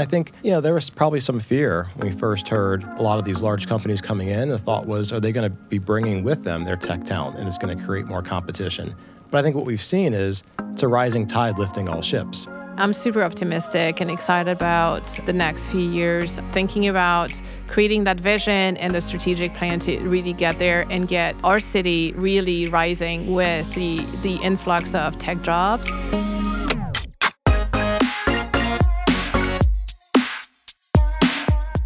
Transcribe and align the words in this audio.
I 0.00 0.06
think, 0.06 0.32
you 0.42 0.50
know, 0.50 0.60
there 0.60 0.74
was 0.74 0.88
probably 0.88 1.20
some 1.20 1.40
fear 1.40 1.86
when 1.94 2.10
we 2.10 2.16
first 2.16 2.48
heard 2.48 2.84
a 2.98 3.02
lot 3.02 3.18
of 3.18 3.24
these 3.24 3.42
large 3.42 3.66
companies 3.66 4.00
coming 4.00 4.28
in. 4.28 4.48
The 4.48 4.58
thought 4.58 4.86
was, 4.86 5.12
are 5.12 5.20
they 5.20 5.32
going 5.32 5.50
to 5.50 5.54
be 5.54 5.78
bringing 5.78 6.22
with 6.22 6.42
them 6.42 6.64
their 6.64 6.76
tech 6.76 7.04
talent 7.04 7.38
and 7.38 7.46
it's 7.46 7.58
going 7.58 7.76
to 7.76 7.84
create 7.84 8.06
more 8.06 8.22
competition? 8.22 8.94
But 9.30 9.38
I 9.38 9.42
think 9.42 9.56
what 9.56 9.66
we've 9.66 9.82
seen 9.82 10.14
is 10.14 10.42
it's 10.72 10.82
a 10.82 10.88
rising 10.88 11.26
tide 11.26 11.58
lifting 11.58 11.88
all 11.88 12.02
ships. 12.02 12.48
I'm 12.76 12.94
super 12.94 13.22
optimistic 13.22 14.00
and 14.00 14.10
excited 14.10 14.50
about 14.50 15.04
the 15.26 15.34
next 15.34 15.66
few 15.66 15.90
years, 15.90 16.38
thinking 16.52 16.88
about 16.88 17.30
creating 17.68 18.04
that 18.04 18.18
vision 18.18 18.78
and 18.78 18.94
the 18.94 19.02
strategic 19.02 19.52
plan 19.52 19.80
to 19.80 19.98
really 20.00 20.32
get 20.32 20.58
there 20.58 20.86
and 20.88 21.06
get 21.06 21.36
our 21.44 21.60
city 21.60 22.14
really 22.16 22.68
rising 22.68 23.34
with 23.34 23.70
the, 23.74 24.06
the 24.22 24.36
influx 24.36 24.94
of 24.94 25.18
tech 25.20 25.42
jobs. 25.42 25.90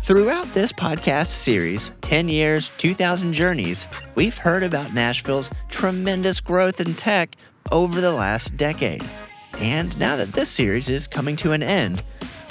Throughout 0.05 0.45
this 0.53 0.71
podcast 0.71 1.31
series, 1.31 1.91
10 2.03 2.29
Years, 2.29 2.71
2,000 2.77 3.33
Journeys, 3.33 3.87
we've 4.17 4.37
heard 4.37 4.63
about 4.63 4.93
Nashville's 4.93 5.51
tremendous 5.71 6.43
growth 6.43 6.79
in 6.79 6.93
tech 6.93 7.35
over 7.73 8.03
the 8.03 8.13
last 8.13 8.55
decade. 8.59 9.03
And 9.61 9.99
now 9.99 10.17
that 10.17 10.35
this 10.35 10.51
series 10.51 10.91
is 10.91 11.07
coming 11.07 11.37
to 11.37 11.53
an 11.53 11.63
end, 11.63 12.03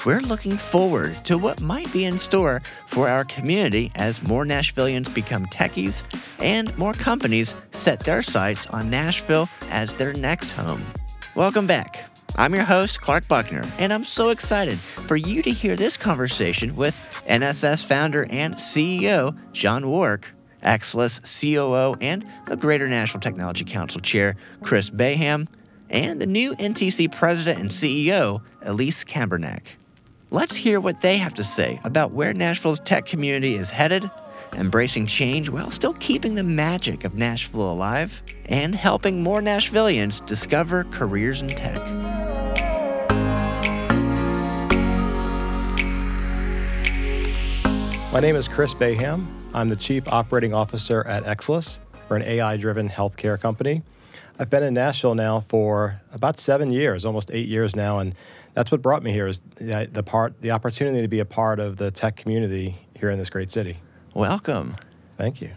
we're 0.04 0.22
looking 0.22 0.58
forward 0.58 1.24
to 1.26 1.38
what 1.38 1.62
might 1.62 1.94
be 1.94 2.06
in 2.06 2.18
store 2.18 2.64
for 2.88 3.08
our 3.08 3.24
community 3.24 3.92
as 3.94 4.28
more 4.28 4.46
Nashvillians 4.46 5.14
become 5.14 5.46
techies 5.46 6.02
and 6.40 6.76
more 6.76 6.94
companies 6.94 7.54
set 7.70 8.00
their 8.00 8.24
sights 8.24 8.66
on 8.66 8.90
Nashville 8.90 9.48
as 9.70 9.96
their 9.96 10.14
next 10.14 10.50
home. 10.50 10.84
Welcome 11.36 11.68
back. 11.68 12.13
I'm 12.36 12.56
your 12.56 12.64
host, 12.64 13.00
Clark 13.00 13.28
Buckner, 13.28 13.64
and 13.78 13.94
I'm 13.94 14.04
so 14.04 14.30
excited 14.30 14.80
for 14.80 15.16
you 15.16 15.42
to 15.44 15.52
hear 15.52 15.76
this 15.76 15.98
conversation 15.98 16.76
with 16.76 16.96
NSS 17.28 17.86
founder 17.86 18.26
and 18.30 18.56
CEO 18.56 19.38
John 19.52 19.88
Wark, 19.90 20.28
Xsolis 20.64 21.22
COO 21.22 21.96
and 22.02 22.26
the 22.48 22.58
Greater 22.58 22.88
Nashville 22.88 23.22
Technology 23.22 23.66
Council 23.66 24.02
Chair 24.02 24.36
Chris 24.64 24.90
Bayham, 24.90 25.48
and 25.90 26.20
the 26.20 26.26
new 26.26 26.56
NTC 26.56 27.12
President 27.12 27.60
and 27.60 27.70
CEO 27.70 28.42
Elise 28.64 29.04
Cambournac. 29.04 29.62
Let's 30.32 30.56
hear 30.56 30.80
what 30.80 31.02
they 31.02 31.18
have 31.18 31.36
to 31.36 31.44
say 31.44 31.80
about 31.84 32.12
where 32.12 32.34
Nashville's 32.34 32.80
tech 32.80 33.06
community 33.06 33.56
is 33.56 33.70
headed, 33.70 34.10
embracing 34.56 35.06
change 35.06 35.50
while 35.50 35.72
still 35.72 35.94
keeping 35.94 36.36
the 36.36 36.44
magic 36.44 37.04
of 37.04 37.16
Nashville 37.16 37.72
alive, 37.72 38.22
and 38.46 38.76
helping 38.76 39.24
more 39.24 39.42
Nashvillians 39.42 40.26
discover 40.26 40.84
careers 40.86 41.42
in 41.42 41.48
tech. 41.48 41.82
My 48.12 48.20
name 48.20 48.36
is 48.36 48.48
Chris 48.48 48.74
Bayham. 48.76 49.26
I'm 49.56 49.70
the 49.70 49.76
Chief 49.76 50.08
Operating 50.08 50.54
Officer 50.54 51.06
at 51.08 51.24
Xsolis. 51.24 51.80
We're 52.10 52.18
an 52.18 52.24
AI 52.24 52.58
driven 52.58 52.88
healthcare 52.88 53.40
company. 53.40 53.82
I've 54.38 54.50
been 54.50 54.64
in 54.64 54.74
Nashville 54.74 55.16
now 55.16 55.42
for 55.42 56.02
about 56.12 56.38
seven 56.38 56.72
years, 56.72 57.06
almost 57.06 57.32
eight 57.32 57.48
years 57.48 57.76
now, 57.76 58.00
and 58.00 58.14
that's 58.54 58.72
what 58.72 58.82
brought 58.82 59.04
me 59.04 59.12
here 59.12 59.28
is 59.28 59.42
the, 59.56 59.90
the 59.92 60.04
part, 60.04 60.40
the 60.42 60.52
opportunity 60.52 61.02
to 61.02 61.08
be 61.08 61.20
a 61.20 61.26
part 61.26 61.60
of 61.60 61.78
the 61.78 61.92
tech 61.92 62.16
community 62.16 62.78
here 62.96 63.10
in 63.10 63.18
this 63.18 63.30
great 63.30 63.52
city. 63.52 63.78
Welcome. 64.14 64.76
Thank 65.18 65.42
you. 65.42 65.52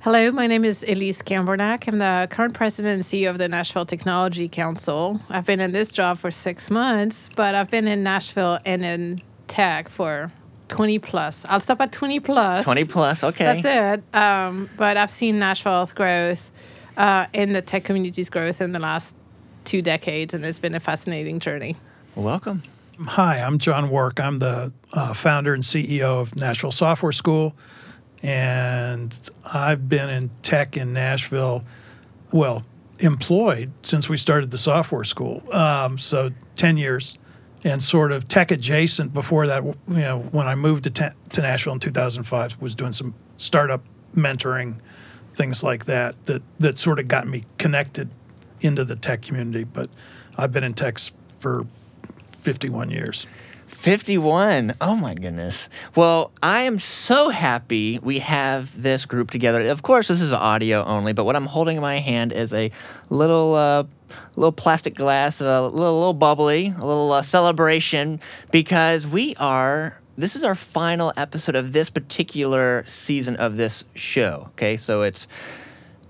Hello, 0.00 0.30
my 0.30 0.46
name 0.46 0.66
is 0.66 0.82
Elise 0.82 1.22
Cambournac. 1.22 1.88
I'm 1.88 1.96
the 1.96 2.28
current 2.30 2.52
president 2.52 2.94
and 2.96 3.02
CEO 3.02 3.30
of 3.30 3.38
the 3.38 3.48
Nashville 3.48 3.86
Technology 3.86 4.50
Council. 4.50 5.18
I've 5.30 5.46
been 5.46 5.60
in 5.60 5.72
this 5.72 5.90
job 5.90 6.18
for 6.18 6.30
six 6.30 6.70
months, 6.70 7.30
but 7.36 7.54
I've 7.54 7.70
been 7.70 7.88
in 7.88 8.02
Nashville 8.02 8.58
and 8.66 8.84
in 8.84 9.20
tech 9.48 9.88
for 9.88 10.30
20 10.68 10.98
plus. 10.98 11.46
I'll 11.48 11.58
stop 11.58 11.80
at 11.80 11.90
20 11.90 12.20
plus. 12.20 12.64
20 12.64 12.84
plus, 12.84 13.24
okay. 13.24 13.62
That's 13.62 14.02
it. 14.02 14.14
Um, 14.14 14.68
but 14.76 14.98
I've 14.98 15.10
seen 15.10 15.38
Nashville's 15.38 15.94
growth 15.94 16.50
uh, 16.98 17.28
in 17.32 17.54
the 17.54 17.62
tech 17.62 17.84
community's 17.84 18.28
growth 18.28 18.60
in 18.60 18.72
the 18.72 18.78
last 18.78 19.16
two 19.64 19.80
decades, 19.80 20.34
and 20.34 20.44
it's 20.44 20.58
been 20.58 20.74
a 20.74 20.80
fascinating 20.80 21.40
journey. 21.40 21.78
Welcome. 22.14 22.62
Hi, 23.02 23.40
I'm 23.40 23.58
John 23.58 23.90
Wark. 23.90 24.20
I'm 24.20 24.38
the 24.38 24.72
uh, 24.92 25.12
founder 25.14 25.52
and 25.52 25.64
CEO 25.64 26.20
of 26.20 26.36
Nashville 26.36 26.70
Software 26.70 27.10
School, 27.10 27.56
and 28.22 29.12
I've 29.44 29.88
been 29.88 30.08
in 30.08 30.30
tech 30.42 30.76
in 30.76 30.92
Nashville, 30.92 31.64
well, 32.30 32.62
employed 33.00 33.72
since 33.82 34.08
we 34.08 34.16
started 34.16 34.52
the 34.52 34.58
software 34.58 35.02
school. 35.02 35.42
Um, 35.52 35.98
so 35.98 36.30
10 36.54 36.76
years 36.76 37.18
and 37.64 37.82
sort 37.82 38.12
of 38.12 38.28
tech 38.28 38.52
adjacent 38.52 39.12
before 39.12 39.48
that. 39.48 39.64
You 39.64 39.74
know, 39.88 40.20
when 40.30 40.46
I 40.46 40.54
moved 40.54 40.84
to, 40.84 40.90
te- 40.90 41.16
to 41.32 41.42
Nashville 41.42 41.72
in 41.72 41.80
2005, 41.80 42.62
was 42.62 42.76
doing 42.76 42.92
some 42.92 43.12
startup 43.38 43.82
mentoring, 44.14 44.76
things 45.32 45.64
like 45.64 45.86
that. 45.86 46.26
That 46.26 46.42
that 46.60 46.78
sort 46.78 47.00
of 47.00 47.08
got 47.08 47.26
me 47.26 47.42
connected 47.58 48.10
into 48.60 48.84
the 48.84 48.94
tech 48.94 49.22
community. 49.22 49.64
But 49.64 49.90
I've 50.36 50.52
been 50.52 50.62
in 50.62 50.74
tech 50.74 50.98
for 51.40 51.66
51 52.44 52.90
years. 52.90 53.26
51. 53.66 54.74
Oh 54.80 54.96
my 54.96 55.14
goodness. 55.14 55.68
Well, 55.96 56.30
I 56.42 56.62
am 56.62 56.78
so 56.78 57.30
happy 57.30 57.98
we 58.02 58.18
have 58.18 58.80
this 58.80 59.06
group 59.06 59.30
together. 59.30 59.66
Of 59.68 59.82
course, 59.82 60.08
this 60.08 60.20
is 60.20 60.32
audio 60.32 60.84
only, 60.84 61.14
but 61.14 61.24
what 61.24 61.36
I'm 61.36 61.46
holding 61.46 61.76
in 61.76 61.82
my 61.82 61.98
hand 61.98 62.32
is 62.32 62.52
a 62.52 62.70
little 63.08 63.54
uh, 63.54 63.84
little 64.36 64.52
plastic 64.52 64.94
glass, 64.94 65.40
a 65.40 65.62
little, 65.62 65.70
little 65.70 66.14
bubbly, 66.14 66.68
a 66.68 66.86
little 66.86 67.12
uh, 67.12 67.22
celebration 67.22 68.20
because 68.50 69.06
we 69.06 69.34
are. 69.36 69.98
This 70.16 70.36
is 70.36 70.44
our 70.44 70.54
final 70.54 71.12
episode 71.16 71.56
of 71.56 71.72
this 71.72 71.90
particular 71.90 72.84
season 72.86 73.36
of 73.36 73.56
this 73.56 73.84
show. 73.94 74.50
Okay, 74.52 74.76
so 74.76 75.02
it's 75.02 75.26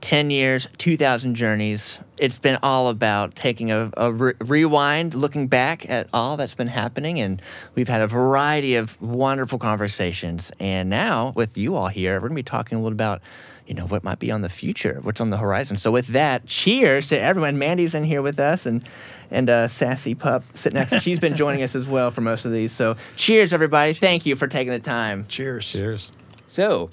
10 0.04 0.30
years, 0.30 0.68
2,000 0.76 1.34
journeys. 1.34 1.98
It's 2.18 2.38
been 2.38 2.58
all 2.62 2.88
about 2.88 3.34
taking 3.34 3.70
a, 3.70 3.90
a 3.96 4.12
re- 4.12 4.34
rewind, 4.38 5.14
looking 5.14 5.48
back 5.48 5.88
at 5.88 6.08
all 6.12 6.36
that's 6.36 6.54
been 6.54 6.68
happening. 6.68 7.20
And 7.20 7.40
we've 7.74 7.88
had 7.88 8.02
a 8.02 8.06
variety 8.06 8.74
of 8.74 9.00
wonderful 9.00 9.58
conversations. 9.58 10.52
And 10.60 10.90
now, 10.90 11.32
with 11.34 11.56
you 11.56 11.74
all 11.74 11.88
here, 11.88 12.16
we're 12.16 12.28
going 12.28 12.36
to 12.36 12.40
be 12.40 12.42
talking 12.42 12.76
a 12.76 12.82
little 12.82 12.92
about 12.92 13.22
you 13.66 13.72
know 13.72 13.86
what 13.86 14.04
might 14.04 14.18
be 14.18 14.30
on 14.30 14.42
the 14.42 14.50
future, 14.50 14.98
what's 15.00 15.22
on 15.22 15.30
the 15.30 15.38
horizon. 15.38 15.78
So 15.78 15.90
with 15.90 16.08
that, 16.08 16.44
cheers 16.44 17.08
to 17.08 17.18
everyone. 17.18 17.58
Mandy's 17.58 17.94
in 17.94 18.04
here 18.04 18.20
with 18.20 18.38
us, 18.38 18.66
and 18.66 18.86
and 19.30 19.48
uh, 19.48 19.68
sassy 19.68 20.14
pup 20.14 20.44
sitting 20.54 20.78
next. 20.78 20.90
to 20.90 21.00
She's 21.00 21.18
been 21.18 21.34
joining 21.34 21.62
us 21.62 21.74
as 21.74 21.88
well 21.88 22.10
for 22.10 22.20
most 22.20 22.44
of 22.44 22.52
these. 22.52 22.72
So 22.72 22.96
cheers, 23.16 23.54
everybody. 23.54 23.94
Thank 23.94 24.26
you 24.26 24.36
for 24.36 24.48
taking 24.48 24.70
the 24.70 24.80
time. 24.80 25.24
Cheers. 25.28 25.66
Cheers. 25.66 26.10
So 26.46 26.90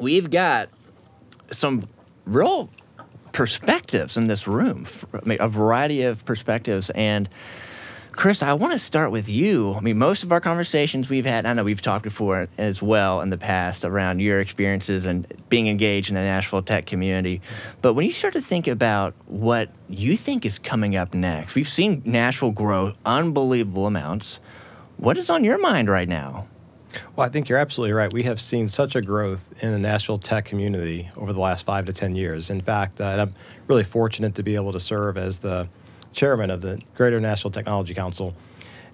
we've 0.00 0.28
got 0.28 0.70
some 1.52 1.86
real 2.24 2.70
perspectives 3.32 4.16
in 4.16 4.26
this 4.26 4.46
room, 4.46 4.86
a 5.12 5.48
variety 5.48 6.02
of 6.02 6.24
perspectives. 6.24 6.90
And 6.90 7.28
Chris, 8.12 8.42
I 8.42 8.52
want 8.52 8.74
to 8.74 8.78
start 8.78 9.10
with 9.10 9.30
you. 9.30 9.72
I 9.72 9.80
mean, 9.80 9.96
most 9.96 10.22
of 10.22 10.32
our 10.32 10.40
conversations 10.40 11.08
we've 11.08 11.24
had, 11.24 11.46
I 11.46 11.54
know 11.54 11.64
we've 11.64 11.80
talked 11.80 12.04
before 12.04 12.46
as 12.58 12.82
well 12.82 13.22
in 13.22 13.30
the 13.30 13.38
past 13.38 13.86
around 13.86 14.18
your 14.18 14.38
experiences 14.38 15.06
and 15.06 15.26
being 15.48 15.66
engaged 15.66 16.10
in 16.10 16.16
the 16.16 16.20
Nashville 16.20 16.62
tech 16.62 16.84
community. 16.84 17.40
But 17.80 17.94
when 17.94 18.04
you 18.04 18.12
start 18.12 18.34
to 18.34 18.42
think 18.42 18.68
about 18.68 19.14
what 19.26 19.70
you 19.88 20.18
think 20.18 20.44
is 20.44 20.58
coming 20.58 20.94
up 20.94 21.14
next, 21.14 21.54
we've 21.54 21.68
seen 21.68 22.02
Nashville 22.04 22.50
grow 22.50 22.92
unbelievable 23.06 23.86
amounts. 23.86 24.40
What 24.98 25.16
is 25.16 25.30
on 25.30 25.42
your 25.42 25.58
mind 25.58 25.88
right 25.88 26.08
now? 26.08 26.48
Well, 27.14 27.26
I 27.26 27.28
think 27.28 27.50
you're 27.50 27.58
absolutely 27.58 27.92
right. 27.92 28.10
We 28.10 28.22
have 28.22 28.40
seen 28.40 28.68
such 28.68 28.96
a 28.96 29.02
growth 29.02 29.46
in 29.62 29.70
the 29.70 29.78
Nashville 29.78 30.16
tech 30.16 30.46
community 30.46 31.10
over 31.18 31.34
the 31.34 31.40
last 31.40 31.66
five 31.66 31.84
to 31.84 31.92
10 31.92 32.16
years. 32.16 32.48
In 32.48 32.62
fact, 32.62 33.02
uh, 33.02 33.04
I'm 33.04 33.34
really 33.68 33.84
fortunate 33.84 34.34
to 34.36 34.42
be 34.42 34.54
able 34.54 34.72
to 34.72 34.80
serve 34.80 35.18
as 35.18 35.36
the 35.36 35.68
chairman 36.14 36.50
of 36.50 36.62
the 36.62 36.80
Greater 36.96 37.20
Nashville 37.20 37.50
Technology 37.50 37.92
Council. 37.92 38.34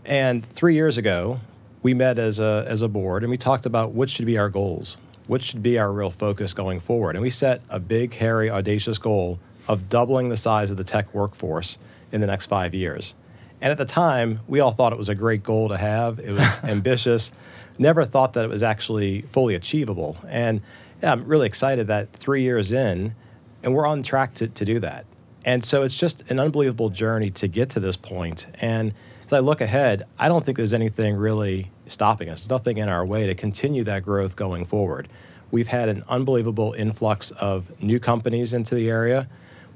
And 0.05 0.45
three 0.45 0.75
years 0.75 0.99
ago, 0.99 1.39
we 1.85 1.95
met 1.95 2.19
as 2.19 2.41
a, 2.41 2.65
as 2.67 2.83
a 2.83 2.89
board 2.89 3.23
and 3.23 3.31
we 3.31 3.37
talked 3.37 3.67
about 3.67 3.93
what 3.93 4.11
should 4.11 4.27
be 4.27 4.37
our 4.37 4.49
goals, 4.49 4.97
what 5.29 5.45
should 5.45 5.63
be 5.63 5.79
our 5.79 5.93
real 5.93 6.11
focus 6.11 6.53
going 6.53 6.81
forward. 6.81 7.15
And 7.15 7.23
we 7.23 7.31
set 7.31 7.63
a 7.69 7.79
big, 7.79 8.15
hairy, 8.15 8.51
audacious 8.51 8.99
goal 8.99 9.39
of 9.69 9.89
doubling 9.89 10.29
the 10.29 10.37
size 10.37 10.73
of 10.73 10.77
the 10.77 10.83
tech 10.83 11.15
workforce 11.15 11.79
in 12.11 12.21
the 12.21 12.27
next 12.27 12.47
five 12.47 12.75
years. 12.75 13.15
And 13.61 13.71
at 13.71 13.79
the 13.79 13.85
time, 13.85 14.41
we 14.49 14.59
all 14.59 14.73
thought 14.73 14.93
it 14.93 14.99
was 14.99 15.09
a 15.09 15.15
great 15.15 15.45
goal 15.45 15.69
to 15.69 15.77
have. 15.77 16.19
It 16.19 16.33
was 16.33 16.59
ambitious. 16.65 17.31
Never 17.79 18.05
thought 18.05 18.33
that 18.35 18.45
it 18.45 18.49
was 18.49 18.63
actually 18.63 19.23
fully 19.23 19.55
achievable. 19.55 20.17
And 20.29 20.61
yeah, 21.03 21.13
I'm 21.13 21.23
really 21.25 21.47
excited 21.47 21.87
that 21.87 22.13
three 22.13 22.43
years 22.43 22.73
in, 22.73 23.15
and 23.63 23.75
we're 23.75 23.87
on 23.87 24.03
track 24.03 24.35
to, 24.35 24.49
to 24.49 24.65
do 24.65 24.81
that. 24.81 25.07
And 25.45 25.65
so 25.65 25.83
it's 25.83 25.97
just 25.97 26.23
an 26.29 26.39
unbelievable 26.41 26.91
journey 26.91 27.31
to 27.33 27.49
get 27.49 27.71
to 27.71 27.81
this 27.81 27.97
point. 27.97 28.47
And 28.61 28.93
as 29.27 29.33
I 29.33 29.39
look 29.39 29.61
ahead, 29.61 30.05
I 30.19 30.29
don't 30.29 30.45
think 30.45 30.57
there's 30.57 30.75
anything 30.75 31.17
really 31.17 31.71
stopping 31.87 32.29
us. 32.29 32.41
There's 32.43 32.51
nothing 32.51 32.79
in 32.79 32.89
our 32.89 33.07
way 33.07 33.27
to 33.27 33.35
continue 33.35 33.85
that 33.85 34.03
growth 34.03 34.37
going 34.37 34.67
forward. 34.67 35.09
We've 35.51 35.69
had 35.69 35.89
an 35.89 36.05
unbelievable 36.09 36.75
influx 36.77 37.31
of 37.33 37.81
new 37.81 38.01
companies 38.01 38.53
into 38.53 38.75
the 38.75 38.91
area. 38.91 39.29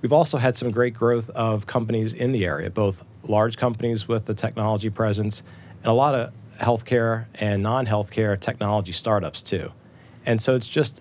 We've 0.03 0.13
also 0.13 0.37
had 0.37 0.57
some 0.57 0.71
great 0.71 0.95
growth 0.95 1.31
of 1.31 1.67
companies 1.67 2.13
in 2.13 2.33
the 2.33 2.45
area, 2.45 2.69
both 2.69 3.05
large 3.25 3.57
companies 3.57 4.09
with 4.09 4.27
the 4.27 4.35
technology 4.35 4.91
presence 4.91 5.43
and 5.83 5.91
a 5.91 5.95
lot 5.95 6.15
of 6.15 6.33
healthcare 6.63 7.27
and 7.35 7.63
non-healthcare 7.63 8.39
technology 8.41 8.93
startups 8.93 9.43
too. 9.43 9.73
And 10.25 10.41
so 10.41 10.55
it's 10.55 10.69
just, 10.69 11.01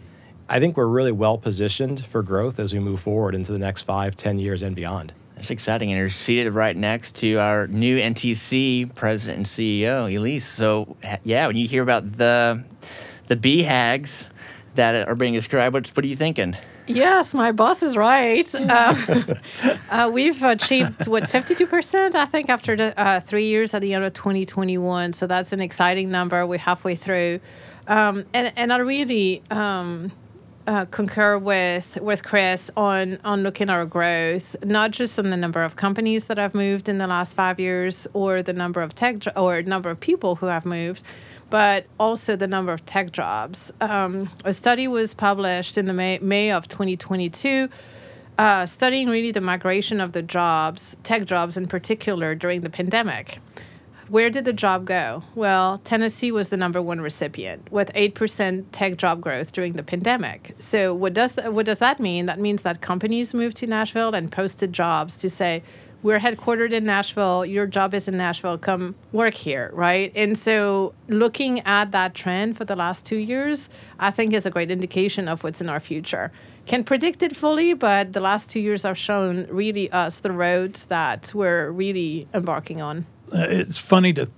I 0.49 0.59
think 0.59 0.75
we're 0.75 0.87
really 0.87 1.11
well 1.11 1.37
positioned 1.37 2.05
for 2.05 2.23
growth 2.23 2.59
as 2.59 2.73
we 2.73 2.79
move 2.79 2.99
forward 2.99 3.35
into 3.35 3.51
the 3.51 3.59
next 3.59 3.83
five, 3.83 4.15
ten 4.15 4.39
years 4.39 4.63
and 4.63 4.75
beyond. 4.75 5.13
That's 5.35 5.51
exciting. 5.51 5.91
And 5.91 5.97
you're 5.97 6.09
seated 6.09 6.51
right 6.51 6.75
next 6.75 7.15
to 7.17 7.35
our 7.35 7.67
new 7.67 7.99
NTC 7.99 8.93
president 8.95 9.37
and 9.37 9.45
CEO, 9.45 10.13
Elise. 10.13 10.45
So, 10.45 10.97
yeah, 11.23 11.47
when 11.47 11.57
you 11.57 11.67
hear 11.67 11.83
about 11.83 12.17
the 12.17 12.63
the 13.27 13.35
BHAGs 13.35 14.27
that 14.75 15.07
are 15.07 15.15
being 15.15 15.33
described, 15.33 15.73
what, 15.73 15.87
what 15.87 16.03
are 16.03 16.07
you 16.07 16.15
thinking? 16.15 16.57
Yes, 16.87 17.33
my 17.33 17.51
boss 17.51 17.83
is 17.83 17.95
right. 17.95 18.53
Um, 18.55 19.25
uh, 19.89 20.09
we've 20.11 20.41
achieved 20.43 21.07
what 21.07 21.23
52%, 21.23 22.15
I 22.15 22.25
think, 22.25 22.49
after 22.49 22.75
the 22.75 22.99
uh, 22.99 23.19
three 23.19 23.45
years 23.45 23.73
at 23.73 23.81
the 23.81 23.93
end 23.93 24.03
of 24.03 24.13
2021. 24.13 25.13
So 25.13 25.27
that's 25.27 25.53
an 25.53 25.61
exciting 25.61 26.09
number. 26.09 26.45
We're 26.45 26.59
halfway 26.59 26.95
through, 26.95 27.39
um, 27.87 28.25
and 28.33 28.51
and 28.55 28.73
I 28.73 28.77
really. 28.77 29.41
Um, 29.51 30.11
uh, 30.67 30.85
concur 30.85 31.39
with 31.39 31.97
with 32.01 32.23
Chris 32.23 32.69
on 32.77 33.17
on 33.25 33.41
looking 33.41 33.69
at 33.69 33.73
our 33.73 33.85
growth, 33.85 34.55
not 34.63 34.91
just 34.91 35.17
on 35.17 35.31
the 35.31 35.37
number 35.37 35.63
of 35.63 35.75
companies 35.75 36.25
that 36.25 36.37
have 36.37 36.53
moved 36.53 36.87
in 36.87 36.99
the 36.99 37.07
last 37.07 37.33
five 37.33 37.59
years, 37.59 38.07
or 38.13 38.43
the 38.43 38.53
number 38.53 38.81
of 38.81 38.93
tech 38.93 39.17
or 39.35 39.61
number 39.63 39.89
of 39.89 39.99
people 39.99 40.35
who 40.35 40.45
have 40.45 40.65
moved, 40.65 41.03
but 41.51 41.85
also 41.99 42.35
the 42.35 42.47
number 42.47 42.71
of 42.71 42.83
tech 42.87 43.11
jobs. 43.11 43.71
Um, 43.81 44.31
a 44.45 44.53
study 44.53 44.87
was 44.87 45.13
published 45.13 45.77
in 45.77 45.85
the 45.85 45.93
May, 45.93 46.17
May 46.19 46.49
of 46.49 46.67
2022. 46.67 47.69
Uh, 48.39 48.65
studying 48.65 49.09
really 49.09 49.31
the 49.31 49.41
migration 49.41 49.99
of 50.01 50.13
the 50.13 50.21
jobs, 50.23 50.95
tech 51.03 51.25
jobs 51.25 51.57
in 51.57 51.67
particular, 51.67 52.33
during 52.33 52.61
the 52.61 52.69
pandemic. 52.69 53.39
Where 54.07 54.29
did 54.29 54.45
the 54.45 54.53
job 54.53 54.85
go? 54.85 55.23
Well, 55.35 55.77
Tennessee 55.79 56.31
was 56.31 56.49
the 56.49 56.57
number 56.57 56.81
one 56.81 57.01
recipient 57.01 57.69
with 57.71 57.91
8% 57.93 58.65
tech 58.71 58.97
job 58.97 59.21
growth 59.21 59.51
during 59.51 59.73
the 59.73 59.83
pandemic. 59.83 60.55
So 60.57 60.93
what 60.93 61.13
does 61.13 61.35
th- 61.35 61.49
what 61.49 61.65
does 61.65 61.79
that 61.79 61.99
mean? 61.99 62.25
That 62.25 62.39
means 62.39 62.61
that 62.63 62.81
companies 62.81 63.33
moved 63.33 63.57
to 63.57 63.67
Nashville 63.67 64.15
and 64.15 64.31
posted 64.31 64.73
jobs 64.73 65.17
to 65.19 65.29
say, 65.29 65.63
we're 66.03 66.19
headquartered 66.19 66.71
in 66.71 66.85
Nashville, 66.85 67.45
your 67.45 67.67
job 67.67 67.93
is 67.93 68.07
in 68.07 68.17
Nashville, 68.17 68.57
come 68.57 68.95
work 69.11 69.33
here, 69.33 69.69
right? 69.73 70.11
And 70.15 70.37
so 70.37 70.93
looking 71.07 71.59
at 71.61 71.91
that 71.91 72.15
trend 72.15 72.57
for 72.57 72.65
the 72.65 72.75
last 72.75 73.05
2 73.05 73.17
years, 73.17 73.69
I 73.99 74.11
think 74.11 74.33
is 74.33 74.45
a 74.45 74.51
great 74.51 74.71
indication 74.71 75.27
of 75.27 75.43
what's 75.43 75.61
in 75.61 75.69
our 75.69 75.79
future. 75.79 76.31
Can't 76.65 76.85
predict 76.85 77.23
it 77.23 77.35
fully, 77.35 77.73
but 77.73 78.13
the 78.13 78.19
last 78.19 78.49
2 78.49 78.59
years 78.59 78.83
have 78.83 78.97
shown 78.97 79.47
really 79.49 79.91
us 79.91 80.19
the 80.19 80.31
roads 80.31 80.85
that 80.85 81.31
we're 81.33 81.69
really 81.71 82.27
embarking 82.33 82.81
on. 82.81 83.05
uh, 83.33 83.47
it's 83.49 83.77
funny 83.77 84.13
to 84.13 84.29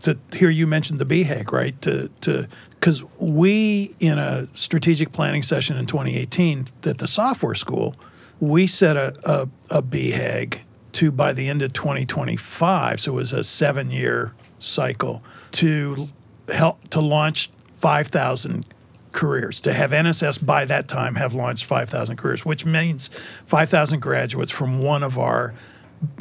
to 0.00 0.18
hear 0.36 0.50
you 0.50 0.66
mention 0.66 0.98
the 0.98 1.06
BHAG, 1.06 1.52
right? 1.52 1.80
To 1.82 2.08
to 2.22 2.48
because 2.70 3.04
we 3.18 3.94
in 4.00 4.18
a 4.18 4.48
strategic 4.52 5.12
planning 5.12 5.44
session 5.44 5.76
in 5.76 5.86
2018 5.86 6.66
at 6.84 6.98
the 6.98 7.06
software 7.06 7.54
school, 7.54 7.94
we 8.40 8.66
set 8.66 8.96
a 8.96 9.14
a, 9.24 9.48
a 9.78 9.82
BHAG 9.82 10.58
to 10.92 11.10
by 11.10 11.32
the 11.32 11.48
end 11.48 11.62
of 11.62 11.72
2025. 11.72 13.00
So 13.00 13.12
it 13.12 13.14
was 13.14 13.32
a 13.32 13.44
seven 13.44 13.90
year 13.90 14.34
cycle 14.58 15.22
to 15.52 16.08
help 16.48 16.88
to 16.88 17.00
launch 17.00 17.50
5,000 17.76 18.66
careers 19.12 19.60
to 19.60 19.72
have 19.72 19.90
NSS 19.90 20.44
by 20.44 20.64
that 20.64 20.88
time 20.88 21.16
have 21.16 21.34
launched 21.34 21.64
5,000 21.66 22.16
careers, 22.16 22.44
which 22.44 22.64
means 22.64 23.08
5,000 23.46 24.00
graduates 24.00 24.52
from 24.52 24.80
one 24.80 25.02
of 25.02 25.18
our 25.18 25.54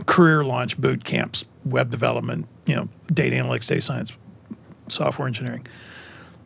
career 0.05 0.43
launch 0.43 0.77
boot 0.77 1.03
camps, 1.03 1.45
web 1.65 1.89
development, 1.89 2.47
you 2.65 2.75
know, 2.75 2.89
data 3.11 3.35
analytics, 3.35 3.67
data 3.67 3.81
science, 3.81 4.17
software 4.87 5.27
engineering. 5.27 5.65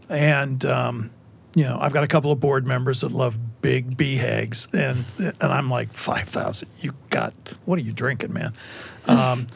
And, 0.07 0.63
um, 0.65 1.11
you 1.55 1.63
know, 1.63 1.77
I've 1.79 1.93
got 1.93 2.03
a 2.03 2.07
couple 2.07 2.31
of 2.31 2.39
board 2.39 2.67
members 2.67 3.01
that 3.01 3.11
love 3.11 3.37
big 3.65 3.97
BHAGs, 3.97 4.71
and 4.75 5.05
and 5.17 5.51
I'm 5.51 5.71
like 5.71 5.91
five 5.91 6.29
thousand. 6.29 6.69
You 6.81 6.93
got 7.09 7.33
what 7.65 7.79
are 7.79 7.81
you 7.81 7.93
drinking, 7.93 8.31
man? 8.31 8.53
Um, 9.07 9.47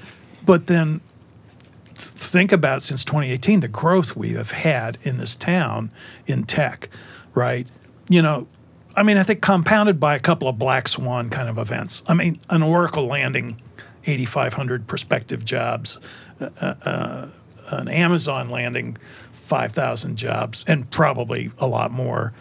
but 0.43 0.65
then 0.65 1.01
think 1.93 2.51
about 2.51 2.81
since 2.81 3.03
2018 3.03 3.59
the 3.59 3.67
growth 3.67 4.15
we 4.15 4.33
have 4.33 4.49
had 4.49 4.97
in 5.03 5.17
this 5.17 5.35
town 5.35 5.91
in 6.25 6.43
tech, 6.45 6.89
right? 7.35 7.67
You 8.07 8.23
know, 8.23 8.47
I 8.95 9.03
mean, 9.03 9.17
I 9.17 9.21
think 9.21 9.41
compounded 9.41 9.99
by 9.99 10.15
a 10.15 10.19
couple 10.19 10.47
of 10.47 10.57
black 10.57 10.87
swan 10.87 11.29
kind 11.29 11.47
of 11.47 11.59
events. 11.59 12.01
I 12.07 12.15
mean, 12.15 12.39
an 12.49 12.63
Oracle 12.63 13.05
landing 13.05 13.61
8,500 14.05 14.87
prospective 14.87 15.45
jobs, 15.45 15.99
uh, 16.41 16.45
uh, 16.81 17.27
an 17.67 17.87
Amazon 17.87 18.49
landing 18.49 18.97
5,000 19.33 20.15
jobs, 20.15 20.65
and 20.67 20.89
probably 20.89 21.51
a 21.59 21.67
lot 21.67 21.91
more. 21.91 22.33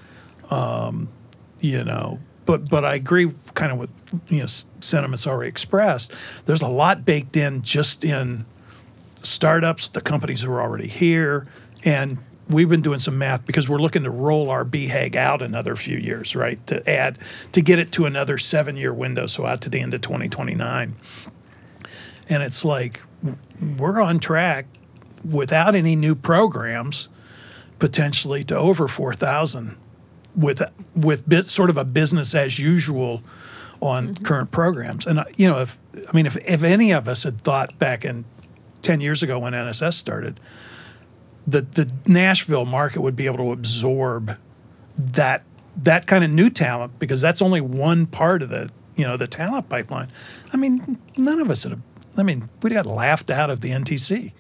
Um, 0.48 1.10
you 1.60 1.84
know, 1.84 2.20
but 2.46 2.68
but 2.70 2.84
I 2.84 2.94
agree 2.94 3.30
kind 3.54 3.72
of 3.72 3.78
with 3.78 3.90
you 4.28 4.40
know 4.40 4.46
sentiments 4.80 5.26
already 5.26 5.48
expressed. 5.48 6.12
There's 6.46 6.62
a 6.62 6.68
lot 6.68 7.04
baked 7.04 7.36
in 7.36 7.62
just 7.62 8.04
in 8.04 8.46
startups, 9.22 9.88
the 9.88 10.00
companies 10.00 10.42
who 10.42 10.50
are 10.50 10.62
already 10.62 10.88
here, 10.88 11.46
and 11.84 12.18
we've 12.48 12.68
been 12.68 12.80
doing 12.80 12.98
some 12.98 13.18
math 13.18 13.44
because 13.46 13.68
we're 13.68 13.78
looking 13.78 14.04
to 14.04 14.10
roll 14.10 14.50
our 14.50 14.64
BHAG 14.64 15.14
out 15.14 15.42
another 15.42 15.76
few 15.76 15.98
years, 15.98 16.34
right? 16.34 16.64
To 16.68 16.88
add 16.88 17.18
to 17.52 17.60
get 17.60 17.78
it 17.78 17.92
to 17.92 18.06
another 18.06 18.38
seven 18.38 18.76
year 18.76 18.94
window, 18.94 19.26
so 19.26 19.44
out 19.44 19.60
to 19.62 19.68
the 19.68 19.80
end 19.80 19.94
of 19.94 20.00
2029. 20.00 20.94
And 22.30 22.42
it's 22.42 22.64
like 22.64 23.02
we're 23.78 24.00
on 24.00 24.20
track 24.20 24.66
without 25.28 25.74
any 25.74 25.96
new 25.96 26.14
programs, 26.14 27.08
potentially 27.78 28.44
to 28.44 28.56
over 28.56 28.88
4,000 28.88 29.76
with 30.38 30.62
with 30.94 31.28
bit, 31.28 31.50
sort 31.50 31.68
of 31.68 31.76
a 31.76 31.84
business 31.84 32.34
as 32.34 32.58
usual 32.58 33.22
on 33.80 34.14
current 34.16 34.50
programs. 34.50 35.06
And 35.06 35.18
uh, 35.18 35.24
you 35.36 35.48
know, 35.48 35.60
if 35.60 35.76
I 35.94 36.12
mean, 36.16 36.26
if 36.26 36.36
if 36.36 36.62
any 36.62 36.92
of 36.92 37.08
us 37.08 37.24
had 37.24 37.40
thought 37.40 37.78
back 37.78 38.04
in 38.04 38.24
ten 38.82 39.00
years 39.00 39.22
ago 39.22 39.38
when 39.40 39.52
NSS 39.52 39.94
started, 39.94 40.40
that 41.46 41.72
the 41.72 41.90
Nashville 42.06 42.64
market 42.64 43.00
would 43.00 43.16
be 43.16 43.26
able 43.26 43.38
to 43.38 43.52
absorb 43.52 44.38
that 44.96 45.42
that 45.76 46.06
kind 46.06 46.24
of 46.24 46.30
new 46.30 46.50
talent 46.50 46.98
because 46.98 47.20
that's 47.20 47.42
only 47.42 47.60
one 47.60 48.06
part 48.06 48.42
of 48.42 48.48
the 48.48 48.70
you 48.96 49.06
know 49.06 49.16
the 49.16 49.26
talent 49.26 49.68
pipeline. 49.68 50.08
I 50.52 50.56
mean, 50.56 50.98
none 51.16 51.40
of 51.40 51.50
us 51.50 51.64
would 51.64 51.72
have. 51.72 51.82
I 52.16 52.22
mean, 52.22 52.48
we 52.62 52.70
got 52.70 52.86
laughed 52.86 53.30
out 53.30 53.50
of 53.50 53.60
the 53.60 53.70
NTC. 53.70 54.32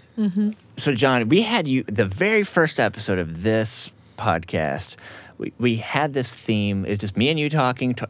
So, 0.78 0.94
John, 0.96 1.28
we 1.28 1.42
had 1.42 1.68
you 1.68 1.84
the 1.84 2.04
very 2.04 2.42
first 2.42 2.80
episode 2.80 3.20
of 3.20 3.44
this 3.44 3.92
podcast. 4.18 4.96
We, 5.38 5.52
we 5.58 5.76
had 5.76 6.14
this 6.14 6.34
theme. 6.34 6.84
It's 6.84 7.00
just 7.00 7.16
me 7.16 7.28
and 7.28 7.38
you 7.38 7.48
talking, 7.48 7.94
t- 7.94 8.04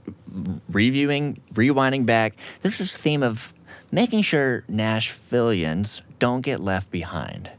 reviewing, 0.70 1.40
rewinding 1.52 2.06
back. 2.06 2.34
There's 2.62 2.78
this 2.78 2.96
theme 2.96 3.22
of 3.22 3.52
making 3.92 4.22
sure 4.22 4.64
Nashvillians 4.68 6.00
don't 6.18 6.40
get 6.40 6.60
left 6.60 6.90
behind. 6.90 7.50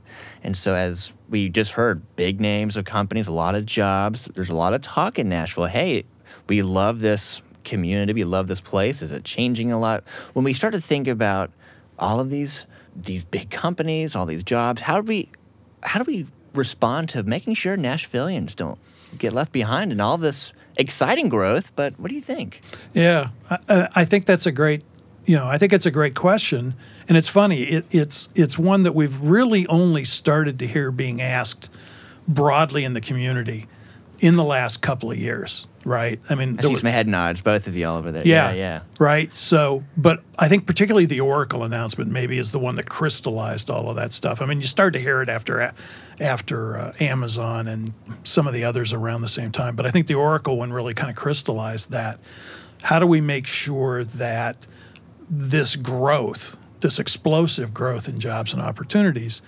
And 0.44 0.56
so, 0.58 0.74
as 0.74 1.14
we 1.30 1.50
just 1.50 1.74
heard, 1.74 2.02
big 2.16 2.40
names 2.40 2.78
of 2.78 2.86
companies, 2.86 3.28
a 3.28 3.34
lot 3.34 3.56
of 3.56 3.66
jobs. 3.66 4.26
There's 4.34 4.50
a 4.50 4.56
lot 4.56 4.74
of 4.74 4.82
talk 4.82 5.20
in 5.20 5.30
Nashville. 5.30 5.66
Hey, 5.66 6.06
we 6.48 6.62
love 6.62 7.00
this 7.00 7.42
community. 7.64 8.14
We 8.14 8.24
love 8.24 8.48
this 8.48 8.62
place. 8.62 9.02
Is 9.02 9.12
it 9.12 9.24
changing 9.24 9.72
a 9.72 9.80
lot? 9.80 10.04
When 10.34 10.46
we 10.46 10.54
start 10.54 10.74
to 10.74 10.82
think 10.82 11.08
about 11.08 11.52
all 11.98 12.20
of 12.20 12.30
these 12.30 12.66
these 12.96 13.24
big 13.24 13.50
companies, 13.50 14.16
all 14.16 14.26
these 14.26 14.44
jobs, 14.44 14.82
how 14.82 15.02
do 15.02 15.08
we 15.08 15.30
how 15.84 16.02
do 16.02 16.10
we 16.10 16.26
respond 16.54 17.10
to 17.10 17.24
making 17.24 17.54
sure 17.54 17.78
Nashvillians 17.78 18.56
don't 18.56 18.80
get 19.18 19.34
left 19.34 19.52
behind 19.52 19.92
in 19.92 20.00
all 20.00 20.18
this 20.18 20.52
exciting 20.78 21.30
growth? 21.30 21.72
But 21.76 22.00
what 22.00 22.10
do 22.10 22.16
you 22.16 22.22
think? 22.22 22.62
Yeah, 22.94 23.30
I- 23.50 23.88
I, 23.96 24.06
think 24.06 24.26
that's 24.26 24.46
a 24.46 24.52
great, 24.52 24.84
you 25.26 25.36
know, 25.36 25.48
I 25.48 25.58
think 25.58 25.74
it's 25.74 25.86
a 25.86 25.92
great 25.92 26.16
question, 26.16 26.74
and 27.08 27.18
it's 27.18 27.28
funny. 27.28 27.64
It, 27.64 27.86
it's 27.92 28.30
it's 28.36 28.58
one 28.60 28.84
that 28.84 28.94
we've 28.96 29.20
really 29.20 29.66
only 29.68 30.04
started 30.04 30.60
to 30.60 30.68
hear 30.68 30.92
being 30.92 31.22
asked 31.22 31.70
broadly 32.28 32.84
in 32.84 32.94
the 32.94 33.02
community 33.02 33.66
in 34.20 34.36
the 34.36 34.44
last 34.44 34.82
couple 34.82 35.10
of 35.12 35.18
years, 35.18 35.68
right? 35.86 36.20
I 36.30 36.36
mean, 36.36 36.58
I 36.60 36.62
see 36.62 36.70
were- 36.70 36.78
some 36.78 36.90
head 36.90 37.08
nods, 37.08 37.42
both 37.42 37.68
of 37.68 37.76
you 37.76 37.88
all 37.88 37.98
over 37.98 38.12
there. 38.12 38.26
yeah, 38.26 38.52
yeah. 38.52 38.56
yeah. 38.56 38.82
Right. 39.00 39.36
So, 39.38 39.84
but 39.98 40.24
I 40.38 40.48
think 40.48 40.66
particularly 40.68 41.06
the 41.06 41.22
Oracle 41.22 41.64
announcement 41.64 42.12
maybe 42.12 42.38
is 42.38 42.52
the 42.52 42.60
one 42.60 42.76
that 42.76 42.90
crystallized 42.90 43.70
all 43.70 43.90
of 43.90 43.96
that 43.96 44.14
stuff. 44.14 44.42
I 44.42 44.46
mean, 44.46 44.62
you 44.62 44.68
start 44.68 44.94
to 44.94 45.00
hear 45.00 45.22
it 45.22 45.30
after 45.30 45.74
after 46.20 46.78
uh, 46.78 46.94
Amazon 47.00 47.68
and 47.68 47.94
some 48.24 48.46
of 48.48 48.54
the 48.54 48.64
others 48.64 48.92
around 48.94 49.22
the 49.22 49.28
same 49.30 49.52
time, 49.52 49.76
but 49.76 49.86
I 49.86 49.92
think 49.92 50.08
the 50.08 50.16
Oracle 50.16 50.58
one 50.58 50.74
really 50.74 50.94
kind 50.94 51.10
of 51.10 51.16
crystallized 51.16 51.92
that. 51.92 52.20
How 52.82 53.00
do 53.00 53.08
we 53.08 53.20
make 53.22 53.46
sure 53.48 54.04
that 54.04 54.66
this 55.30 55.76
growth, 55.76 56.58
this 56.80 56.98
explosive 57.00 57.74
growth 57.74 58.08
in 58.08 58.20
jobs 58.20 58.54
and 58.54 58.62
opportunities, 58.62 59.42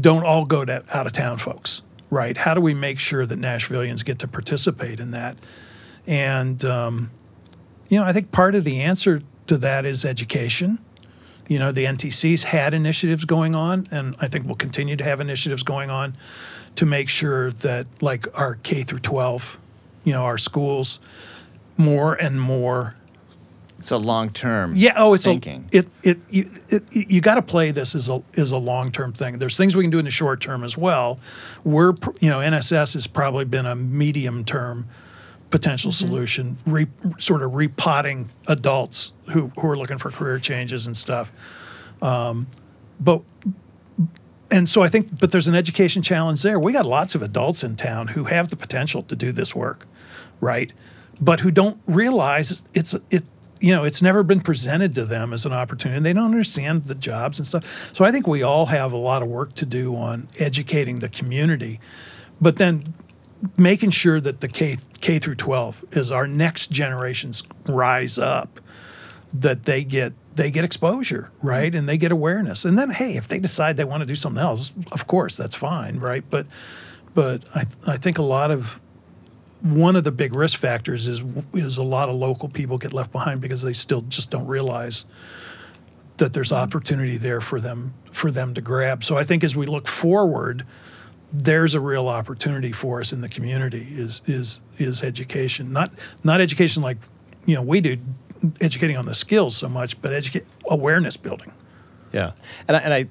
don't 0.00 0.24
all 0.24 0.44
go 0.44 0.64
to 0.64 0.84
out 0.92 1.06
of 1.06 1.12
town 1.12 1.38
folks, 1.38 1.82
right? 2.10 2.36
How 2.36 2.54
do 2.54 2.60
we 2.60 2.74
make 2.74 2.98
sure 2.98 3.24
that 3.24 3.40
Nashvillians 3.40 4.04
get 4.04 4.18
to 4.20 4.28
participate 4.28 5.00
in 5.00 5.12
that? 5.12 5.38
And 6.06 6.64
um, 6.64 7.10
you 7.88 7.98
know, 7.98 8.04
I 8.04 8.12
think 8.12 8.32
part 8.32 8.54
of 8.54 8.64
the 8.64 8.80
answer 8.80 9.22
to 9.46 9.58
that 9.58 9.84
is 9.84 10.04
education 10.04 10.78
You 11.48 11.58
know, 11.58 11.72
the 11.72 11.84
NTC's 11.84 12.44
had 12.44 12.74
initiatives 12.74 13.24
going 13.24 13.56
on, 13.56 13.88
and 13.90 14.14
I 14.20 14.28
think 14.28 14.46
we'll 14.46 14.54
continue 14.54 14.94
to 14.94 15.02
have 15.04 15.20
initiatives 15.20 15.64
going 15.64 15.90
on 15.90 16.16
to 16.76 16.86
make 16.86 17.08
sure 17.08 17.50
that, 17.50 17.88
like 18.00 18.28
our 18.38 18.54
K 18.54 18.84
through 18.84 19.00
12, 19.00 19.58
you 20.04 20.12
know, 20.12 20.22
our 20.22 20.38
schools, 20.38 21.00
more 21.76 22.14
and 22.14 22.40
more 22.40 22.94
It's 23.80 23.90
a 23.90 23.96
long 23.96 24.30
term. 24.30 24.76
yeah. 24.76 24.92
Oh, 24.96 25.14
it's 25.14 25.24
thinking. 25.24 25.68
a 25.72 25.78
it 25.78 25.88
it 26.02 26.18
you 26.30 26.50
it, 26.68 26.84
you 26.92 27.20
got 27.20 27.34
to 27.36 27.42
play 27.42 27.70
this 27.70 27.94
as 27.94 28.08
a 28.08 28.22
as 28.36 28.50
a 28.50 28.58
long 28.58 28.92
term 28.92 29.12
thing. 29.12 29.38
There's 29.38 29.56
things 29.56 29.74
we 29.74 29.84
can 29.84 29.90
do 29.90 29.98
in 29.98 30.04
the 30.04 30.10
short 30.10 30.40
term 30.40 30.64
as 30.64 30.76
well. 30.76 31.18
We're 31.64 31.94
you 32.20 32.30
know 32.30 32.38
NSS 32.38 32.94
has 32.94 33.06
probably 33.06 33.44
been 33.44 33.66
a 33.66 33.74
medium 33.74 34.44
term 34.44 34.86
potential 35.50 35.90
solution, 35.90 36.56
re, 36.64 36.86
sort 37.18 37.42
of 37.42 37.54
repotting 37.54 38.30
adults 38.46 39.12
who 39.30 39.50
who 39.58 39.68
are 39.68 39.76
looking 39.76 39.98
for 39.98 40.10
career 40.10 40.38
changes 40.38 40.86
and 40.86 40.96
stuff. 40.96 41.32
Um, 42.02 42.46
but 43.00 43.22
and 44.50 44.68
so 44.68 44.82
I 44.82 44.88
think, 44.88 45.18
but 45.20 45.30
there's 45.30 45.48
an 45.48 45.54
education 45.54 46.02
challenge 46.02 46.42
there. 46.42 46.58
We 46.58 46.72
got 46.72 46.86
lots 46.86 47.14
of 47.14 47.22
adults 47.22 47.62
in 47.62 47.76
town 47.76 48.08
who 48.08 48.24
have 48.24 48.48
the 48.48 48.56
potential 48.56 49.02
to 49.04 49.14
do 49.16 49.32
this 49.32 49.54
work, 49.54 49.86
right? 50.40 50.72
But 51.20 51.40
who 51.40 51.50
don't 51.50 51.80
realize 51.86 52.62
it's 52.74 52.94
it. 53.10 53.24
You 53.60 53.74
know, 53.74 53.84
it's 53.84 54.00
never 54.00 54.22
been 54.22 54.40
presented 54.40 54.94
to 54.94 55.04
them 55.04 55.32
as 55.32 55.44
an 55.44 55.52
opportunity, 55.52 55.98
and 55.98 56.06
they 56.06 56.12
don't 56.12 56.24
understand 56.24 56.84
the 56.84 56.94
jobs 56.94 57.38
and 57.38 57.46
stuff. 57.46 57.90
So 57.92 58.04
I 58.04 58.10
think 58.10 58.26
we 58.26 58.42
all 58.42 58.66
have 58.66 58.92
a 58.92 58.96
lot 58.96 59.22
of 59.22 59.28
work 59.28 59.54
to 59.56 59.66
do 59.66 59.94
on 59.94 60.28
educating 60.38 61.00
the 61.00 61.08
community, 61.08 61.78
but 62.40 62.56
then 62.56 62.94
making 63.56 63.90
sure 63.90 64.20
that 64.20 64.40
the 64.40 64.48
K 64.48 64.78
K 65.00 65.18
through 65.18 65.36
12 65.36 65.84
is 65.92 66.10
our 66.10 66.26
next 66.26 66.70
generations 66.70 67.42
rise 67.66 68.18
up 68.18 68.60
that 69.32 69.64
they 69.64 69.84
get 69.84 70.12
they 70.34 70.50
get 70.50 70.64
exposure, 70.64 71.30
mm-hmm. 71.38 71.48
right? 71.48 71.74
And 71.74 71.88
they 71.88 71.96
get 71.96 72.12
awareness. 72.12 72.64
And 72.64 72.78
then 72.78 72.90
hey, 72.90 73.16
if 73.16 73.28
they 73.28 73.38
decide 73.38 73.76
they 73.76 73.84
want 73.84 74.00
to 74.00 74.06
do 74.06 74.14
something 74.14 74.42
else, 74.42 74.72
of 74.92 75.06
course, 75.06 75.36
that's 75.36 75.54
fine, 75.54 75.98
right? 75.98 76.24
But 76.28 76.46
but 77.14 77.42
I 77.54 77.66
I 77.86 77.96
think 77.96 78.18
a 78.18 78.22
lot 78.22 78.50
of 78.50 78.80
one 79.62 79.96
of 79.96 80.04
the 80.04 80.12
big 80.12 80.34
risk 80.34 80.58
factors 80.58 81.06
is 81.06 81.22
is 81.52 81.76
a 81.76 81.82
lot 81.82 82.08
of 82.08 82.16
local 82.16 82.48
people 82.48 82.78
get 82.78 82.92
left 82.92 83.12
behind 83.12 83.40
because 83.40 83.62
they 83.62 83.72
still 83.72 84.02
just 84.02 84.30
don't 84.30 84.46
realize 84.46 85.04
that 86.16 86.32
there's 86.32 86.52
opportunity 86.52 87.16
there 87.16 87.40
for 87.40 87.60
them 87.60 87.94
for 88.10 88.30
them 88.30 88.54
to 88.54 88.60
grab. 88.60 89.04
So 89.04 89.16
I 89.16 89.24
think 89.24 89.44
as 89.44 89.56
we 89.56 89.66
look 89.66 89.88
forward, 89.88 90.66
there's 91.32 91.74
a 91.74 91.80
real 91.80 92.08
opportunity 92.08 92.72
for 92.72 93.00
us 93.00 93.12
in 93.12 93.20
the 93.20 93.28
community 93.28 93.88
is 93.90 94.22
is 94.26 94.60
is 94.78 95.02
education. 95.02 95.72
Not 95.72 95.92
not 96.24 96.40
education 96.40 96.82
like 96.82 96.98
you 97.44 97.54
know 97.54 97.62
we 97.62 97.80
do 97.80 97.98
educating 98.60 98.96
on 98.96 99.06
the 99.06 99.14
skills 99.14 99.56
so 99.56 99.68
much, 99.68 100.00
but 100.00 100.12
educate 100.12 100.46
awareness 100.68 101.16
building. 101.16 101.52
Yeah, 102.12 102.32
and 102.66 102.76
I, 102.76 102.80
and 102.80 102.94
I 102.94 103.06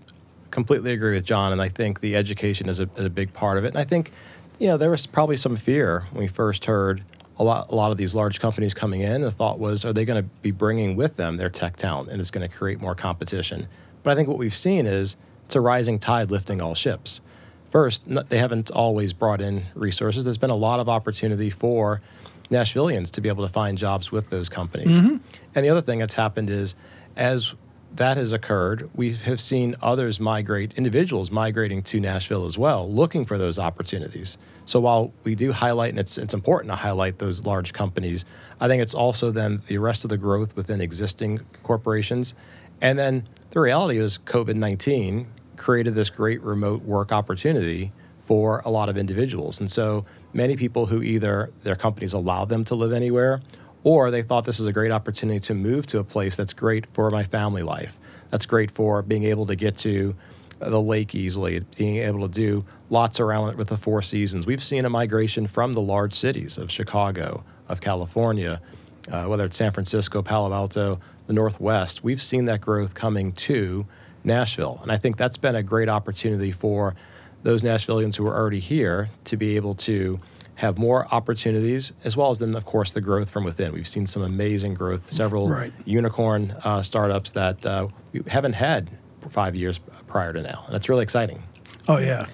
completely 0.51 0.91
agree 0.91 1.13
with 1.13 1.25
John, 1.25 1.51
and 1.51 1.61
I 1.61 1.69
think 1.69 2.01
the 2.01 2.15
education 2.15 2.69
is 2.69 2.79
a, 2.79 2.89
is 2.97 3.05
a 3.05 3.09
big 3.09 3.33
part 3.33 3.57
of 3.57 3.63
it. 3.63 3.69
And 3.69 3.77
I 3.77 3.83
think, 3.83 4.11
you 4.59 4.67
know, 4.67 4.77
there 4.77 4.89
was 4.89 5.07
probably 5.07 5.37
some 5.37 5.55
fear 5.55 6.03
when 6.11 6.23
we 6.23 6.27
first 6.27 6.65
heard 6.65 7.03
a 7.37 7.43
lot, 7.43 7.71
a 7.71 7.75
lot 7.75 7.91
of 7.91 7.97
these 7.97 8.13
large 8.13 8.39
companies 8.39 8.73
coming 8.73 9.01
in. 9.01 9.21
The 9.21 9.31
thought 9.31 9.57
was, 9.57 9.85
are 9.85 9.93
they 9.93 10.05
going 10.05 10.21
to 10.21 10.29
be 10.41 10.51
bringing 10.51 10.95
with 10.95 11.15
them 11.15 11.37
their 11.37 11.49
tech 11.49 11.77
talent, 11.77 12.09
and 12.09 12.19
it's 12.19 12.31
going 12.31 12.47
to 12.47 12.53
create 12.53 12.81
more 12.81 12.93
competition? 12.93 13.67
But 14.03 14.11
I 14.11 14.15
think 14.15 14.27
what 14.27 14.37
we've 14.37 14.55
seen 14.55 14.85
is 14.85 15.15
it's 15.45 15.55
a 15.55 15.61
rising 15.61 15.97
tide 15.97 16.29
lifting 16.29 16.61
all 16.61 16.75
ships. 16.75 17.21
First, 17.69 18.03
n- 18.09 18.25
they 18.27 18.37
haven't 18.37 18.69
always 18.71 19.13
brought 19.13 19.41
in 19.41 19.65
resources. 19.75 20.25
There's 20.25 20.37
been 20.37 20.49
a 20.49 20.55
lot 20.55 20.79
of 20.79 20.89
opportunity 20.89 21.49
for 21.49 22.01
Nashvillians 22.49 23.11
to 23.11 23.21
be 23.21 23.29
able 23.29 23.45
to 23.45 23.53
find 23.53 23.77
jobs 23.77 24.11
with 24.11 24.29
those 24.29 24.49
companies. 24.49 24.99
Mm-hmm. 24.99 25.17
And 25.55 25.65
the 25.65 25.69
other 25.69 25.81
thing 25.81 25.99
that's 25.99 26.15
happened 26.15 26.49
is, 26.49 26.75
as 27.15 27.53
that 27.95 28.17
has 28.17 28.33
occurred, 28.33 28.89
we 28.95 29.13
have 29.13 29.41
seen 29.41 29.75
others 29.81 30.19
migrate, 30.19 30.73
individuals 30.75 31.31
migrating 31.31 31.81
to 31.83 31.99
Nashville 31.99 32.45
as 32.45 32.57
well, 32.57 32.89
looking 32.89 33.25
for 33.25 33.37
those 33.37 33.57
opportunities. 33.57 34.37
So 34.65 34.79
while 34.79 35.11
we 35.23 35.35
do 35.35 35.51
highlight, 35.51 35.89
and 35.89 35.99
it's, 35.99 36.17
it's 36.17 36.33
important 36.33 36.71
to 36.71 36.75
highlight 36.75 37.17
those 37.19 37.45
large 37.45 37.73
companies, 37.73 38.25
I 38.59 38.67
think 38.67 38.81
it's 38.81 38.93
also 38.93 39.31
then 39.31 39.61
the 39.67 39.79
rest 39.79 40.05
of 40.05 40.09
the 40.09 40.17
growth 40.17 40.55
within 40.55 40.81
existing 40.81 41.39
corporations. 41.63 42.35
And 42.81 42.97
then 42.97 43.27
the 43.51 43.59
reality 43.59 43.97
is 43.97 44.19
COVID 44.19 44.55
19 44.55 45.27
created 45.57 45.95
this 45.95 46.09
great 46.09 46.41
remote 46.41 46.83
work 46.83 47.11
opportunity 47.11 47.91
for 48.21 48.61
a 48.63 48.69
lot 48.69 48.89
of 48.89 48.97
individuals. 48.97 49.59
And 49.59 49.69
so 49.69 50.05
many 50.33 50.55
people 50.55 50.85
who 50.85 51.01
either 51.01 51.51
their 51.63 51.75
companies 51.75 52.13
allow 52.13 52.45
them 52.45 52.63
to 52.65 52.75
live 52.75 52.93
anywhere 52.93 53.41
or 53.83 54.11
they 54.11 54.21
thought 54.21 54.45
this 54.45 54.59
is 54.59 54.67
a 54.67 54.73
great 54.73 54.91
opportunity 54.91 55.39
to 55.39 55.53
move 55.53 55.87
to 55.87 55.99
a 55.99 56.03
place 56.03 56.35
that's 56.35 56.53
great 56.53 56.85
for 56.93 57.09
my 57.09 57.23
family 57.23 57.63
life. 57.63 57.97
That's 58.29 58.45
great 58.45 58.71
for 58.71 59.01
being 59.01 59.23
able 59.23 59.45
to 59.47 59.55
get 59.55 59.77
to 59.79 60.15
the 60.59 60.81
lake 60.81 61.15
easily, 61.15 61.61
being 61.77 61.97
able 61.97 62.27
to 62.27 62.33
do 62.33 62.65
lots 62.89 63.19
around 63.19 63.49
it 63.49 63.57
with 63.57 63.69
the 63.69 63.77
Four 63.77 64.01
Seasons. 64.01 64.45
We've 64.45 64.63
seen 64.63 64.85
a 64.85 64.89
migration 64.89 65.47
from 65.47 65.73
the 65.73 65.81
large 65.81 66.13
cities 66.13 66.57
of 66.57 66.69
Chicago, 66.69 67.43
of 67.69 67.81
California, 67.81 68.61
uh, 69.09 69.25
whether 69.25 69.45
it's 69.45 69.57
San 69.57 69.71
Francisco, 69.71 70.21
Palo 70.21 70.53
Alto, 70.53 70.99
the 71.27 71.33
Northwest. 71.33 72.03
We've 72.03 72.21
seen 72.21 72.45
that 72.45 72.61
growth 72.61 72.93
coming 72.93 73.31
to 73.33 73.85
Nashville. 74.23 74.79
And 74.83 74.91
I 74.91 74.97
think 74.97 75.17
that's 75.17 75.37
been 75.37 75.55
a 75.55 75.63
great 75.63 75.87
opportunity 75.89 76.51
for 76.51 76.95
those 77.43 77.61
Nashvillians 77.61 78.17
who 78.17 78.27
are 78.27 78.35
already 78.35 78.59
here 78.59 79.09
to 79.25 79.37
be 79.37 79.55
able 79.55 79.75
to 79.75 80.19
have 80.59 80.77
more 80.77 81.07
opportunities, 81.13 81.93
as 82.03 82.17
well 82.17 82.31
as 82.31 82.39
then, 82.39 82.53
of 82.53 82.65
course, 82.65 82.91
the 82.91 82.99
growth 82.99 83.29
from 83.29 83.45
within. 83.45 83.71
We've 83.71 83.87
seen 83.87 84.05
some 84.05 84.21
amazing 84.23 84.73
growth, 84.73 85.09
several 85.09 85.47
Right. 85.47 85.71
unicorn 85.85 86.51
uh, 86.65 86.83
startups 86.83 87.31
that 87.31 87.65
uh, 87.65 87.87
we 88.11 88.21
haven't 88.27 88.53
had 88.53 88.89
for 89.21 89.29
five 89.29 89.55
years 89.55 89.79
prior 90.07 90.33
to 90.33 90.41
now. 90.41 90.65
And 90.67 90.75
it's 90.75 90.89
really 90.89 91.03
exciting. 91.03 91.41
Oh 91.87 91.97
yeah. 91.97 92.25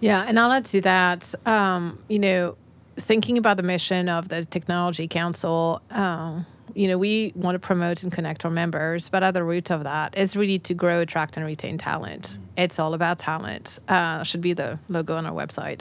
Yeah, 0.00 0.24
and 0.26 0.40
I'll 0.40 0.50
add 0.52 0.64
to 0.66 0.80
that. 0.80 1.34
Um, 1.46 1.98
you 2.08 2.18
know, 2.18 2.56
thinking 2.96 3.36
about 3.36 3.58
the 3.58 3.62
mission 3.62 4.08
of 4.08 4.28
the 4.30 4.46
Technology 4.46 5.06
Council, 5.06 5.82
um, 5.90 6.46
you 6.74 6.88
know, 6.88 6.96
we 6.96 7.32
want 7.36 7.54
to 7.54 7.58
promote 7.58 8.02
and 8.02 8.10
connect 8.10 8.44
our 8.46 8.50
members, 8.50 9.10
but 9.10 9.22
at 9.22 9.34
the 9.34 9.44
root 9.44 9.70
of 9.70 9.84
that 9.84 10.16
is 10.16 10.36
really 10.36 10.58
to 10.60 10.72
grow, 10.74 11.00
attract, 11.00 11.36
and 11.36 11.44
retain 11.44 11.76
talent. 11.76 12.38
It's 12.56 12.78
all 12.78 12.94
about 12.94 13.18
talent. 13.18 13.78
Uh, 13.88 14.22
should 14.22 14.40
be 14.40 14.54
the 14.54 14.78
logo 14.88 15.16
on 15.16 15.26
our 15.26 15.32
website. 15.34 15.80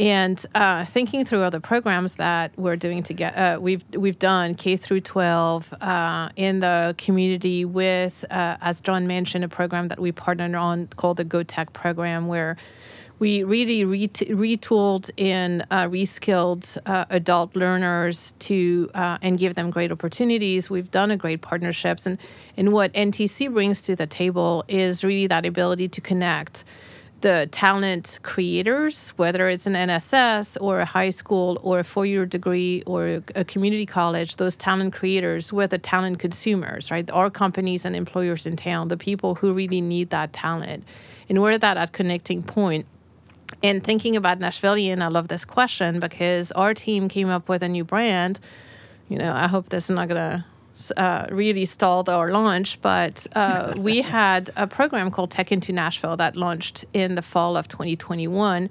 And 0.00 0.42
uh, 0.54 0.86
thinking 0.86 1.26
through 1.26 1.42
other 1.42 1.60
programs 1.60 2.14
that 2.14 2.52
we're 2.56 2.76
doing 2.76 3.02
together, 3.02 3.36
uh, 3.36 3.60
we've 3.60 3.84
we've 3.94 4.18
done 4.18 4.54
K 4.54 4.78
through 4.78 5.02
12 5.02 5.74
uh, 5.78 6.30
in 6.36 6.60
the 6.60 6.94
community 6.96 7.66
with, 7.66 8.24
uh, 8.30 8.56
as 8.62 8.80
John 8.80 9.06
mentioned, 9.06 9.44
a 9.44 9.48
program 9.48 9.88
that 9.88 10.00
we 10.00 10.10
partnered 10.10 10.54
on 10.54 10.86
called 10.96 11.18
the 11.18 11.24
Go 11.24 11.42
Tech 11.42 11.74
program, 11.74 12.28
where 12.28 12.56
we 13.18 13.44
really 13.44 13.84
ret- 13.84 14.26
retooled 14.30 15.10
and 15.18 15.66
uh, 15.70 15.84
reskilled 15.84 16.78
uh, 16.86 17.04
adult 17.10 17.54
learners 17.54 18.32
to 18.38 18.90
uh, 18.94 19.18
and 19.20 19.38
give 19.38 19.54
them 19.54 19.68
great 19.68 19.92
opportunities. 19.92 20.70
We've 20.70 20.90
done 20.90 21.10
a 21.10 21.18
great 21.18 21.42
partnerships, 21.42 22.06
and 22.06 22.18
and 22.56 22.72
what 22.72 22.90
NTC 22.94 23.52
brings 23.52 23.82
to 23.82 23.96
the 23.96 24.06
table 24.06 24.64
is 24.66 25.04
really 25.04 25.26
that 25.26 25.44
ability 25.44 25.88
to 25.88 26.00
connect 26.00 26.64
the 27.20 27.48
talent 27.52 28.18
creators, 28.22 29.10
whether 29.10 29.48
it's 29.48 29.66
an 29.66 29.74
NSS 29.74 30.56
or 30.60 30.80
a 30.80 30.84
high 30.84 31.10
school 31.10 31.58
or 31.62 31.80
a 31.80 31.84
four-year 31.84 32.26
degree 32.26 32.82
or 32.86 33.22
a 33.34 33.44
community 33.44 33.86
college, 33.86 34.36
those 34.36 34.56
talent 34.56 34.94
creators 34.94 35.52
with 35.52 35.70
the 35.70 35.78
talent 35.78 36.18
consumers, 36.18 36.90
right? 36.90 37.10
Our 37.10 37.30
companies 37.30 37.84
and 37.84 37.94
employers 37.94 38.46
in 38.46 38.56
town, 38.56 38.88
the 38.88 38.96
people 38.96 39.34
who 39.34 39.52
really 39.52 39.80
need 39.80 40.10
that 40.10 40.32
talent. 40.32 40.84
And 41.28 41.40
we're 41.40 41.58
that 41.58 41.76
at 41.76 41.92
connecting 41.92 42.42
point. 42.42 42.86
And 43.62 43.84
thinking 43.84 44.16
about 44.16 44.38
Nashvilleian, 44.38 45.02
I 45.02 45.08
love 45.08 45.28
this 45.28 45.44
question 45.44 46.00
because 46.00 46.52
our 46.52 46.72
team 46.72 47.08
came 47.08 47.28
up 47.28 47.48
with 47.48 47.62
a 47.62 47.68
new 47.68 47.84
brand. 47.84 48.40
You 49.08 49.18
know, 49.18 49.32
I 49.34 49.48
hope 49.48 49.68
this 49.68 49.84
is 49.84 49.90
not 49.90 50.08
gonna 50.08 50.46
uh, 50.96 51.26
really 51.30 51.66
stalled 51.66 52.08
our 52.08 52.30
launch, 52.30 52.80
but 52.80 53.26
uh, 53.34 53.74
we 53.78 54.00
had 54.02 54.50
a 54.56 54.66
program 54.66 55.10
called 55.10 55.30
Tech 55.30 55.52
into 55.52 55.72
Nashville 55.72 56.16
that 56.16 56.36
launched 56.36 56.84
in 56.92 57.14
the 57.14 57.22
fall 57.22 57.56
of 57.56 57.68
2021, 57.68 58.70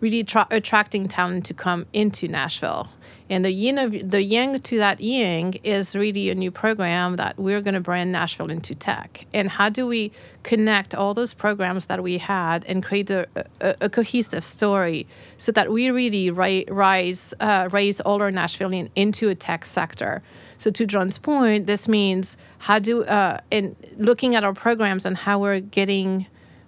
really 0.00 0.24
tra- 0.24 0.48
attracting 0.50 1.08
talent 1.08 1.46
to 1.46 1.54
come 1.54 1.86
into 1.92 2.28
Nashville. 2.28 2.88
And 3.28 3.44
the 3.44 3.50
yin 3.50 3.78
of 3.78 4.10
the 4.10 4.22
yang 4.22 4.60
to 4.60 4.78
that 4.78 5.00
yang 5.00 5.54
is 5.64 5.96
really 5.96 6.30
a 6.30 6.34
new 6.34 6.52
program 6.52 7.16
that 7.16 7.36
we're 7.36 7.60
going 7.60 7.74
to 7.74 7.80
brand 7.80 8.12
Nashville 8.12 8.50
into 8.50 8.74
tech. 8.74 9.26
And 9.34 9.50
how 9.50 9.68
do 9.68 9.84
we 9.86 10.12
connect 10.44 10.94
all 10.94 11.12
those 11.12 11.34
programs 11.34 11.86
that 11.86 12.04
we 12.04 12.18
had 12.18 12.64
and 12.66 12.84
create 12.84 13.10
a, 13.10 13.26
a, 13.60 13.74
a 13.80 13.88
cohesive 13.88 14.44
story 14.44 15.08
so 15.38 15.50
that 15.52 15.72
we 15.72 15.90
really 15.90 16.30
ri- 16.30 16.66
rise 16.68 17.34
uh, 17.40 17.68
raise 17.72 18.00
all 18.00 18.22
our 18.22 18.30
Nashvilleian 18.30 18.90
into 18.94 19.28
a 19.28 19.34
tech 19.34 19.64
sector? 19.64 20.22
So 20.58 20.70
to 20.70 20.86
John's 20.86 21.18
point, 21.18 21.66
this 21.66 21.88
means 21.88 22.36
how 22.58 22.78
do 22.78 23.04
uh, 23.04 23.38
in 23.50 23.76
looking 23.96 24.34
at 24.34 24.44
our 24.44 24.54
programs 24.54 25.06
and 25.06 25.16
how 25.16 25.38
we're 25.38 25.60
getting 25.60 26.26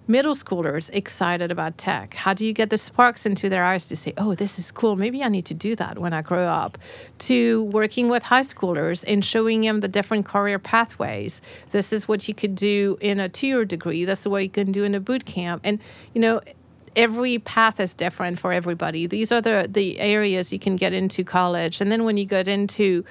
middle 0.09 0.33
schoolers 0.33 0.89
excited 0.91 1.51
about 1.51 1.77
tech? 1.77 2.15
How 2.15 2.33
do 2.33 2.43
you 2.43 2.51
get 2.51 2.71
the 2.71 2.77
sparks 2.77 3.25
into 3.25 3.47
their 3.47 3.63
eyes 3.63 3.85
to 3.85 3.95
say, 3.95 4.11
oh, 4.17 4.33
this 4.33 4.57
is 4.57 4.71
cool. 4.71 4.95
Maybe 4.95 5.23
I 5.23 5.29
need 5.29 5.45
to 5.45 5.53
do 5.53 5.75
that 5.75 5.99
when 5.99 6.13
I 6.13 6.23
grow 6.23 6.45
up? 6.45 6.77
To 7.19 7.63
working 7.65 8.09
with 8.09 8.23
high 8.23 8.41
schoolers 8.41 9.05
and 9.07 9.23
showing 9.23 9.61
them 9.61 9.81
the 9.81 9.87
different 9.87 10.25
career 10.25 10.57
pathways. 10.57 11.41
This 11.69 11.93
is 11.93 12.07
what 12.07 12.27
you 12.27 12.33
could 12.33 12.55
do 12.55 12.97
in 12.99 13.19
a 13.19 13.29
two 13.29 13.47
year 13.47 13.65
degree. 13.65 14.03
This 14.03 14.21
is 14.21 14.27
what 14.27 14.43
you 14.43 14.49
can 14.49 14.71
do 14.71 14.83
in 14.83 14.95
a 14.95 14.99
boot 14.99 15.25
camp. 15.25 15.61
And, 15.63 15.79
you 16.13 16.21
know, 16.21 16.41
every 16.95 17.37
path 17.39 17.79
is 17.79 17.93
different 17.93 18.39
for 18.39 18.51
everybody. 18.51 19.05
These 19.05 19.31
are 19.31 19.41
the, 19.41 19.67
the 19.69 19.99
areas 19.99 20.51
you 20.51 20.59
can 20.59 20.75
get 20.75 20.91
into 20.91 21.23
college. 21.23 21.81
And 21.81 21.91
then 21.91 22.03
when 22.03 22.17
you 22.17 22.25
get 22.25 22.47
into 22.47 23.05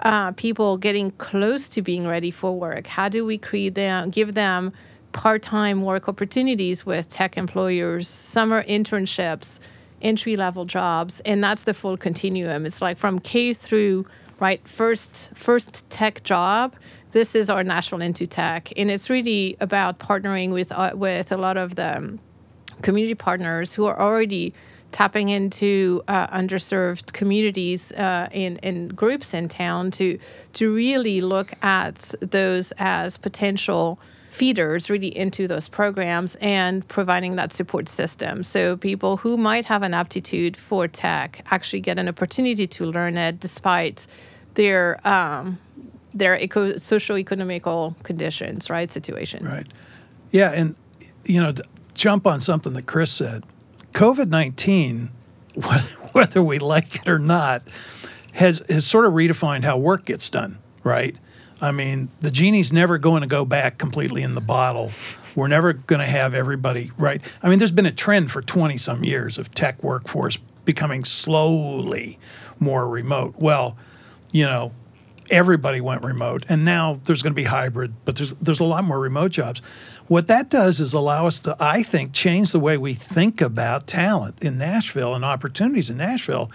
uh, 0.00 0.32
people 0.32 0.76
getting 0.76 1.10
close 1.12 1.68
to 1.70 1.82
being 1.82 2.06
ready 2.06 2.30
for 2.30 2.56
work, 2.58 2.86
how 2.86 3.08
do 3.08 3.24
we 3.24 3.38
create 3.38 3.74
them, 3.74 4.10
give 4.10 4.34
them 4.34 4.72
part-time 5.12 5.82
work 5.82 6.08
opportunities 6.08 6.84
with 6.84 7.08
tech 7.08 7.36
employers, 7.36 8.06
summer 8.06 8.62
internships, 8.64 9.58
entry-level 10.02 10.64
jobs, 10.64 11.20
and 11.20 11.42
that's 11.42 11.64
the 11.64 11.74
full 11.74 11.96
continuum. 11.96 12.66
It's 12.66 12.80
like 12.80 12.98
from 12.98 13.18
K 13.18 13.52
through 13.52 14.06
right 14.40 14.66
first 14.68 15.30
first 15.34 15.88
tech 15.90 16.22
job. 16.22 16.76
This 17.10 17.34
is 17.34 17.50
our 17.50 17.64
national 17.64 18.02
into 18.02 18.26
tech, 18.26 18.70
and 18.76 18.90
it's 18.90 19.10
really 19.10 19.56
about 19.60 19.98
partnering 19.98 20.52
with 20.52 20.70
uh, 20.70 20.92
with 20.94 21.32
a 21.32 21.36
lot 21.36 21.56
of 21.56 21.74
the 21.74 22.18
community 22.82 23.14
partners 23.14 23.74
who 23.74 23.86
are 23.86 23.98
already 23.98 24.54
tapping 24.92 25.28
into 25.28 26.02
uh, 26.08 26.26
underserved 26.28 27.12
communities 27.12 27.92
uh, 27.92 28.28
and, 28.32 28.58
and 28.62 28.96
groups 28.96 29.34
in 29.34 29.48
town 29.48 29.90
to 29.92 30.18
to 30.54 30.74
really 30.74 31.20
look 31.20 31.52
at 31.62 32.14
those 32.20 32.72
as 32.78 33.18
potential 33.18 33.98
feeders 34.30 34.88
really 34.88 35.16
into 35.16 35.48
those 35.48 35.68
programs 35.68 36.36
and 36.36 36.86
providing 36.88 37.36
that 37.36 37.52
support 37.52 37.88
system. 37.88 38.44
So 38.44 38.76
people 38.76 39.16
who 39.16 39.36
might 39.36 39.64
have 39.64 39.82
an 39.82 39.94
aptitude 39.94 40.56
for 40.56 40.86
tech 40.86 41.44
actually 41.50 41.80
get 41.80 41.98
an 41.98 42.08
opportunity 42.08 42.66
to 42.66 42.86
learn 42.86 43.16
it 43.16 43.40
despite 43.40 44.06
their 44.54 45.06
um, 45.06 45.58
their 46.14 46.36
eco- 46.36 46.76
socio-economical 46.78 47.96
conditions, 48.02 48.70
right? 48.70 48.90
Situation. 48.90 49.44
Right. 49.44 49.66
Yeah, 50.30 50.50
and 50.52 50.74
you 51.24 51.40
know, 51.40 51.52
jump 51.94 52.26
on 52.26 52.40
something 52.40 52.72
that 52.74 52.86
Chris 52.86 53.10
said. 53.10 53.44
COVID 53.92 54.28
nineteen, 54.28 55.10
whether 56.12 56.42
we 56.42 56.58
like 56.58 56.96
it 56.96 57.08
or 57.08 57.18
not, 57.18 57.62
has 58.32 58.62
has 58.68 58.86
sort 58.86 59.04
of 59.04 59.12
redefined 59.12 59.64
how 59.64 59.78
work 59.78 60.04
gets 60.04 60.30
done. 60.30 60.58
Right. 60.84 61.16
I 61.60 61.72
mean, 61.72 62.08
the 62.20 62.30
genie's 62.30 62.72
never 62.72 62.98
going 62.98 63.22
to 63.22 63.26
go 63.26 63.44
back 63.44 63.78
completely 63.78 64.22
in 64.22 64.34
the 64.34 64.40
bottle. 64.40 64.92
We're 65.34 65.48
never 65.48 65.72
going 65.72 66.00
to 66.00 66.06
have 66.06 66.34
everybody 66.34 66.92
right. 66.96 67.20
I 67.42 67.48
mean, 67.48 67.58
there's 67.58 67.72
been 67.72 67.86
a 67.86 67.92
trend 67.92 68.30
for 68.30 68.42
20 68.42 68.76
some 68.76 69.04
years 69.04 69.38
of 69.38 69.50
tech 69.50 69.82
workforce 69.82 70.36
becoming 70.64 71.04
slowly 71.04 72.18
more 72.60 72.88
remote. 72.88 73.34
Well, 73.38 73.76
you 74.32 74.44
know, 74.44 74.72
everybody 75.30 75.80
went 75.80 76.04
remote, 76.04 76.44
and 76.48 76.64
now 76.64 77.00
there's 77.04 77.22
going 77.22 77.32
to 77.32 77.36
be 77.36 77.44
hybrid, 77.44 77.94
but 78.04 78.16
there's 78.16 78.34
there's 78.34 78.60
a 78.60 78.64
lot 78.64 78.84
more 78.84 79.00
remote 79.00 79.32
jobs. 79.32 79.62
What 80.08 80.26
that 80.28 80.48
does 80.48 80.80
is 80.80 80.94
allow 80.94 81.26
us 81.26 81.38
to, 81.40 81.54
I 81.60 81.82
think, 81.82 82.14
change 82.14 82.50
the 82.50 82.58
way 82.58 82.78
we 82.78 82.94
think 82.94 83.42
about 83.42 83.86
talent 83.86 84.42
in 84.42 84.56
Nashville 84.56 85.14
and 85.14 85.22
opportunities 85.22 85.90
in 85.90 85.98
Nashville 85.98 86.50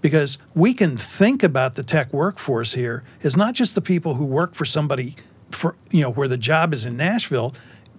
because 0.00 0.38
we 0.54 0.72
can 0.72 0.96
think 0.96 1.42
about 1.42 1.74
the 1.74 1.82
tech 1.82 2.12
workforce 2.12 2.74
here 2.74 3.02
as 3.24 3.36
not 3.36 3.54
just 3.54 3.74
the 3.74 3.80
people 3.80 4.14
who 4.14 4.24
work 4.24 4.54
for 4.54 4.64
somebody 4.64 5.16
for 5.50 5.74
you 5.90 6.02
know 6.02 6.10
where 6.10 6.28
the 6.28 6.38
job 6.38 6.72
is 6.72 6.84
in 6.84 6.96
Nashville. 6.96 7.54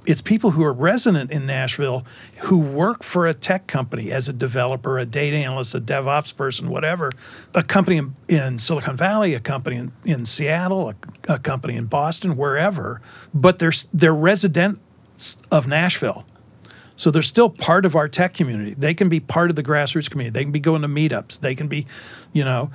It's 0.05 0.21
people 0.21 0.51
who 0.51 0.63
are 0.63 0.73
resident 0.73 1.31
in 1.31 1.45
Nashville 1.45 2.05
who 2.43 2.57
work 2.57 3.03
for 3.03 3.25
a 3.25 3.33
tech 3.33 3.67
company 3.67 4.11
as 4.11 4.27
a 4.27 4.33
developer, 4.33 4.99
a 4.99 5.05
data 5.05 5.37
analyst, 5.37 5.75
a 5.75 5.79
DevOps 5.79 6.35
person, 6.35 6.67
whatever, 6.67 7.11
a 7.53 7.63
company 7.63 7.97
in, 7.97 8.15
in 8.27 8.57
Silicon 8.57 8.97
Valley, 8.97 9.33
a 9.33 9.39
company 9.39 9.77
in, 9.77 9.93
in 10.03 10.25
Seattle, 10.25 10.89
a, 10.89 10.95
a, 11.35 11.39
company 11.39 11.77
in 11.77 11.85
Boston, 11.85 12.35
wherever, 12.35 12.99
but 13.33 13.59
they're, 13.59 13.71
they're 13.93 14.13
residents 14.13 14.81
of 15.51 15.67
Nashville. 15.67 16.25
So 16.95 17.09
they're 17.11 17.23
still 17.23 17.49
part 17.49 17.85
of 17.85 17.95
our 17.95 18.07
tech 18.07 18.33
community. 18.33 18.75
They 18.75 18.93
can 18.93 19.09
be 19.09 19.19
part 19.19 19.49
of 19.49 19.55
the 19.55 19.63
grassroots 19.63 20.09
community. 20.09 20.33
They 20.33 20.43
can 20.43 20.51
be 20.51 20.59
going 20.59 20.83
to 20.83 20.87
meetups. 20.87 21.39
They 21.39 21.55
can 21.55 21.67
be, 21.67 21.87
you 22.31 22.45
know, 22.45 22.71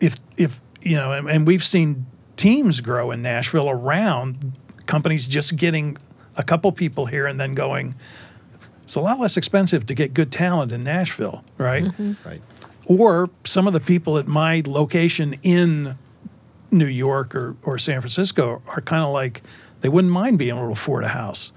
if 0.00 0.16
if 0.36 0.60
you 0.82 0.96
know, 0.96 1.12
and, 1.12 1.30
and 1.30 1.46
we've 1.46 1.64
seen 1.64 2.06
teams 2.36 2.80
grow 2.80 3.10
in 3.10 3.22
Nashville 3.22 3.70
around 3.70 4.52
companies 4.86 5.28
just 5.28 5.56
getting 5.56 5.96
a 6.36 6.42
couple 6.42 6.70
people 6.72 7.06
here 7.06 7.26
and 7.26 7.40
then 7.40 7.54
going. 7.54 7.94
It's 8.82 8.96
a 8.96 9.00
lot 9.00 9.18
less 9.18 9.36
expensive 9.38 9.86
to 9.86 9.94
get 9.94 10.12
good 10.12 10.30
talent 10.30 10.70
in 10.72 10.84
Nashville, 10.84 11.42
right? 11.56 11.84
Mm-hmm. 11.84 12.28
Right. 12.28 12.42
Or 12.86 13.30
some 13.44 13.66
of 13.66 13.72
the 13.72 13.80
people 13.80 14.18
at 14.18 14.26
my 14.26 14.62
location 14.66 15.38
in 15.42 15.96
New 16.70 16.86
York 16.86 17.34
or, 17.34 17.56
or 17.62 17.78
San 17.78 18.00
Francisco 18.02 18.60
are 18.66 18.80
kind 18.82 19.02
of 19.02 19.10
like 19.10 19.42
they 19.84 19.90
wouldn't 19.90 20.14
mind 20.14 20.38
being 20.38 20.56
able 20.56 20.68
to 20.68 20.72
afford 20.72 21.04
a 21.04 21.08
house 21.08 21.52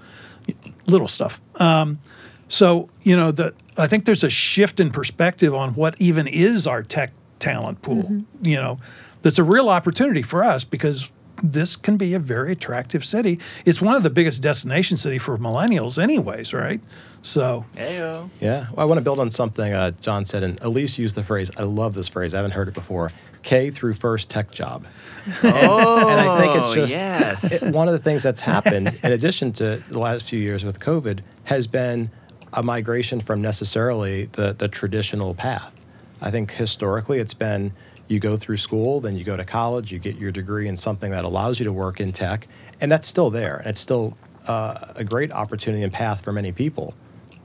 little 0.86 1.08
stuff. 1.08 1.40
Um, 1.56 1.98
so 2.46 2.90
you 3.02 3.16
know, 3.16 3.30
the 3.30 3.54
I 3.78 3.86
think 3.86 4.04
there's 4.04 4.22
a 4.22 4.28
shift 4.28 4.80
in 4.80 4.90
perspective 4.90 5.54
on 5.54 5.72
what 5.72 5.98
even 5.98 6.26
is 6.26 6.66
our 6.66 6.82
tech 6.82 7.12
talent 7.38 7.80
pool. 7.80 8.02
Mm-hmm. 8.02 8.46
You 8.46 8.56
know, 8.56 8.78
that's 9.22 9.38
a 9.38 9.44
real 9.44 9.70
opportunity 9.70 10.20
for 10.20 10.44
us 10.44 10.62
because 10.62 11.10
this 11.42 11.74
can 11.74 11.96
be 11.96 12.12
a 12.12 12.18
very 12.18 12.52
attractive 12.52 13.02
city. 13.02 13.38
It's 13.64 13.80
one 13.80 13.96
of 13.96 14.02
the 14.02 14.10
biggest 14.10 14.42
destination 14.42 14.98
city 14.98 15.18
for 15.18 15.38
millennials, 15.38 15.98
anyways, 15.98 16.52
right? 16.52 16.82
So, 17.22 17.64
Heyo. 17.76 18.28
yeah. 18.40 18.66
Well, 18.72 18.80
I 18.80 18.84
want 18.84 18.98
to 18.98 19.04
build 19.04 19.20
on 19.20 19.30
something 19.30 19.72
uh, 19.72 19.92
John 20.02 20.26
said, 20.26 20.42
and 20.42 20.60
Elise 20.62 20.98
used 20.98 21.14
the 21.14 21.24
phrase. 21.24 21.50
I 21.56 21.62
love 21.62 21.94
this 21.94 22.08
phrase. 22.08 22.34
I 22.34 22.38
haven't 22.38 22.52
heard 22.52 22.68
it 22.68 22.74
before. 22.74 23.10
K 23.48 23.70
through 23.70 23.94
first 23.94 24.28
tech 24.28 24.50
job. 24.50 24.84
Oh, 25.42 26.08
and 26.08 26.20
I 26.20 26.38
think 26.40 26.56
it's 26.56 26.74
just 26.74 26.92
yes. 26.92 27.52
it- 27.52 27.74
one 27.74 27.86
of 27.88 27.92
the 27.92 27.98
things 27.98 28.22
that's 28.22 28.40
happened 28.42 28.98
in 29.02 29.12
addition 29.12 29.52
to 29.54 29.82
the 29.88 29.98
last 29.98 30.28
few 30.28 30.38
years 30.38 30.64
with 30.64 30.80
COVID 30.80 31.20
has 31.44 31.66
been 31.66 32.10
a 32.52 32.62
migration 32.62 33.20
from 33.20 33.40
necessarily 33.42 34.26
the, 34.32 34.54
the 34.54 34.68
traditional 34.68 35.34
path. 35.34 35.72
I 36.20 36.30
think 36.30 36.52
historically 36.52 37.18
it's 37.20 37.34
been 37.34 37.72
you 38.06 38.20
go 38.20 38.36
through 38.36 38.56
school, 38.58 39.00
then 39.00 39.16
you 39.16 39.24
go 39.24 39.36
to 39.36 39.44
college, 39.44 39.92
you 39.92 39.98
get 39.98 40.16
your 40.16 40.30
degree 40.30 40.68
in 40.68 40.76
something 40.76 41.10
that 41.10 41.24
allows 41.24 41.58
you 41.58 41.64
to 41.64 41.72
work 41.72 42.00
in 42.00 42.12
tech, 42.12 42.48
and 42.80 42.90
that's 42.92 43.08
still 43.08 43.30
there. 43.30 43.56
And 43.56 43.68
it's 43.68 43.80
still 43.80 44.16
uh, 44.46 44.92
a 44.94 45.04
great 45.04 45.30
opportunity 45.32 45.82
and 45.82 45.92
path 45.92 46.22
for 46.22 46.32
many 46.32 46.52
people. 46.52 46.94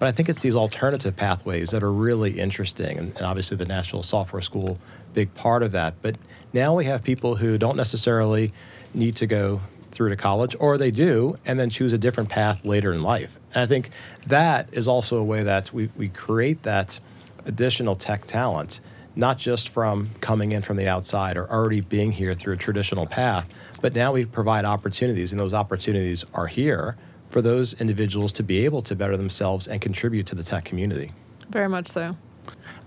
But 0.03 0.09
I 0.09 0.11
think 0.11 0.27
it's 0.27 0.41
these 0.41 0.57
alternative 0.57 1.15
pathways 1.15 1.69
that 1.69 1.81
are 1.81 1.89
really 1.89 2.37
interesting, 2.37 2.97
and, 2.97 3.15
and 3.15 3.25
obviously 3.25 3.55
the 3.55 3.65
National 3.65 4.03
Software 4.03 4.41
School, 4.41 4.77
big 5.13 5.33
part 5.33 5.63
of 5.63 5.71
that. 5.71 5.93
But 6.01 6.17
now 6.51 6.75
we 6.75 6.83
have 6.83 7.05
people 7.05 7.37
who 7.37 7.57
don't 7.57 7.77
necessarily 7.77 8.51
need 8.93 9.15
to 9.15 9.27
go 9.27 9.61
through 9.91 10.09
to 10.09 10.17
college, 10.17 10.57
or 10.59 10.77
they 10.77 10.91
do, 10.91 11.37
and 11.45 11.57
then 11.57 11.69
choose 11.69 11.93
a 11.93 11.97
different 11.97 12.27
path 12.27 12.65
later 12.65 12.91
in 12.91 13.01
life. 13.01 13.39
And 13.53 13.63
I 13.63 13.65
think 13.65 13.91
that 14.27 14.67
is 14.73 14.89
also 14.89 15.15
a 15.19 15.23
way 15.23 15.43
that 15.43 15.71
we, 15.71 15.89
we 15.95 16.09
create 16.09 16.63
that 16.63 16.99
additional 17.45 17.95
tech 17.95 18.25
talent, 18.25 18.81
not 19.15 19.37
just 19.37 19.69
from 19.69 20.09
coming 20.19 20.51
in 20.51 20.63
from 20.63 20.75
the 20.75 20.89
outside 20.89 21.37
or 21.37 21.49
already 21.49 21.79
being 21.79 22.11
here 22.11 22.33
through 22.33 22.55
a 22.55 22.57
traditional 22.57 23.05
path, 23.05 23.47
but 23.79 23.95
now 23.95 24.11
we 24.11 24.25
provide 24.25 24.65
opportunities, 24.65 25.31
and 25.31 25.39
those 25.39 25.53
opportunities 25.53 26.25
are 26.33 26.47
here 26.47 26.97
for 27.33 27.41
those 27.41 27.73
individuals 27.81 28.31
to 28.31 28.43
be 28.43 28.63
able 28.63 28.83
to 28.83 28.95
better 28.95 29.17
themselves 29.17 29.67
and 29.67 29.81
contribute 29.81 30.27
to 30.27 30.35
the 30.35 30.43
tech 30.43 30.63
community. 30.63 31.11
Very 31.49 31.67
much 31.67 31.89
so. 31.89 32.15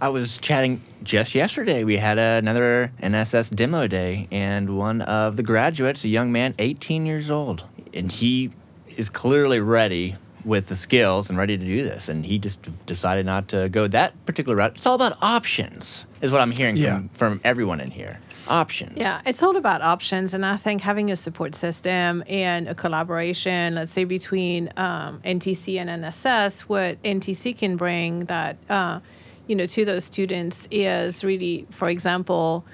I 0.00 0.08
was 0.08 0.38
chatting 0.38 0.80
just 1.02 1.34
yesterday. 1.34 1.82
We 1.82 1.96
had 1.96 2.16
another 2.18 2.92
NSS 3.02 3.52
demo 3.54 3.88
day, 3.88 4.28
and 4.30 4.78
one 4.78 5.02
of 5.02 5.36
the 5.36 5.42
graduates, 5.42 6.04
a 6.04 6.08
young 6.08 6.30
man, 6.30 6.54
18 6.60 7.06
years 7.06 7.28
old, 7.28 7.64
and 7.92 8.12
he 8.12 8.50
is 8.96 9.08
clearly 9.08 9.58
ready 9.58 10.14
with 10.44 10.68
the 10.68 10.76
skills 10.76 11.28
and 11.28 11.36
ready 11.36 11.58
to 11.58 11.64
do 11.64 11.82
this. 11.82 12.08
And 12.08 12.24
he 12.24 12.38
just 12.38 12.58
decided 12.86 13.26
not 13.26 13.48
to 13.48 13.68
go 13.68 13.88
that 13.88 14.12
particular 14.26 14.54
route. 14.54 14.76
It's 14.76 14.86
all 14.86 14.94
about 14.94 15.18
options, 15.22 16.04
is 16.20 16.30
what 16.30 16.40
I'm 16.40 16.52
hearing 16.52 16.76
Yeah. 16.76 16.98
from, 16.98 17.08
from 17.08 17.40
everyone 17.42 17.80
in 17.80 17.90
here. 17.90 18.20
Options. 18.48 18.96
Yeah, 18.96 19.20
it's 19.26 19.42
all 19.42 19.56
about 19.56 19.82
options, 19.82 20.34
and 20.34 20.46
I 20.46 20.56
think 20.56 20.80
having 20.80 21.10
a 21.10 21.16
support 21.16 21.54
system 21.54 22.22
and 22.28 22.68
a 22.68 22.74
collaboration, 22.74 23.74
let's 23.74 23.92
say 23.92 24.04
between 24.04 24.72
um, 24.76 25.20
NTC 25.24 25.78
and 25.78 25.90
NSS, 25.90 26.62
what 26.62 27.02
NTC 27.02 27.56
can 27.58 27.76
bring 27.76 28.26
that 28.26 28.56
uh, 28.68 29.00
you 29.46 29.56
know 29.56 29.66
to 29.66 29.84
those 29.84 30.04
students 30.04 30.68
is 30.70 31.24
really, 31.24 31.66
for 31.70 31.88
example, 31.88 32.64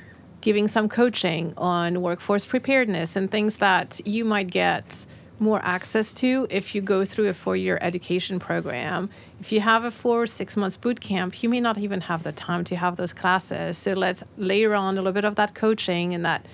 giving 0.43 0.69
some 0.69 0.89
coaching 0.89 1.55
on 1.57 2.03
workforce 2.03 2.45
preparedness 2.45 3.17
and 3.17 3.31
things 3.31 3.59
that 3.59 4.01
you 4.05 4.25
might 4.25 4.49
get 4.49 5.07
more 5.43 5.61
access 5.63 6.13
to 6.15 6.47
if 6.49 6.75
you 6.75 6.81
go 6.81 7.05
through 7.05 7.29
a 7.29 7.35
four-year 7.35 7.79
education 7.81 8.39
program. 8.39 9.11
If 9.41 9.53
you 9.53 9.61
have 9.61 9.85
a 9.85 9.91
four 9.91 10.23
or 10.23 10.27
six 10.27 10.57
months 10.57 10.77
boot 10.77 11.01
camp, 11.01 11.43
you 11.43 11.49
may 11.49 11.61
not 11.61 11.77
even 11.79 12.01
have 12.03 12.23
the 12.23 12.33
time 12.33 12.65
to 12.65 12.77
have 12.77 12.97
those 12.97 13.13
classes. 13.13 13.77
So 13.77 13.93
let's 13.93 14.23
layer 14.39 14.75
on 14.75 14.95
a 14.95 15.01
little 15.03 15.13
bit 15.13 15.25
of 15.25 15.35
that 15.35 15.55
coaching 15.55 16.15
and 16.15 16.25
that 16.25 16.47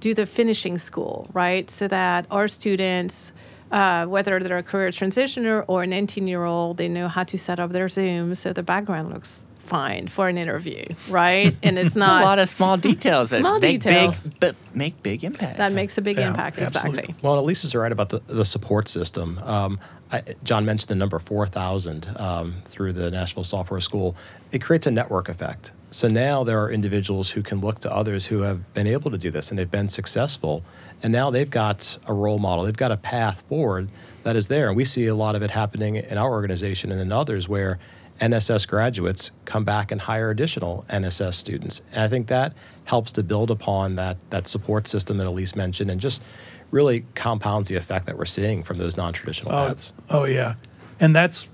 do 0.00 0.12
the 0.14 0.26
finishing 0.26 0.76
school, 0.78 1.28
right? 1.32 1.70
So 1.70 1.88
that 1.88 2.26
our 2.30 2.48
students 2.48 3.32
Uh, 3.72 4.06
whether 4.06 4.38
they're 4.38 4.58
a 4.58 4.62
career 4.62 4.90
transitioner 4.90 5.64
or 5.66 5.82
an 5.82 5.92
18 5.92 6.28
year 6.28 6.44
old, 6.44 6.76
they 6.76 6.88
know 6.88 7.08
how 7.08 7.24
to 7.24 7.36
set 7.36 7.58
up 7.58 7.72
their 7.72 7.88
Zoom 7.88 8.34
so 8.34 8.52
the 8.52 8.62
background 8.62 9.12
looks 9.12 9.45
fine 9.66 10.06
for 10.06 10.28
an 10.28 10.38
interview, 10.38 10.84
right? 11.08 11.54
And 11.62 11.78
it's 11.78 11.96
not 12.06 12.22
a 12.22 12.24
lot 12.24 12.38
of 12.38 12.48
small 12.48 12.76
details 12.76 13.30
that 13.30 13.40
Small 13.40 13.58
make 13.60 13.80
details. 13.80 14.28
big, 14.28 14.40
but 14.40 14.56
make 14.74 15.02
big 15.02 15.24
impact. 15.24 15.58
that 15.58 15.72
makes 15.72 15.98
a 15.98 16.02
big 16.02 16.16
Yeah, 16.16 16.28
impact. 16.30 16.58
absolutely. 16.58 17.00
Exactly. 17.00 17.14
Well, 17.22 17.38
Elise 17.38 17.64
is 17.64 17.74
right 17.74 17.92
about 17.92 18.08
the, 18.10 18.20
the 18.26 18.44
support 18.44 18.88
system. 18.88 19.38
Um, 19.42 19.78
I, 20.12 20.22
John 20.44 20.64
mentioned 20.64 20.88
the 20.88 20.94
number 20.94 21.18
4,000 21.18 22.06
um, 22.16 22.54
through 22.64 22.92
the 22.92 23.10
Nashville 23.10 23.44
Software 23.44 23.80
School. 23.80 24.16
It 24.52 24.60
creates 24.62 24.86
a 24.86 24.90
network 24.90 25.28
effect. 25.28 25.72
So 25.90 26.08
now 26.08 26.44
there 26.44 26.62
are 26.62 26.70
individuals 26.70 27.30
who 27.30 27.42
can 27.42 27.60
look 27.60 27.80
to 27.80 27.92
others 27.92 28.26
who 28.26 28.40
have 28.42 28.72
been 28.74 28.86
able 28.86 29.10
to 29.10 29.18
do 29.18 29.30
this 29.30 29.50
and 29.50 29.58
they've 29.58 29.70
been 29.70 29.88
successful. 29.88 30.62
And 31.02 31.12
now 31.12 31.30
they've 31.30 31.50
got 31.50 31.98
a 32.06 32.12
role 32.12 32.38
model, 32.38 32.64
they've 32.64 32.76
got 32.76 32.92
a 32.92 32.96
path 32.96 33.42
forward 33.48 33.88
that 34.22 34.36
is 34.36 34.48
there. 34.48 34.68
And 34.68 34.76
we 34.76 34.84
see 34.84 35.06
a 35.06 35.14
lot 35.14 35.34
of 35.36 35.42
it 35.42 35.50
happening 35.50 35.96
in 35.96 36.18
our 36.18 36.30
organization 36.30 36.90
and 36.92 37.00
in 37.00 37.12
others 37.12 37.48
where 37.48 37.78
NSS 38.20 38.66
graduates 38.66 39.30
come 39.44 39.64
back 39.64 39.90
and 39.92 40.00
hire 40.00 40.30
additional 40.30 40.84
NSS 40.90 41.34
students. 41.34 41.82
And 41.92 42.02
I 42.02 42.08
think 42.08 42.28
that 42.28 42.54
helps 42.84 43.12
to 43.12 43.22
build 43.22 43.50
upon 43.50 43.96
that, 43.96 44.16
that 44.30 44.48
support 44.48 44.86
system 44.88 45.18
that 45.18 45.26
Elise 45.26 45.54
mentioned 45.56 45.90
and 45.90 46.00
just 46.00 46.22
really 46.70 47.04
compounds 47.14 47.68
the 47.68 47.76
effect 47.76 48.06
that 48.06 48.16
we're 48.16 48.24
seeing 48.24 48.62
from 48.62 48.78
those 48.78 48.96
non-traditional 48.96 49.52
Oh, 49.52 49.68
paths. 49.68 49.92
oh 50.10 50.24
yeah, 50.24 50.54
and 50.98 51.14
that's 51.14 51.48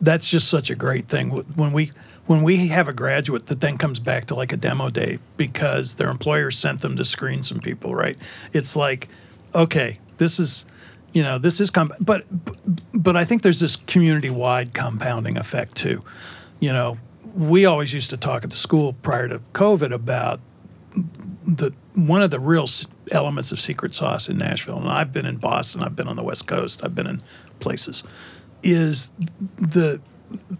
that's 0.00 0.30
just 0.30 0.48
such 0.48 0.70
a 0.70 0.74
great 0.74 1.08
thing 1.08 1.28
when 1.30 1.72
we 1.72 1.92
when 2.26 2.42
we 2.42 2.68
have 2.68 2.88
a 2.88 2.92
graduate 2.92 3.46
that 3.46 3.60
then 3.60 3.76
comes 3.76 3.98
back 3.98 4.24
to 4.26 4.34
like 4.34 4.52
a 4.52 4.56
demo 4.56 4.88
day 4.88 5.18
because 5.36 5.96
their 5.96 6.08
employer 6.08 6.50
sent 6.50 6.80
them 6.80 6.96
to 6.96 7.04
screen 7.04 7.42
some 7.42 7.58
people. 7.60 7.94
Right? 7.94 8.16
It's 8.52 8.76
like, 8.76 9.08
okay, 9.54 9.98
this 10.18 10.38
is, 10.38 10.64
you 11.12 11.22
know, 11.22 11.38
this 11.38 11.60
is 11.60 11.70
com- 11.70 11.94
but 12.00 12.24
but 12.92 13.16
I 13.16 13.24
think 13.24 13.42
there's 13.42 13.60
this 13.60 13.76
community 13.76 14.30
wide 14.30 14.74
compounding 14.74 15.36
effect 15.36 15.76
too. 15.76 16.04
You 16.60 16.72
know, 16.72 16.98
we 17.34 17.64
always 17.64 17.92
used 17.92 18.10
to 18.10 18.16
talk 18.16 18.44
at 18.44 18.50
the 18.50 18.56
school 18.56 18.94
prior 19.02 19.28
to 19.28 19.40
COVID 19.52 19.92
about 19.92 20.40
the 21.46 21.72
one 21.94 22.22
of 22.22 22.30
the 22.30 22.38
real 22.38 22.66
elements 23.10 23.50
of 23.52 23.60
secret 23.60 23.94
sauce 23.94 24.28
in 24.28 24.38
Nashville, 24.38 24.78
and 24.78 24.88
I've 24.88 25.12
been 25.12 25.26
in 25.26 25.36
Boston, 25.36 25.82
I've 25.82 25.96
been 25.96 26.08
on 26.08 26.16
the 26.16 26.22
West 26.22 26.46
Coast, 26.46 26.84
I've 26.84 26.94
been 26.94 27.06
in 27.06 27.20
places, 27.58 28.04
is 28.62 29.10
the 29.58 30.00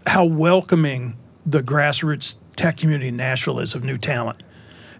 how 0.07 0.25
welcoming 0.25 1.15
the 1.45 1.61
grassroots 1.61 2.35
tech 2.55 2.77
community 2.77 3.07
in 3.07 3.15
Nashville 3.15 3.59
is 3.59 3.73
of 3.73 3.83
new 3.83 3.97
talent, 3.97 4.43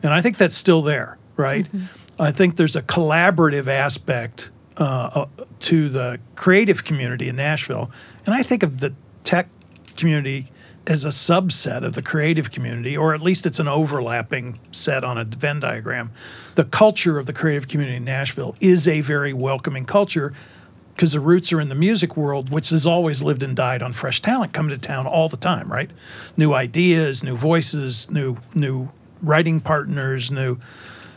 and 0.01 0.13
I 0.13 0.21
think 0.21 0.37
that's 0.37 0.55
still 0.55 0.81
there, 0.81 1.17
right? 1.35 1.65
Mm-hmm. 1.65 2.21
I 2.21 2.31
think 2.31 2.55
there's 2.55 2.75
a 2.75 2.83
collaborative 2.83 3.67
aspect 3.67 4.51
uh, 4.81 5.11
uh, 5.13 5.45
to 5.59 5.89
the 5.89 6.19
creative 6.35 6.83
community 6.83 7.29
in 7.29 7.35
Nashville, 7.35 7.91
and 8.25 8.33
I 8.33 8.41
think 8.41 8.63
of 8.63 8.79
the 8.79 8.95
tech 9.23 9.47
community 9.95 10.51
as 10.87 11.05
a 11.05 11.09
subset 11.09 11.83
of 11.83 11.93
the 11.93 12.01
creative 12.01 12.51
community, 12.51 12.97
or 12.97 13.13
at 13.13 13.21
least 13.21 13.45
it's 13.45 13.59
an 13.59 13.67
overlapping 13.67 14.59
set 14.71 15.03
on 15.03 15.19
a 15.19 15.23
Venn 15.23 15.59
diagram. 15.59 16.09
The 16.55 16.63
culture 16.63 17.19
of 17.19 17.27
the 17.27 17.33
creative 17.33 17.67
community 17.67 17.97
in 17.97 18.05
Nashville 18.05 18.55
is 18.59 18.87
a 18.87 19.01
very 19.01 19.33
welcoming 19.33 19.85
culture 19.85 20.33
because 20.95 21.11
the 21.11 21.19
roots 21.19 21.53
are 21.53 21.61
in 21.61 21.69
the 21.69 21.75
music 21.75 22.17
world, 22.17 22.49
which 22.49 22.69
has 22.69 22.87
always 22.87 23.21
lived 23.21 23.43
and 23.43 23.55
died 23.55 23.83
on 23.83 23.93
fresh 23.93 24.19
talent 24.19 24.51
coming 24.51 24.71
to 24.71 24.79
town 24.79 25.05
all 25.05 25.29
the 25.29 25.37
time, 25.37 25.71
right? 25.71 25.91
New 26.35 26.53
ideas, 26.53 27.23
new 27.23 27.37
voices, 27.37 28.09
new 28.09 28.37
new 28.55 28.89
writing 29.21 29.59
partners, 29.59 30.31
new 30.31 30.57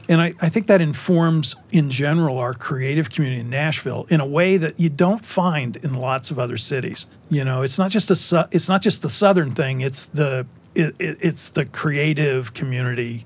and 0.09 0.21
I, 0.21 0.35
I 0.41 0.49
think 0.49 0.67
that 0.67 0.81
informs 0.81 1.57
in 1.71 1.91
general 1.91 2.39
our 2.39 2.55
creative 2.55 3.11
community 3.11 3.41
in 3.41 3.51
Nashville 3.51 4.07
in 4.11 4.21
a 4.21 4.27
way 4.27 4.57
that 4.57 4.79
you 4.79 4.89
don't 4.89 5.25
find 5.25 5.77
in 5.77 5.95
lots 5.95 6.31
of 6.31 6.39
other 6.39 6.57
cities. 6.57 7.07
You 7.31 7.45
know, 7.45 7.63
it's 7.63 7.79
not 7.79 7.91
just 7.91 8.11
a 8.11 8.17
su- 8.17 8.45
it's 8.51 8.69
not 8.69 8.83
just 8.83 9.03
the 9.03 9.11
southern 9.11 9.53
thing. 9.53 9.81
It's 9.81 10.05
the 10.07 10.47
it, 10.75 10.95
it, 10.99 11.19
it's 11.21 11.49
the 11.49 11.65
creative 11.65 12.53
community 12.55 13.25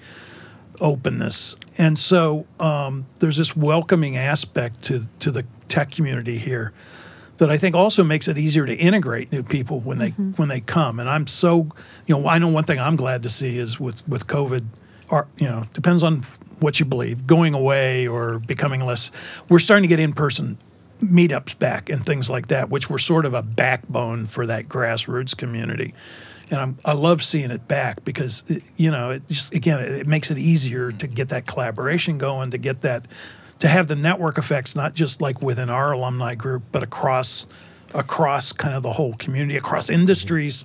openness, 0.81 1.57
and 1.77 1.99
so 1.99 2.47
um, 2.61 3.07
there's 3.19 3.37
this 3.37 3.57
welcoming 3.57 4.17
aspect 4.17 4.83
to 4.85 5.09
to 5.21 5.31
the 5.31 5.45
tech 5.69 5.91
community 5.91 6.39
here 6.39 6.73
that 7.39 7.51
I 7.51 7.57
think 7.57 7.75
also 7.75 8.05
makes 8.05 8.29
it 8.29 8.37
easier 8.37 8.67
to 8.67 8.75
integrate 8.75 9.33
new 9.33 9.43
people 9.43 9.81
when 9.81 9.99
they 9.99 10.11
when 10.11 10.49
they 10.49 10.61
come. 10.61 11.01
And 11.01 11.09
I'm 11.09 11.27
so 11.27 11.69
you 12.07 12.17
know 12.17 12.29
I 12.29 12.39
know 12.39 12.49
one 12.49 12.65
thing 12.65 12.79
I'm 12.79 12.97
glad 12.97 13.23
to 13.25 13.31
see 13.31 13.59
is 13.59 13.81
with 13.81 14.07
with 14.07 14.27
COVID, 14.27 14.67
or 15.11 15.27
you 15.39 15.47
know 15.47 15.65
depends 15.73 16.03
on 16.03 16.23
what 16.61 16.81
you 16.81 16.87
believe, 16.87 17.27
going 17.27 17.55
away 17.55 18.07
or 18.07 18.39
becoming 18.41 18.85
less. 18.85 19.11
We're 19.49 19.59
starting 19.59 19.83
to 19.83 19.89
get 19.89 20.01
in 20.01 20.13
person 20.13 20.59
meetups 21.03 21.59
back 21.59 21.89
and 21.89 22.05
things 22.05 22.29
like 22.29 22.49
that, 22.49 22.71
which 22.71 22.91
were 22.91 22.99
sort 22.99 23.25
of 23.25 23.35
a 23.35 23.43
backbone 23.43 24.27
for 24.27 24.47
that 24.47 24.69
grassroots 24.69 25.37
community. 25.37 25.95
And 26.51 26.61
I'm, 26.61 26.79
I 26.85 26.93
love 26.93 27.23
seeing 27.23 27.51
it 27.51 27.69
back 27.69 28.05
because 28.05 28.43
it, 28.49 28.63
you 28.77 28.91
know 28.91 29.11
it 29.11 29.29
just 29.29 29.53
again 29.53 29.81
it, 29.81 29.93
it 29.93 30.07
makes 30.07 30.31
it 30.31 30.39
easier 30.39 30.91
to 30.93 31.07
get 31.07 31.29
that 31.29 31.47
collaboration 31.47 32.19
going, 32.19 32.51
to 32.53 32.59
get 32.59 32.81
that 32.81 33.07
to 33.59 33.69
have 33.69 33.89
the 33.89 33.97
network 33.97 34.39
effects 34.39 34.75
not 34.75 34.95
just 34.95 35.21
like 35.21 35.43
within 35.43 35.69
our 35.69 35.93
alumni 35.93 36.35
group, 36.35 36.63
but 36.73 36.83
across 36.83 37.47
across 37.95 38.53
kind 38.53 38.75
of 38.75 38.83
the 38.83 38.93
whole 38.93 39.15
community, 39.15 39.57
across 39.57 39.91
industries. 39.91 40.65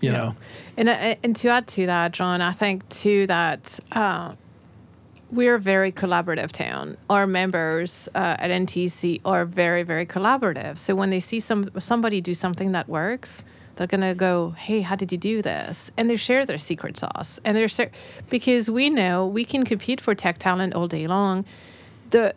You 0.00 0.12
know, 0.12 0.36
And, 0.76 0.88
uh, 0.88 1.16
and 1.24 1.34
to 1.36 1.48
add 1.48 1.66
to 1.68 1.86
that, 1.86 2.12
John, 2.12 2.40
I 2.40 2.52
think 2.52 2.88
too 2.88 3.26
that 3.26 3.80
uh, 3.90 4.34
we're 5.30 5.56
a 5.56 5.60
very 5.60 5.92
collaborative 5.92 6.52
town. 6.52 6.96
Our 7.10 7.26
members 7.26 8.08
uh, 8.14 8.36
at 8.38 8.50
NTC 8.50 9.20
are 9.24 9.44
very, 9.44 9.82
very 9.82 10.06
collaborative. 10.06 10.78
So 10.78 10.94
when 10.94 11.10
they 11.10 11.20
see 11.20 11.40
some 11.40 11.70
somebody 11.78 12.20
do 12.20 12.34
something 12.34 12.72
that 12.72 12.88
works, 12.88 13.42
they're 13.76 13.86
gonna 13.86 14.14
go, 14.14 14.50
"Hey, 14.56 14.80
how 14.80 14.96
did 14.96 15.12
you 15.12 15.18
do 15.18 15.42
this?" 15.42 15.90
And 15.96 16.08
they 16.08 16.16
share 16.16 16.46
their 16.46 16.58
secret 16.58 16.96
sauce. 16.96 17.40
And 17.44 17.56
they're 17.56 17.68
share- 17.68 17.90
because 18.30 18.70
we 18.70 18.90
know 18.90 19.26
we 19.26 19.44
can 19.44 19.64
compete 19.64 20.00
for 20.00 20.14
tech 20.14 20.38
talent 20.38 20.74
all 20.74 20.88
day 20.88 21.06
long. 21.06 21.44
The 22.10 22.34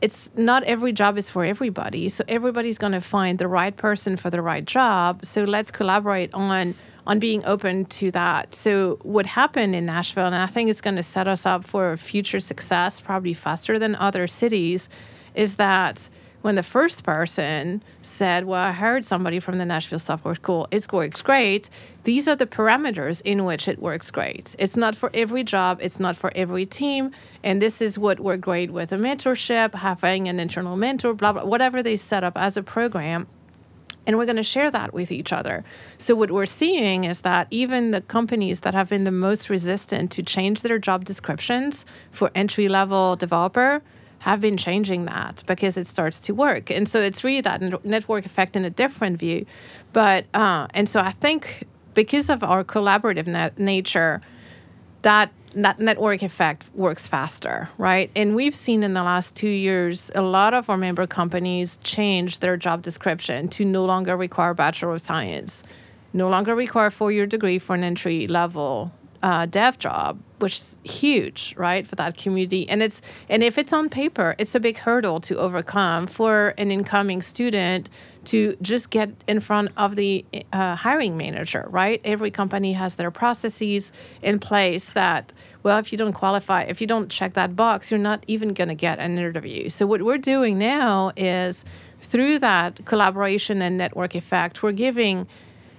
it's 0.00 0.30
not 0.34 0.64
every 0.64 0.92
job 0.92 1.16
is 1.16 1.30
for 1.30 1.44
everybody. 1.44 2.08
So 2.08 2.24
everybody's 2.26 2.76
going 2.76 2.92
to 2.92 3.00
find 3.00 3.38
the 3.38 3.46
right 3.46 3.76
person 3.76 4.16
for 4.16 4.30
the 4.30 4.42
right 4.42 4.64
job. 4.64 5.24
So 5.24 5.44
let's 5.44 5.70
collaborate 5.70 6.34
on 6.34 6.74
on 7.06 7.18
being 7.18 7.44
open 7.44 7.84
to 7.86 8.10
that. 8.12 8.54
So 8.54 8.98
what 9.02 9.26
happened 9.26 9.74
in 9.74 9.86
Nashville, 9.86 10.26
and 10.26 10.34
I 10.34 10.46
think 10.46 10.70
it's 10.70 10.80
going 10.80 10.96
to 10.96 11.02
set 11.02 11.26
us 11.26 11.46
up 11.46 11.64
for 11.64 11.96
future 11.96 12.40
success, 12.40 13.00
probably 13.00 13.34
faster 13.34 13.78
than 13.78 13.94
other 13.96 14.26
cities, 14.26 14.88
is 15.34 15.56
that 15.56 16.08
when 16.42 16.56
the 16.56 16.62
first 16.62 17.04
person 17.04 17.82
said, 18.02 18.44
Well, 18.46 18.60
I 18.60 18.72
heard 18.72 19.04
somebody 19.04 19.38
from 19.38 19.58
the 19.58 19.64
Nashville 19.64 20.00
Software 20.00 20.34
School, 20.34 20.66
it 20.70 20.92
works 20.92 21.22
great. 21.22 21.70
These 22.04 22.26
are 22.26 22.34
the 22.34 22.46
parameters 22.46 23.22
in 23.24 23.44
which 23.44 23.68
it 23.68 23.78
works 23.78 24.10
great. 24.10 24.56
It's 24.58 24.76
not 24.76 24.96
for 24.96 25.10
every 25.14 25.44
job, 25.44 25.78
it's 25.80 26.00
not 26.00 26.16
for 26.16 26.32
every 26.34 26.66
team. 26.66 27.12
And 27.44 27.62
this 27.62 27.80
is 27.80 27.96
what 27.96 28.18
worked 28.18 28.42
great 28.42 28.72
with 28.72 28.90
a 28.92 28.96
mentorship, 28.96 29.74
having 29.74 30.28
an 30.28 30.40
internal 30.40 30.76
mentor, 30.76 31.14
blah, 31.14 31.32
blah, 31.32 31.44
whatever 31.44 31.82
they 31.82 31.96
set 31.96 32.24
up 32.24 32.36
as 32.36 32.56
a 32.56 32.62
program 32.62 33.28
and 34.06 34.18
we're 34.18 34.26
going 34.26 34.36
to 34.36 34.42
share 34.42 34.70
that 34.70 34.92
with 34.92 35.12
each 35.12 35.32
other. 35.32 35.64
So 35.98 36.14
what 36.14 36.30
we're 36.30 36.46
seeing 36.46 37.04
is 37.04 37.20
that 37.22 37.46
even 37.50 37.90
the 37.90 38.00
companies 38.00 38.60
that 38.60 38.74
have 38.74 38.88
been 38.88 39.04
the 39.04 39.10
most 39.10 39.48
resistant 39.50 40.10
to 40.12 40.22
change 40.22 40.62
their 40.62 40.78
job 40.78 41.04
descriptions 41.04 41.86
for 42.10 42.30
entry 42.34 42.68
level 42.68 43.16
developer 43.16 43.82
have 44.20 44.40
been 44.40 44.56
changing 44.56 45.04
that 45.06 45.42
because 45.46 45.76
it 45.76 45.86
starts 45.86 46.20
to 46.20 46.32
work. 46.32 46.70
And 46.70 46.88
so 46.88 47.00
it's 47.00 47.24
really 47.24 47.40
that 47.40 47.84
network 47.84 48.24
effect 48.24 48.54
in 48.54 48.64
a 48.64 48.70
different 48.70 49.18
view. 49.18 49.46
But 49.92 50.26
uh, 50.32 50.68
and 50.74 50.88
so 50.88 51.00
I 51.00 51.10
think 51.10 51.66
because 51.94 52.30
of 52.30 52.42
our 52.44 52.62
collaborative 52.64 53.26
nat- 53.26 53.58
nature, 53.58 54.20
that 55.02 55.32
that 55.54 55.78
network 55.78 56.22
effect 56.22 56.64
works 56.74 57.06
faster, 57.06 57.68
right? 57.78 58.10
And 58.16 58.34
we've 58.34 58.54
seen 58.54 58.82
in 58.82 58.94
the 58.94 59.02
last 59.02 59.36
two 59.36 59.48
years 59.48 60.10
a 60.14 60.22
lot 60.22 60.54
of 60.54 60.68
our 60.70 60.76
member 60.76 61.06
companies 61.06 61.78
change 61.82 62.38
their 62.38 62.56
job 62.56 62.82
description 62.82 63.48
to 63.48 63.64
no 63.64 63.84
longer 63.84 64.16
require 64.16 64.54
Bachelor 64.54 64.94
of 64.94 65.00
Science, 65.00 65.62
no 66.12 66.28
longer 66.28 66.54
require 66.54 66.90
four-year 66.90 67.26
degree 67.26 67.58
for 67.58 67.74
an 67.74 67.84
entry 67.84 68.26
level 68.26 68.92
uh, 69.22 69.46
dev 69.46 69.78
job, 69.78 70.20
which 70.38 70.58
is 70.58 70.78
huge, 70.82 71.54
right, 71.56 71.86
for 71.86 71.94
that 71.96 72.16
community. 72.16 72.68
And 72.68 72.82
it's 72.82 73.00
and 73.28 73.42
if 73.42 73.56
it's 73.56 73.72
on 73.72 73.88
paper, 73.88 74.34
it's 74.38 74.54
a 74.54 74.60
big 74.60 74.76
hurdle 74.76 75.20
to 75.20 75.38
overcome 75.38 76.06
for 76.06 76.54
an 76.58 76.70
incoming 76.70 77.22
student 77.22 77.88
to 78.24 78.56
just 78.62 78.90
get 78.90 79.10
in 79.26 79.40
front 79.40 79.70
of 79.76 79.96
the 79.96 80.24
uh, 80.52 80.76
hiring 80.76 81.16
manager, 81.16 81.66
right? 81.70 82.00
Every 82.04 82.30
company 82.30 82.72
has 82.72 82.94
their 82.94 83.10
processes 83.10 83.92
in 84.22 84.38
place 84.38 84.90
that, 84.90 85.32
well, 85.62 85.78
if 85.78 85.92
you 85.92 85.98
don't 85.98 86.12
qualify, 86.12 86.62
if 86.62 86.80
you 86.80 86.86
don't 86.86 87.10
check 87.10 87.34
that 87.34 87.56
box, 87.56 87.90
you're 87.90 87.98
not 87.98 88.24
even 88.26 88.54
going 88.54 88.68
to 88.68 88.74
get 88.74 88.98
an 88.98 89.18
interview. 89.18 89.68
So, 89.68 89.86
what 89.86 90.02
we're 90.02 90.18
doing 90.18 90.58
now 90.58 91.12
is 91.16 91.64
through 92.00 92.38
that 92.40 92.84
collaboration 92.84 93.62
and 93.62 93.76
network 93.78 94.14
effect, 94.14 94.62
we're 94.62 94.72
giving 94.72 95.26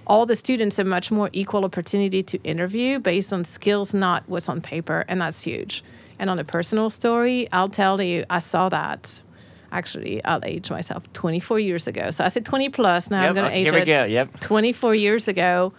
all 0.06 0.26
the 0.26 0.36
students 0.36 0.78
a 0.78 0.84
much 0.84 1.10
more 1.10 1.30
equal 1.32 1.64
opportunity 1.64 2.22
to 2.22 2.42
interview 2.42 2.98
based 2.98 3.32
on 3.32 3.44
skills, 3.44 3.94
not 3.94 4.22
what's 4.26 4.48
on 4.48 4.60
paper. 4.60 5.04
And 5.08 5.20
that's 5.20 5.42
huge. 5.42 5.82
And 6.18 6.30
on 6.30 6.38
a 6.38 6.44
personal 6.44 6.90
story, 6.90 7.48
I'll 7.52 7.68
tell 7.68 8.00
you, 8.00 8.24
I 8.30 8.38
saw 8.38 8.68
that 8.68 9.22
actually, 9.74 10.24
I'll 10.24 10.40
age 10.44 10.70
myself 10.70 11.12
24 11.12 11.58
years 11.58 11.86
ago. 11.86 12.10
So 12.10 12.24
I 12.24 12.28
said 12.28 12.46
20 12.46 12.68
plus. 12.70 13.10
Now 13.10 13.20
I'm 13.20 13.34
going 13.34 13.44
to 13.44 13.50
okay, 13.50 13.60
age 13.60 13.66
here 13.66 13.74
we 13.74 13.82
it. 13.82 13.86
go. 13.86 14.04
Yep. 14.04 14.40
24 14.40 14.94
years 14.94 15.28
ago 15.28 15.72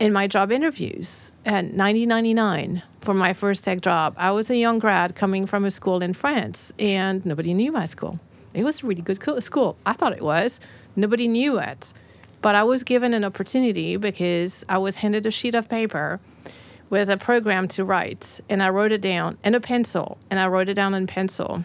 in 0.00 0.12
my 0.12 0.26
job 0.26 0.50
interviews 0.50 1.32
at 1.46 1.64
1999 1.64 2.82
for 3.00 3.14
my 3.14 3.32
first 3.32 3.64
tech 3.64 3.80
job. 3.80 4.14
I 4.16 4.32
was 4.32 4.50
a 4.50 4.56
young 4.56 4.78
grad 4.78 5.14
coming 5.14 5.46
from 5.46 5.64
a 5.64 5.70
school 5.70 6.02
in 6.02 6.12
France, 6.12 6.72
and 6.78 7.24
nobody 7.24 7.54
knew 7.54 7.72
my 7.72 7.84
school. 7.84 8.18
It 8.52 8.64
was 8.64 8.82
a 8.82 8.86
really 8.86 9.02
good 9.02 9.18
school. 9.42 9.76
I 9.86 9.92
thought 9.92 10.12
it 10.12 10.22
was. 10.22 10.60
Nobody 10.96 11.28
knew 11.28 11.58
it. 11.58 11.92
But 12.42 12.56
I 12.56 12.64
was 12.64 12.82
given 12.82 13.14
an 13.14 13.24
opportunity 13.24 13.96
because 13.96 14.64
I 14.68 14.78
was 14.78 14.96
handed 14.96 15.24
a 15.26 15.30
sheet 15.30 15.54
of 15.54 15.68
paper 15.68 16.18
with 16.90 17.08
a 17.08 17.16
program 17.16 17.68
to 17.68 17.84
write, 17.84 18.40
and 18.50 18.62
I 18.62 18.68
wrote 18.68 18.92
it 18.92 19.00
down 19.00 19.38
in 19.44 19.54
a 19.54 19.60
pencil, 19.60 20.18
and 20.30 20.38
I 20.40 20.48
wrote 20.48 20.68
it 20.68 20.74
down 20.74 20.92
in 20.94 21.06
pencil 21.06 21.64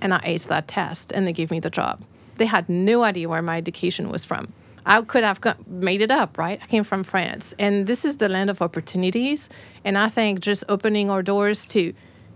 and 0.00 0.14
I 0.14 0.20
aced 0.20 0.48
that 0.48 0.68
test, 0.68 1.12
and 1.12 1.26
they 1.26 1.32
gave 1.32 1.50
me 1.50 1.60
the 1.60 1.70
job. 1.70 2.02
They 2.36 2.46
had 2.46 2.68
no 2.68 3.02
idea 3.02 3.28
where 3.28 3.42
my 3.42 3.58
education 3.58 4.08
was 4.10 4.24
from. 4.24 4.52
I 4.86 5.02
could 5.02 5.24
have 5.24 5.40
made 5.66 6.00
it 6.00 6.10
up, 6.10 6.38
right? 6.38 6.58
I 6.62 6.66
came 6.66 6.84
from 6.84 7.04
France, 7.04 7.54
and 7.58 7.86
this 7.86 8.04
is 8.04 8.16
the 8.16 8.28
land 8.28 8.50
of 8.50 8.62
opportunities. 8.62 9.48
And 9.84 9.98
I 9.98 10.08
think 10.08 10.40
just 10.40 10.64
opening 10.68 11.10
our 11.10 11.22
doors 11.22 11.66
to 11.66 11.92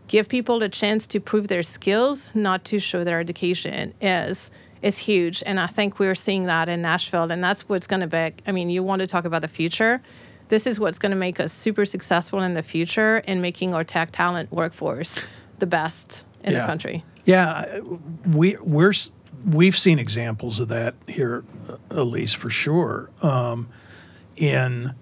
give 0.08 0.28
people 0.28 0.62
a 0.62 0.68
chance 0.68 1.06
to 1.08 1.20
prove 1.20 1.48
their 1.48 1.62
skills, 1.62 2.30
not 2.34 2.64
to 2.66 2.78
show 2.78 3.04
their 3.04 3.20
education, 3.20 3.94
is 4.00 4.50
is 4.82 4.98
huge. 4.98 5.42
And 5.46 5.58
I 5.58 5.66
think 5.66 5.98
we're 5.98 6.14
seeing 6.14 6.44
that 6.44 6.68
in 6.68 6.82
Nashville, 6.82 7.30
and 7.30 7.42
that's 7.42 7.66
what's 7.68 7.86
going 7.86 8.00
to 8.00 8.06
be. 8.06 8.34
I 8.46 8.52
mean, 8.52 8.68
you 8.68 8.82
want 8.82 9.00
to 9.00 9.06
talk 9.06 9.24
about 9.24 9.40
the 9.40 9.48
future. 9.48 10.02
This 10.48 10.66
is 10.66 10.78
what's 10.78 10.98
going 10.98 11.10
to 11.10 11.16
make 11.16 11.40
us 11.40 11.54
super 11.54 11.86
successful 11.86 12.42
in 12.42 12.52
the 12.52 12.62
future 12.62 13.18
in 13.18 13.40
making 13.40 13.72
our 13.72 13.82
tech 13.82 14.10
talent 14.10 14.52
workforce 14.52 15.18
the 15.58 15.66
best 15.66 16.24
in 16.42 16.52
the 16.52 16.60
country. 16.60 17.02
Yeah, 17.24 17.80
we 18.26 18.56
we're 18.60 18.92
we've 19.46 19.76
seen 19.76 19.98
examples 19.98 20.60
of 20.60 20.68
that 20.68 20.94
here, 21.06 21.44
Elise, 21.90 22.34
for 22.34 22.50
sure. 22.50 23.10
Um, 23.22 23.68
in 24.36 24.94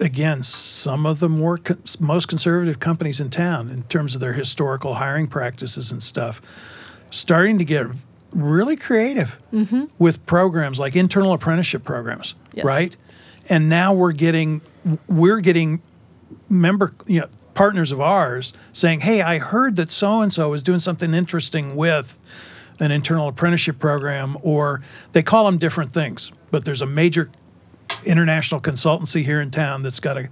again, 0.00 0.42
some 0.42 1.06
of 1.06 1.20
the 1.20 1.28
more 1.28 1.56
con- 1.58 1.82
most 2.00 2.26
conservative 2.26 2.80
companies 2.80 3.20
in 3.20 3.30
town, 3.30 3.70
in 3.70 3.84
terms 3.84 4.14
of 4.14 4.20
their 4.20 4.32
historical 4.32 4.94
hiring 4.94 5.28
practices 5.28 5.92
and 5.92 6.02
stuff, 6.02 6.40
starting 7.10 7.58
to 7.58 7.64
get 7.64 7.86
really 8.32 8.74
creative 8.76 9.38
with 9.98 10.26
programs 10.26 10.80
like 10.80 10.96
internal 10.96 11.32
apprenticeship 11.32 11.84
programs, 11.84 12.34
Yes. 12.52 12.64
right? 12.64 12.96
And 13.48 13.68
now 13.68 13.94
we're 13.94 14.10
getting 14.12 14.62
we're 15.06 15.38
getting 15.40 15.80
member 16.48 16.92
you 17.06 17.20
know, 17.20 17.28
partners 17.54 17.90
of 17.90 18.00
ours 18.00 18.52
saying, 18.72 19.00
"Hey, 19.00 19.22
I 19.22 19.38
heard 19.38 19.76
that 19.76 19.90
so 19.90 20.20
and 20.20 20.32
so 20.32 20.52
is 20.54 20.62
doing 20.62 20.80
something 20.80 21.14
interesting 21.14 21.76
with 21.76 22.18
an 22.80 22.90
internal 22.90 23.28
apprenticeship 23.28 23.78
program," 23.78 24.36
or 24.42 24.82
they 25.12 25.22
call 25.22 25.46
them 25.46 25.58
different 25.58 25.92
things. 25.92 26.32
But 26.50 26.64
there's 26.64 26.82
a 26.82 26.86
major 26.86 27.30
international 28.04 28.60
consultancy 28.60 29.24
here 29.24 29.40
in 29.40 29.50
town 29.50 29.82
that's 29.82 30.00
got 30.00 30.16
a 30.16 30.28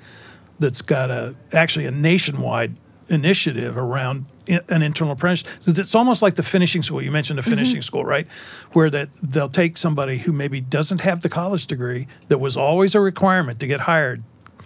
that's 0.59 0.83
got 0.83 1.11
a 1.11 1.35
actually 1.53 1.87
a 1.87 1.91
nationwide 1.91 2.77
initiative 3.09 3.77
around 3.77 4.27
an 4.49 4.83
internal 4.83 5.13
apprenticeship. 5.13 5.49
It's 5.67 5.95
almost 5.95 6.23
like 6.23 6.35
the 6.37 6.43
finishing 6.43 6.83
school. 6.83 7.03
You 7.03 7.11
mentioned 7.11 7.39
the 7.39 7.43
mm-hmm. 7.43 7.51
finishing 7.51 7.83
school, 7.83 8.05
right? 8.05 8.27
Where 8.73 8.91
that 8.91 9.11
they'll 9.23 9.49
take 9.49 9.77
somebody 9.77 10.19
who 10.19 10.33
maybe 10.33 10.61
doesn't 10.61 11.01
have 11.03 11.21
the 11.21 11.29
college 11.29 11.67
degree 11.67 12.07
that 12.29 12.39
was 12.39 12.57
always 12.57 12.95
a 12.95 13.01
requirement 13.01 13.61
to 13.61 13.67
get 13.67 13.81
hired, 13.81 14.23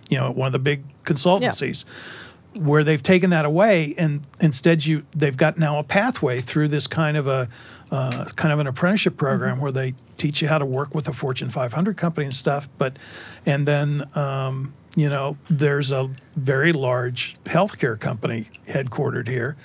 you 0.09 0.19
know, 0.19 0.31
at 0.31 0.37
one 0.37 0.47
of 0.47 0.53
the 0.53 0.59
big 0.59 0.85
consultancies. 1.05 1.85
Where 2.59 2.85
they've 2.85 3.03
taken 3.03 3.31
that 3.31 3.45
away, 3.45 3.95
and 3.99 4.27
instead 4.41 4.87
you 4.87 5.05
they've 5.15 5.37
got 5.37 5.59
now 5.59 5.79
a 5.79 5.85
pathway 5.85 6.41
through 6.41 6.69
this 6.69 6.87
kind 6.87 7.17
of 7.17 7.27
a 7.27 7.49
uh, 7.91 8.25
kind 8.37 8.53
of 8.53 8.59
an 8.59 8.67
apprenticeship 8.67 9.17
program 9.17 9.61
where 9.61 9.73
they 9.73 9.95
teach 10.17 10.43
you 10.43 10.49
how 10.49 10.59
to 10.59 10.67
work 10.67 10.95
with 10.95 11.09
a 11.09 11.13
Fortune 11.13 11.51
500 11.51 11.97
company 11.97 12.25
and 12.25 12.35
stuff. 12.35 12.69
But 12.79 12.97
and 13.45 13.67
then 13.67 14.05
um, 14.17 14.75
you 14.95 15.09
know 15.09 15.37
there's 15.49 15.91
a 15.91 16.11
very 16.35 16.73
large 16.73 17.37
healthcare 17.45 17.99
company 17.99 18.49
headquartered 18.67 19.29
here 19.29 19.57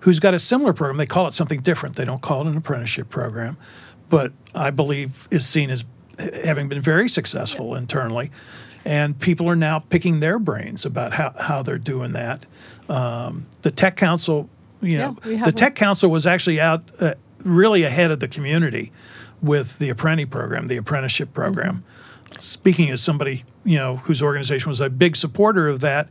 who's 0.00 0.18
got 0.18 0.34
a 0.34 0.38
similar 0.38 0.72
program. 0.72 0.96
They 0.96 1.06
call 1.06 1.28
it 1.28 1.34
something 1.34 1.60
different. 1.60 1.96
They 1.96 2.04
don't 2.04 2.22
call 2.22 2.42
it 2.42 2.48
an 2.48 2.56
apprenticeship 2.56 3.08
program, 3.08 3.56
but 4.10 4.32
I 4.54 4.70
believe 4.70 5.28
is 5.30 5.46
seen 5.46 5.70
as 5.70 5.84
having 6.18 6.68
been 6.68 6.80
very 6.80 7.08
successful 7.08 7.74
internally. 7.74 8.30
And 8.84 9.18
people 9.18 9.48
are 9.48 9.56
now 9.56 9.78
picking 9.78 10.20
their 10.20 10.38
brains 10.38 10.84
about 10.84 11.12
how, 11.12 11.34
how 11.38 11.62
they're 11.62 11.78
doing 11.78 12.12
that. 12.12 12.46
Um, 12.88 13.46
the 13.62 13.70
Tech 13.70 13.96
Council, 13.96 14.50
you 14.80 14.98
know, 14.98 15.16
Yeah, 15.24 15.44
the. 15.44 15.52
Tech 15.52 15.76
Council 15.76 16.10
was 16.10 16.26
actually 16.26 16.60
out 16.60 16.82
uh, 16.98 17.14
really 17.44 17.84
ahead 17.84 18.10
of 18.10 18.20
the 18.20 18.28
community 18.28 18.90
with 19.40 19.78
the 19.78 19.88
apprentice 19.88 20.28
program, 20.30 20.66
the 20.66 20.76
apprenticeship 20.76 21.32
program. 21.32 21.84
Speaking 22.40 22.90
as 22.90 23.02
somebody, 23.02 23.44
you 23.64 23.78
know, 23.78 23.96
whose 23.96 24.22
organization 24.22 24.68
was 24.68 24.80
a 24.80 24.90
big 24.90 25.14
supporter 25.16 25.68
of 25.68 25.80
that, 25.80 26.08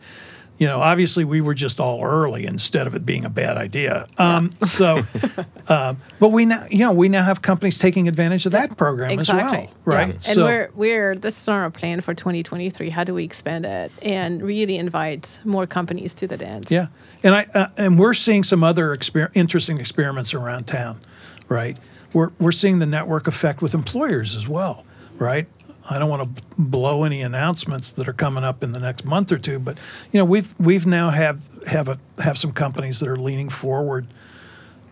you 0.61 0.67
know, 0.67 0.79
obviously 0.79 1.25
we 1.25 1.41
were 1.41 1.55
just 1.55 1.79
all 1.79 2.03
early 2.03 2.45
instead 2.45 2.85
of 2.85 2.93
it 2.93 3.03
being 3.03 3.25
a 3.25 3.31
bad 3.31 3.57
idea. 3.57 4.05
Um, 4.19 4.51
so, 4.61 5.01
um, 5.67 5.99
but 6.19 6.27
we 6.27 6.45
now, 6.45 6.67
you 6.69 6.85
know, 6.85 6.93
we 6.93 7.09
now 7.09 7.23
have 7.23 7.41
companies 7.41 7.79
taking 7.79 8.07
advantage 8.07 8.45
of 8.45 8.51
that 8.51 8.77
program 8.77 9.17
as 9.17 9.33
well, 9.33 9.73
right? 9.85 10.09
Yeah. 10.23 10.31
And 10.31 10.37
we're 10.43 10.69
we're 10.75 11.15
this 11.15 11.41
is 11.41 11.47
our 11.47 11.71
plan 11.71 12.01
for 12.01 12.13
2023. 12.13 12.91
How 12.91 13.03
do 13.03 13.15
we 13.15 13.23
expand 13.23 13.65
it 13.65 13.91
and 14.03 14.43
really 14.43 14.77
invite 14.77 15.39
more 15.43 15.65
companies 15.65 16.13
to 16.13 16.27
the 16.27 16.37
dance? 16.37 16.69
Yeah, 16.69 16.89
and 17.23 17.33
I 17.33 17.47
uh, 17.55 17.67
and 17.75 17.97
we're 17.97 18.13
seeing 18.13 18.43
some 18.43 18.63
other 18.63 18.95
exper- 18.95 19.31
interesting 19.33 19.79
experiments 19.79 20.31
around 20.31 20.67
town, 20.67 21.01
right? 21.49 21.75
We're 22.13 22.33
we're 22.37 22.51
seeing 22.51 22.77
the 22.77 22.85
network 22.85 23.25
effect 23.25 23.63
with 23.63 23.73
employers 23.73 24.35
as 24.35 24.47
well, 24.47 24.85
right? 25.17 25.47
I 25.89 25.99
don't 25.99 26.09
want 26.09 26.35
to 26.35 26.43
blow 26.57 27.03
any 27.03 27.21
announcements 27.21 27.91
that 27.91 28.07
are 28.07 28.13
coming 28.13 28.43
up 28.43 28.63
in 28.63 28.71
the 28.71 28.79
next 28.79 29.03
month 29.05 29.31
or 29.31 29.37
two, 29.37 29.59
but 29.59 29.77
you 30.11 30.19
know 30.19 30.25
we've 30.25 30.53
we've 30.59 30.85
now 30.85 31.09
have 31.09 31.41
have 31.67 31.87
a 31.87 31.99
have 32.19 32.37
some 32.37 32.51
companies 32.51 32.99
that 32.99 33.09
are 33.09 33.17
leaning 33.17 33.49
forward 33.49 34.07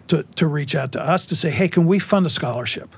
to 0.08 0.24
to 0.36 0.48
reach 0.48 0.76
out 0.76 0.92
to 0.94 1.02
us 1.02 1.26
to 1.28 1.36
say, 1.36 1.50
hey, 1.52 1.68
can 1.68 1.86
we 1.86 2.00
fund 2.00 2.26
a 2.26 2.30
scholarship, 2.30 2.96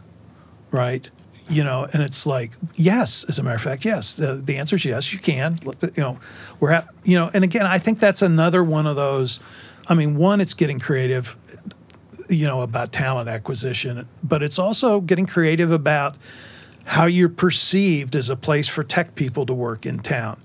right? 0.71 1.09
You 1.49 1.63
know, 1.65 1.87
and 1.91 2.01
it's 2.01 2.25
like, 2.25 2.51
yes, 2.75 3.25
as 3.25 3.37
a 3.37 3.43
matter 3.43 3.57
of 3.57 3.61
fact, 3.61 3.83
yes. 3.83 4.13
The, 4.13 4.35
the 4.35 4.57
answer 4.57 4.77
is 4.77 4.85
yes, 4.85 5.11
you 5.11 5.19
can. 5.19 5.57
You 5.81 5.91
know, 5.97 6.19
we're 6.61 6.71
at, 6.71 6.87
you 7.03 7.15
know, 7.15 7.29
and 7.33 7.43
again, 7.43 7.65
I 7.65 7.77
think 7.77 7.99
that's 7.99 8.21
another 8.21 8.63
one 8.63 8.87
of 8.87 8.95
those. 8.95 9.41
I 9.87 9.93
mean, 9.93 10.15
one, 10.15 10.39
it's 10.39 10.53
getting 10.53 10.79
creative, 10.79 11.35
you 12.29 12.45
know, 12.47 12.61
about 12.61 12.93
talent 12.93 13.27
acquisition, 13.27 14.07
but 14.23 14.41
it's 14.41 14.57
also 14.57 15.01
getting 15.01 15.25
creative 15.25 15.71
about 15.71 16.15
how 16.91 17.05
you're 17.05 17.29
perceived 17.29 18.17
as 18.17 18.27
a 18.27 18.35
place 18.35 18.67
for 18.67 18.83
tech 18.83 19.15
people 19.15 19.45
to 19.45 19.53
work 19.53 19.85
in 19.85 19.97
town. 19.99 20.37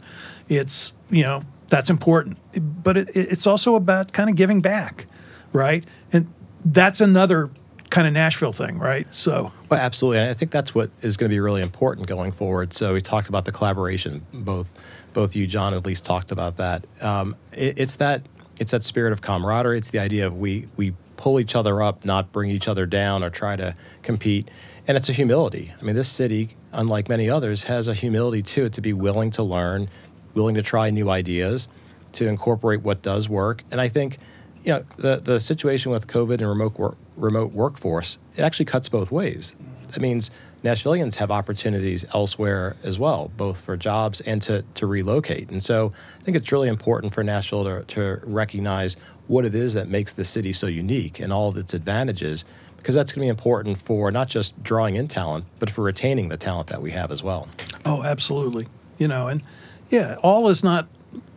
It's, 0.49 0.95
you 1.11 1.25
know, 1.25 1.43
that's 1.69 1.91
important, 1.91 2.39
but 2.85 2.97
it, 2.97 3.11
it's 3.17 3.49
also 3.49 3.75
about 3.75 4.13
kind 4.13 4.31
of 4.31 4.37
giving 4.37 4.61
back, 4.61 5.07
right? 5.53 5.85
And 6.13 6.33
that's 6.65 7.01
another 7.01 7.51
kind 7.91 8.07
of 8.07 8.13
Nashville 8.13 8.53
thing, 8.53 8.79
right? 8.79 9.13
So, 9.13 9.51
Well, 9.69 9.81
absolutely. 9.81 10.21
And 10.21 10.31
I 10.31 10.35
think 10.35 10.53
that's 10.53 10.73
what 10.73 10.91
is 11.03 11.17
going 11.17 11.29
to 11.29 11.35
be 11.35 11.41
really 11.41 11.63
important 11.63 12.07
going 12.07 12.31
forward. 12.31 12.73
So 12.73 12.95
we 12.95 13.01
talked 13.01 13.29
about 13.29 13.45
the 13.45 13.51
collaboration. 13.51 14.25
Both, 14.33 14.73
both 15.15 15.35
you, 15.35 15.49
John, 15.49 15.75
at 15.75 15.85
least 15.85 16.05
talked 16.05 16.31
about 16.31 16.59
that. 16.59 16.85
Um, 17.01 17.35
it, 17.51 17.81
it's 17.81 17.97
that 17.97 18.23
it's 18.61 18.71
that 18.71 18.85
spirit 18.85 19.13
of 19.13 19.21
camaraderie. 19.21 19.79
It's 19.79 19.91
the 19.91 19.99
idea 19.99 20.29
of 20.29 20.39
we 20.39 20.69
we 20.77 20.95
pull 21.17 21.41
each 21.41 21.57
other 21.57 21.83
up, 21.83 22.05
not 22.05 22.31
bring 22.31 22.51
each 22.51 22.69
other 22.69 22.87
down 22.87 23.25
or 23.25 23.31
try 23.31 23.57
to 23.57 23.75
compete. 24.03 24.49
And 24.89 24.97
it's 24.97 25.09
a 25.09 25.13
humility. 25.13 25.73
I 25.79 25.83
mean, 25.83 25.97
this 25.97 26.09
city, 26.09 26.57
unlike 26.73 27.09
many 27.09 27.29
others, 27.29 27.65
has 27.65 27.89
a 27.89 27.95
humility 27.95 28.43
to 28.43 28.67
it 28.67 28.73
to 28.75 28.81
be 28.81 28.93
willing 28.93 29.31
to 29.33 29.43
learn, 29.43 29.89
willing 30.35 30.55
to 30.55 30.63
try 30.63 30.91
new 30.91 31.11
ideas, 31.11 31.69
to 32.13 32.27
incorporate 32.27 32.83
what 32.83 33.03
does 33.03 33.29
work. 33.29 33.65
And 33.71 33.81
I 33.81 33.89
think 33.89 34.19
you 34.65 34.73
know 34.73 34.85
the 34.97 35.17
the 35.17 35.41
situation 35.41 35.93
with 35.93 36.07
COVID 36.07 36.35
and 36.35 36.49
remote 36.49 36.79
work, 36.79 36.97
remote 37.17 37.53
workforce 37.53 38.19
it 38.37 38.43
actually 38.43 38.67
cuts 38.67 38.89
both 38.89 39.11
ways. 39.11 39.55
That 39.93 40.01
means 40.01 40.31
Nashvillians 40.65 41.17
have 41.17 41.31
opportunities 41.31 42.05
elsewhere 42.13 42.77
as 42.83 42.99
well, 42.99 43.31
both 43.37 43.61
for 43.61 43.77
jobs 43.77 44.21
and 44.23 44.43
to 44.43 44.65
to 44.75 44.87
relocate. 44.87 45.51
And 45.51 45.63
so 45.63 45.93
I 46.21 46.23
think 46.25 46.37
it's 46.37 46.51
really 46.51 46.69
important 46.69 47.15
for 47.15 47.23
Nashville 47.23 47.65
to, 47.65 47.85
to 47.95 48.21
recognize 48.25 48.97
what 49.29 49.45
it 49.45 49.55
is 49.55 49.75
that 49.75 49.89
makes 49.89 50.13
the 50.13 50.25
city 50.25 50.53
so 50.53 50.67
unique 50.67 51.21
and 51.21 51.33
all 51.33 51.49
of 51.49 51.57
its 51.57 51.75
advantages, 51.75 52.45
because 52.87 52.95
that's 52.95 53.13
going 53.13 53.23
to 53.23 53.25
be 53.25 53.29
important 53.29 53.83
for 53.83 54.13
not 54.13 54.29
just 54.29 54.63
drawing 54.63 54.95
in 54.95 55.09
talent, 55.09 55.45
but 55.59 55.69
for 55.69 55.83
retaining 55.83 56.29
the 56.29 56.37
talent 56.37 56.69
that 56.69 56.81
we 56.81 56.93
have 56.93 57.11
as 57.11 57.21
well. 57.21 57.49
oh, 57.85 58.05
absolutely. 58.05 58.69
You 58.97 59.09
know, 59.09 59.27
and 59.27 59.43
yeah, 59.91 60.15
all 60.23 60.49
is 60.49 60.63
not 60.63 60.87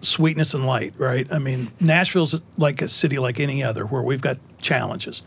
sweetness 0.03 0.53
and 0.53 0.63
light, 0.63 0.93
right? 0.99 1.25
I 1.31 1.39
mean, 1.39 1.71
Nashville's 1.79 2.39
like 2.59 2.83
a 2.83 2.87
city 2.87 3.17
like 3.17 3.39
any 3.39 3.63
other 3.63 3.83
where 3.87 4.03
we've 4.03 4.21
got 4.21 4.37
challenges. 4.61 5.23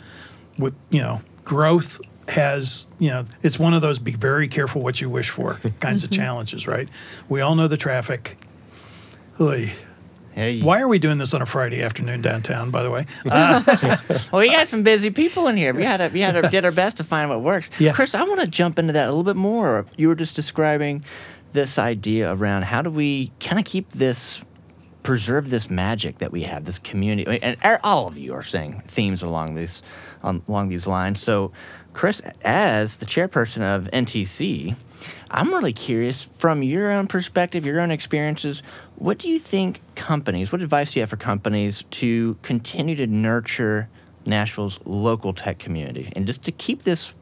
With, 0.58 0.76
you 0.90 1.00
know, 1.00 1.22
growth 1.42 2.00
has, 2.28 2.86
you 3.00 3.08
know, 3.08 3.24
it's 3.42 3.58
one 3.58 3.74
of 3.74 3.82
those 3.82 3.98
be 3.98 4.12
very 4.12 4.46
careful 4.46 4.80
what 4.80 5.00
you 5.00 5.10
wish 5.10 5.28
for 5.28 5.54
kinds 5.80 6.04
of 6.04 6.10
mm-hmm. 6.10 6.22
challenges, 6.22 6.68
right? 6.68 6.88
We 7.28 7.40
all 7.40 7.56
know 7.56 7.66
the 7.66 7.76
traffic. 7.76 8.38
Oy. 9.40 9.72
Hey. 10.34 10.60
Why 10.62 10.80
are 10.80 10.88
we 10.88 10.98
doing 10.98 11.18
this 11.18 11.34
on 11.34 11.42
a 11.42 11.46
Friday 11.46 11.82
afternoon 11.82 12.22
downtown, 12.22 12.70
by 12.70 12.82
the 12.82 12.90
way? 12.90 13.06
Uh, 13.30 13.62
Well, 14.32 14.40
we 14.40 14.48
got 14.48 14.68
some 14.68 14.82
busy 14.82 15.10
people 15.10 15.46
in 15.48 15.56
here. 15.56 15.74
We 15.74 15.84
had 15.84 15.98
to, 15.98 16.08
we 16.12 16.20
had 16.20 16.32
to 16.40 16.48
did 16.48 16.64
our 16.64 16.72
best 16.72 16.96
to 16.98 17.04
find 17.04 17.28
what 17.30 17.42
works. 17.42 17.70
Yeah. 17.78 17.92
Chris, 17.92 18.14
I 18.14 18.22
want 18.24 18.40
to 18.40 18.46
jump 18.46 18.78
into 18.78 18.92
that 18.94 19.04
a 19.04 19.10
little 19.10 19.24
bit 19.24 19.36
more. 19.36 19.86
You 19.96 20.08
were 20.08 20.14
just 20.14 20.34
describing 20.34 21.04
this 21.52 21.78
idea 21.78 22.32
around 22.32 22.64
how 22.64 22.80
do 22.82 22.88
we 22.90 23.30
kind 23.40 23.58
of 23.58 23.64
keep 23.66 23.90
this, 23.92 24.42
preserve 25.02 25.50
this 25.50 25.68
magic 25.68 26.18
that 26.18 26.32
we 26.32 26.42
have, 26.44 26.64
this 26.64 26.78
community, 26.78 27.38
and 27.42 27.56
er- 27.64 27.80
all 27.84 28.08
of 28.08 28.16
you 28.16 28.32
are 28.32 28.42
saying 28.42 28.82
themes 28.86 29.20
along 29.22 29.54
these, 29.54 29.82
um, 30.22 30.42
along 30.48 30.68
these 30.70 30.86
lines. 30.86 31.20
So, 31.20 31.52
Chris, 31.92 32.20
as 32.42 32.96
the 32.96 33.06
chairperson 33.06 33.60
of 33.60 33.84
NTC, 33.92 34.74
I'm 35.34 35.48
really 35.48 35.72
curious 35.72 36.28
from 36.36 36.62
your 36.62 36.92
own 36.92 37.06
perspective, 37.06 37.64
your 37.64 37.80
own 37.80 37.90
experiences. 37.90 38.62
What 38.96 39.18
do 39.18 39.30
you 39.30 39.38
think 39.38 39.80
companies, 39.94 40.52
what 40.52 40.60
advice 40.60 40.92
do 40.92 40.98
you 40.98 41.02
have 41.02 41.10
for 41.10 41.16
companies 41.16 41.84
to 41.92 42.36
continue 42.42 42.94
to 42.96 43.06
nurture 43.06 43.88
Nashville's 44.26 44.78
local 44.84 45.32
tech 45.32 45.58
community 45.58 46.12
and 46.14 46.26
just 46.26 46.42
to 46.42 46.52
keep 46.52 46.82
this 46.82 47.14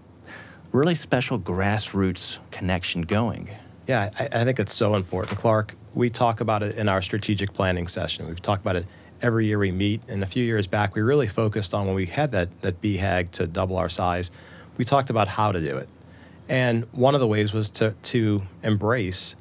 really 0.72 0.96
special 0.96 1.38
grassroots 1.38 2.38
connection 2.50 3.02
going? 3.02 3.48
Yeah, 3.86 4.10
I, 4.18 4.40
I 4.40 4.44
think 4.44 4.58
it's 4.58 4.74
so 4.74 4.96
important, 4.96 5.38
Clark. 5.38 5.76
We 5.94 6.10
talk 6.10 6.40
about 6.40 6.64
it 6.64 6.74
in 6.74 6.88
our 6.88 7.02
strategic 7.02 7.52
planning 7.52 7.86
session. 7.86 8.26
We've 8.26 8.42
talked 8.42 8.62
about 8.62 8.74
it 8.74 8.86
every 9.22 9.46
year 9.46 9.58
we 9.58 9.70
meet. 9.70 10.02
And 10.08 10.24
a 10.24 10.26
few 10.26 10.44
years 10.44 10.66
back, 10.66 10.96
we 10.96 11.02
really 11.02 11.28
focused 11.28 11.74
on 11.74 11.86
when 11.86 11.94
we 11.94 12.06
had 12.06 12.32
that, 12.32 12.62
that 12.62 12.80
BHAG 12.82 13.30
to 13.32 13.46
double 13.46 13.76
our 13.76 13.88
size, 13.88 14.32
we 14.76 14.84
talked 14.84 15.10
about 15.10 15.28
how 15.28 15.52
to 15.52 15.60
do 15.60 15.76
it. 15.76 15.88
And 16.50 16.88
one 16.90 17.14
of 17.14 17.20
the 17.20 17.28
ways 17.28 17.52
was 17.52 17.70
to, 17.70 17.94
to 18.02 18.42
embrace 18.64 19.36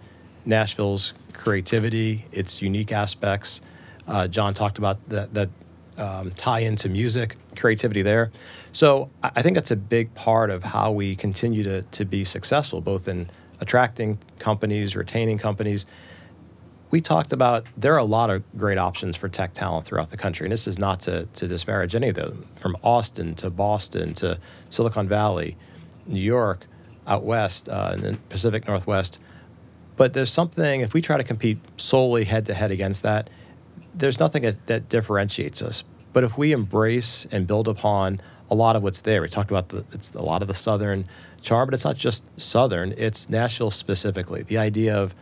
Nashville's 0.45 1.13
creativity, 1.33 2.25
its 2.31 2.61
unique 2.61 2.91
aspects. 2.91 3.61
Uh, 4.07 4.27
John 4.27 4.53
talked 4.53 4.77
about 4.77 5.09
that, 5.09 5.33
that 5.33 5.49
um, 5.97 6.29
tie 6.37 6.59
into 6.59 6.87
music, 6.87 7.35
creativity 7.57 8.03
there. 8.03 8.31
So 8.73 9.09
I 9.23 9.41
think 9.41 9.55
that's 9.55 9.71
a 9.71 9.75
big 9.75 10.13
part 10.13 10.51
of 10.51 10.63
how 10.63 10.91
we 10.91 11.15
continue 11.15 11.63
to, 11.63 11.81
to 11.81 12.05
be 12.05 12.23
successful, 12.23 12.79
both 12.79 13.07
in 13.07 13.31
attracting 13.59 14.19
companies, 14.37 14.95
retaining 14.95 15.39
companies. 15.39 15.87
We 16.91 17.01
talked 17.01 17.33
about 17.33 17.65
there 17.75 17.95
are 17.95 17.99
a 17.99 18.03
lot 18.03 18.29
of 18.29 18.43
great 18.55 18.77
options 18.77 19.15
for 19.15 19.29
tech 19.29 19.55
talent 19.55 19.87
throughout 19.87 20.11
the 20.11 20.17
country, 20.17 20.45
and 20.45 20.51
this 20.51 20.67
is 20.67 20.77
not 20.77 20.99
to, 21.01 21.25
to 21.25 21.47
disparage 21.47 21.95
any 21.95 22.09
of 22.09 22.15
them, 22.15 22.45
from 22.55 22.77
Austin 22.83 23.33
to 23.35 23.49
Boston 23.49 24.13
to 24.15 24.37
Silicon 24.69 25.07
Valley, 25.07 25.57
New 26.05 26.21
York, 26.21 26.65
out 27.09 27.25
west, 27.25 27.67
uh, 27.67 27.89
and 27.93 28.03
then 28.03 28.17
Pacific 28.29 28.67
Northwest. 28.67 29.19
But 29.97 30.13
there's 30.13 30.31
something, 30.31 30.79
if 30.79 30.93
we 30.93 31.01
try 31.01 31.17
to 31.17 31.25
compete 31.25 31.57
solely 31.75 32.23
head 32.23 32.45
to 32.45 32.53
head 32.53 32.71
against 32.71 33.03
that, 33.03 33.29
there's 33.93 34.19
nothing 34.19 34.43
that, 34.43 34.67
that 34.67 34.87
differentiates 34.87 35.61
us. 35.61 35.83
But 36.13 36.23
if 36.23 36.37
we 36.37 36.53
embrace 36.53 37.27
and 37.31 37.45
build 37.45 37.67
upon 37.67 38.21
a 38.49 38.55
lot 38.55 38.75
of 38.75 38.83
what's 38.83 39.01
there, 39.01 39.21
we 39.21 39.27
talked 39.27 39.51
about 39.51 39.69
the, 39.69 39.83
it's 39.91 40.13
a 40.13 40.21
lot 40.21 40.41
of 40.41 40.47
the 40.47 40.53
Southern 40.53 41.05
charm, 41.41 41.67
but 41.67 41.73
it's 41.73 41.83
not 41.83 41.97
just 41.97 42.23
Southern, 42.39 42.93
it's 42.97 43.29
Nashville 43.29 43.71
specifically. 43.71 44.43
The 44.43 44.57
idea 44.57 44.95
of 44.97 45.13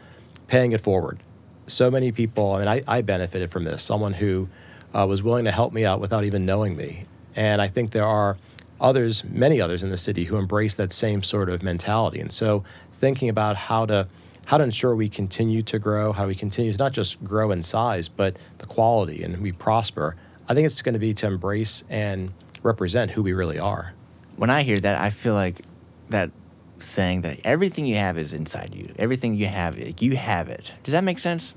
paying 0.47 0.73
it 0.73 0.81
forward. 0.81 1.19
So 1.67 1.89
many 1.89 2.11
people, 2.11 2.53
I 2.53 2.59
mean, 2.59 2.67
I, 2.67 2.83
I 2.87 3.01
benefited 3.01 3.51
from 3.51 3.63
this. 3.63 3.83
Someone 3.83 4.13
who 4.13 4.47
uh, 4.93 5.05
was 5.07 5.23
willing 5.23 5.45
to 5.45 5.51
help 5.51 5.73
me 5.73 5.83
out 5.85 5.99
without 5.99 6.23
even 6.23 6.45
knowing 6.45 6.75
me. 6.77 7.05
And 7.35 7.61
I 7.61 7.67
think 7.67 7.91
there 7.91 8.05
are 8.05 8.37
others, 8.79 9.23
many 9.23 9.59
others 9.59 9.83
in 9.83 9.89
the 9.89 9.97
city 9.97 10.25
who 10.25 10.37
embrace 10.37 10.75
that 10.75 10.93
same 10.93 11.23
sort 11.23 11.49
of 11.49 11.63
mentality. 11.63 12.19
And 12.19 12.31
so 12.31 12.63
thinking 12.99 13.29
about 13.29 13.55
how 13.55 13.85
to 13.85 14.07
how 14.45 14.57
to 14.57 14.63
ensure 14.63 14.95
we 14.95 15.09
continue 15.09 15.61
to 15.61 15.77
grow, 15.77 16.13
how 16.13 16.25
we 16.25 16.33
continue 16.33 16.71
to 16.71 16.77
not 16.77 16.93
just 16.93 17.21
grow 17.21 17.51
in 17.51 17.61
size, 17.61 18.07
but 18.07 18.37
the 18.59 18.65
quality 18.65 19.21
and 19.21 19.41
we 19.41 19.51
prosper. 19.51 20.15
I 20.47 20.53
think 20.53 20.65
it's 20.65 20.81
going 20.81 20.93
to 20.93 20.99
be 20.99 21.13
to 21.15 21.27
embrace 21.27 21.83
and 21.89 22.31
represent 22.63 23.11
who 23.11 23.21
we 23.23 23.33
really 23.33 23.59
are. 23.59 23.93
When 24.37 24.49
I 24.49 24.63
hear 24.63 24.79
that, 24.79 24.97
I 24.97 25.09
feel 25.09 25.33
like 25.33 25.63
that 26.09 26.31
saying 26.79 27.21
that 27.21 27.41
everything 27.43 27.85
you 27.85 27.95
have 27.95 28.17
is 28.17 28.31
inside 28.31 28.73
you. 28.73 28.93
Everything 28.97 29.35
you 29.35 29.47
have, 29.47 30.01
you 30.01 30.15
have 30.15 30.47
it. 30.47 30.71
Does 30.83 30.93
that 30.93 31.03
make 31.03 31.19
sense? 31.19 31.53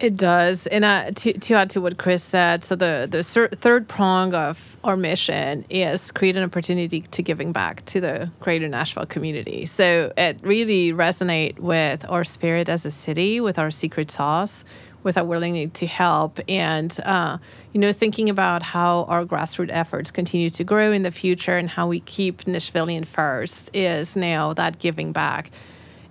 It 0.00 0.16
does, 0.16 0.66
and 0.66 0.84
uh, 0.84 1.12
to 1.12 1.32
to 1.34 1.54
add 1.54 1.70
to 1.70 1.80
what 1.80 1.98
Chris 1.98 2.24
said, 2.24 2.64
so 2.64 2.74
the 2.74 3.06
the 3.08 3.22
third 3.22 3.86
prong 3.86 4.34
of 4.34 4.76
our 4.82 4.96
mission 4.96 5.64
is 5.70 6.10
create 6.10 6.36
an 6.36 6.42
opportunity 6.42 7.02
to 7.02 7.22
giving 7.22 7.52
back 7.52 7.84
to 7.86 8.00
the 8.00 8.28
greater 8.40 8.66
Nashville 8.66 9.06
community. 9.06 9.66
So 9.66 10.12
it 10.16 10.40
really 10.42 10.92
resonate 10.92 11.60
with 11.60 12.04
our 12.08 12.24
spirit 12.24 12.68
as 12.68 12.84
a 12.84 12.90
city, 12.90 13.40
with 13.40 13.56
our 13.56 13.70
secret 13.70 14.10
sauce, 14.10 14.64
with 15.04 15.16
our 15.16 15.24
willingness 15.24 15.70
to 15.74 15.86
help, 15.86 16.40
and 16.48 16.98
uh, 17.04 17.38
you 17.72 17.80
know 17.80 17.92
thinking 17.92 18.28
about 18.28 18.64
how 18.64 19.04
our 19.04 19.24
grassroots 19.24 19.70
efforts 19.70 20.10
continue 20.10 20.50
to 20.50 20.64
grow 20.64 20.90
in 20.90 21.04
the 21.04 21.12
future 21.12 21.56
and 21.56 21.70
how 21.70 21.86
we 21.86 22.00
keep 22.00 22.42
Nashvilleian 22.46 23.06
first 23.06 23.70
is 23.72 24.16
now 24.16 24.54
that 24.54 24.80
giving 24.80 25.12
back. 25.12 25.52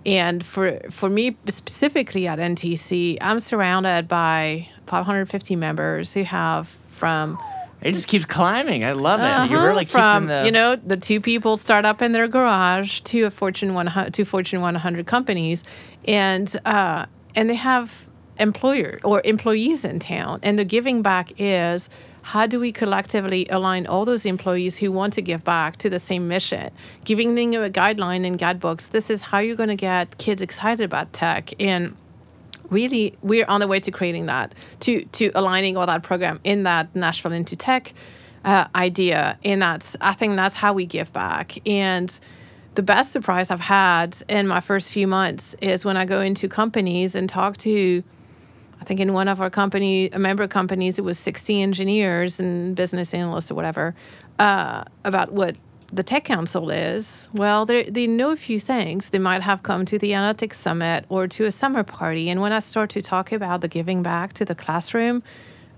And 0.06 0.44
for 0.44 0.80
for 0.90 1.08
me 1.08 1.36
specifically 1.48 2.26
at 2.26 2.38
NTC, 2.38 3.18
I'm 3.20 3.40
surrounded 3.40 4.06
by 4.08 4.68
550 4.86 5.56
members 5.56 6.12
who 6.12 6.22
have 6.24 6.68
from 6.88 7.38
It 7.80 7.92
just 7.92 8.08
keeps 8.08 8.24
climbing. 8.24 8.84
I 8.84 8.92
love 8.92 9.20
it. 9.20 9.50
You're 9.50 9.60
uh-huh, 9.60 9.66
really 9.66 9.84
from 9.84 10.24
keeping 10.24 10.28
the 10.28 10.44
you 10.46 10.52
know 10.52 10.76
the 10.76 10.96
two 10.96 11.20
people 11.20 11.56
start 11.56 11.84
up 11.84 12.02
in 12.02 12.12
their 12.12 12.28
garage 12.28 13.00
to 13.00 13.22
a 13.22 13.30
Fortune 13.30 13.74
100 13.74 14.12
to 14.14 14.24
Fortune 14.24 14.60
100 14.60 15.06
companies, 15.06 15.64
and 16.06 16.54
uh, 16.66 17.06
and 17.34 17.48
they 17.48 17.54
have 17.54 18.06
employer 18.38 18.98
or 19.04 19.22
employees 19.24 19.84
in 19.84 19.98
town, 19.98 20.40
and 20.42 20.58
the 20.58 20.64
giving 20.64 21.02
back 21.02 21.32
is 21.38 21.88
how 22.24 22.46
do 22.46 22.58
we 22.58 22.72
collectively 22.72 23.46
align 23.50 23.86
all 23.86 24.06
those 24.06 24.24
employees 24.24 24.78
who 24.78 24.90
want 24.90 25.12
to 25.12 25.20
give 25.20 25.44
back 25.44 25.76
to 25.76 25.90
the 25.90 25.98
same 25.98 26.26
mission, 26.26 26.70
giving 27.04 27.34
them 27.34 27.52
a 27.62 27.68
guideline 27.68 28.26
and 28.26 28.38
guidebooks. 28.38 28.86
This 28.86 29.10
is 29.10 29.20
how 29.20 29.40
you're 29.40 29.54
going 29.54 29.68
to 29.68 29.76
get 29.76 30.16
kids 30.16 30.40
excited 30.40 30.82
about 30.82 31.12
tech. 31.12 31.52
And 31.60 31.94
really 32.70 33.14
we're 33.20 33.44
on 33.46 33.60
the 33.60 33.68
way 33.68 33.78
to 33.78 33.90
creating 33.90 34.24
that 34.24 34.54
to 34.80 35.04
to 35.06 35.30
aligning 35.34 35.76
all 35.76 35.86
that 35.86 36.02
program 36.02 36.40
in 36.44 36.62
that 36.62 36.96
nashville 36.96 37.32
into 37.32 37.56
tech 37.56 37.92
uh, 38.46 38.66
idea. 38.74 39.38
And 39.44 39.60
that's 39.60 39.94
i 40.00 40.14
think 40.14 40.36
that's 40.36 40.54
how 40.54 40.72
we 40.72 40.86
give 40.86 41.12
back. 41.12 41.58
And 41.68 42.18
the 42.74 42.82
best 42.82 43.12
surprise 43.12 43.50
i've 43.50 43.60
had 43.60 44.16
in 44.30 44.48
my 44.48 44.60
first 44.60 44.90
few 44.90 45.06
months 45.06 45.54
is 45.60 45.84
when 45.84 45.98
i 45.98 46.06
go 46.06 46.22
into 46.22 46.48
companies 46.48 47.14
and 47.14 47.28
talk 47.28 47.58
to 47.58 48.02
i 48.84 48.86
think 48.86 49.00
in 49.00 49.14
one 49.14 49.28
of 49.28 49.40
our 49.40 49.48
company 49.48 50.10
a 50.12 50.18
member 50.18 50.46
companies 50.46 50.98
it 50.98 51.04
was 51.04 51.18
60 51.18 51.62
engineers 51.62 52.38
and 52.38 52.76
business 52.76 53.14
analysts 53.14 53.50
or 53.50 53.54
whatever 53.54 53.94
uh, 54.38 54.84
about 55.04 55.32
what 55.32 55.56
the 55.92 56.02
Tech 56.02 56.24
Council 56.24 56.70
is, 56.70 57.28
well, 57.32 57.64
they 57.66 57.84
they 57.84 58.08
know 58.08 58.32
a 58.32 58.36
few 58.36 58.58
things. 58.58 59.10
They 59.10 59.20
might 59.20 59.42
have 59.42 59.62
come 59.62 59.84
to 59.84 59.96
the 59.96 60.10
Analytics 60.10 60.54
Summit 60.54 61.04
or 61.08 61.28
to 61.28 61.44
a 61.44 61.52
summer 61.52 61.84
party, 61.84 62.28
and 62.30 62.40
when 62.40 62.52
I 62.52 62.58
start 62.58 62.90
to 62.90 63.02
talk 63.02 63.30
about 63.30 63.60
the 63.60 63.68
giving 63.68 64.02
back 64.02 64.32
to 64.32 64.44
the 64.44 64.56
classroom, 64.56 65.22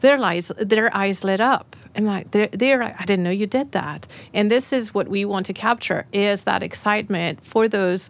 their 0.00 0.18
eyes 0.18 0.50
their 0.58 0.94
eyes 0.96 1.22
lit 1.22 1.40
up. 1.40 1.76
And 1.94 2.06
like 2.06 2.30
they're, 2.30 2.48
they're 2.48 2.82
I 2.82 3.04
didn't 3.04 3.24
know 3.24 3.30
you 3.30 3.46
did 3.46 3.72
that. 3.72 4.06
And 4.32 4.50
this 4.50 4.72
is 4.72 4.94
what 4.94 5.08
we 5.08 5.24
want 5.24 5.46
to 5.46 5.52
capture 5.52 6.06
is 6.12 6.44
that 6.44 6.62
excitement 6.62 7.44
for 7.44 7.68
those 7.68 8.08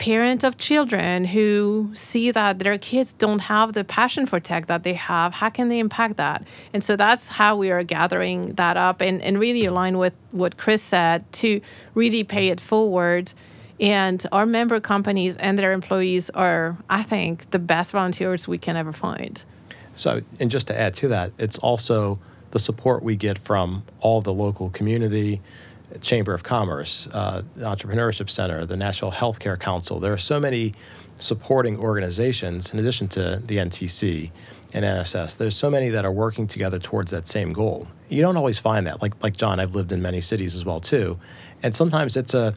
parent 0.00 0.42
of 0.44 0.56
children 0.56 1.26
who 1.26 1.90
see 1.92 2.30
that 2.30 2.58
their 2.58 2.78
kids 2.78 3.12
don't 3.12 3.40
have 3.40 3.74
the 3.74 3.84
passion 3.84 4.24
for 4.24 4.40
tech 4.40 4.66
that 4.66 4.82
they 4.82 4.94
have 4.94 5.34
how 5.34 5.50
can 5.50 5.68
they 5.68 5.78
impact 5.78 6.16
that? 6.16 6.42
And 6.72 6.82
so 6.82 6.96
that's 6.96 7.28
how 7.28 7.54
we 7.54 7.70
are 7.70 7.84
gathering 7.84 8.54
that 8.54 8.78
up 8.78 9.02
and, 9.02 9.20
and 9.20 9.38
really 9.38 9.66
align 9.66 9.98
with 9.98 10.14
what 10.32 10.56
chris 10.56 10.82
said 10.82 11.30
to 11.34 11.60
really 11.94 12.24
pay 12.24 12.48
it 12.48 12.60
forward. 12.60 13.32
And 13.78 14.26
our 14.32 14.46
member 14.46 14.80
companies 14.80 15.36
and 15.36 15.58
their 15.58 15.72
employees 15.72 16.30
are 16.30 16.78
i 16.88 17.02
think 17.02 17.50
the 17.50 17.58
best 17.58 17.92
volunteers 17.92 18.48
we 18.48 18.56
can 18.56 18.76
ever 18.76 18.94
find. 18.94 19.44
So, 19.96 20.22
and 20.40 20.50
just 20.50 20.66
to 20.68 20.80
add 20.80 20.94
to 20.94 21.08
that, 21.08 21.32
it's 21.36 21.58
also 21.58 22.18
the 22.52 22.58
support 22.58 23.02
we 23.02 23.16
get 23.16 23.36
from 23.36 23.82
all 24.00 24.22
the 24.22 24.32
local 24.32 24.70
community, 24.70 25.42
Chamber 26.00 26.34
of 26.34 26.42
Commerce, 26.42 27.08
uh, 27.12 27.42
the 27.56 27.64
Entrepreneurship 27.64 28.30
Center, 28.30 28.64
the 28.66 28.76
Nashville 28.76 29.12
Healthcare 29.12 29.58
Council. 29.58 30.00
There 30.00 30.12
are 30.12 30.18
so 30.18 30.38
many 30.38 30.74
supporting 31.18 31.78
organizations 31.78 32.72
in 32.72 32.78
addition 32.78 33.08
to 33.08 33.42
the 33.44 33.58
NTC 33.58 34.30
and 34.72 34.84
NSS. 34.84 35.36
There's 35.36 35.56
so 35.56 35.70
many 35.70 35.88
that 35.90 36.04
are 36.04 36.12
working 36.12 36.46
together 36.46 36.78
towards 36.78 37.10
that 37.10 37.26
same 37.26 37.52
goal. 37.52 37.88
You 38.08 38.22
don't 38.22 38.36
always 38.36 38.58
find 38.58 38.86
that. 38.86 39.02
Like 39.02 39.20
like 39.22 39.36
John, 39.36 39.60
I've 39.60 39.74
lived 39.74 39.92
in 39.92 40.00
many 40.02 40.20
cities 40.20 40.54
as 40.54 40.64
well 40.64 40.80
too, 40.80 41.18
and 41.62 41.74
sometimes 41.74 42.16
it's 42.16 42.34
a 42.34 42.54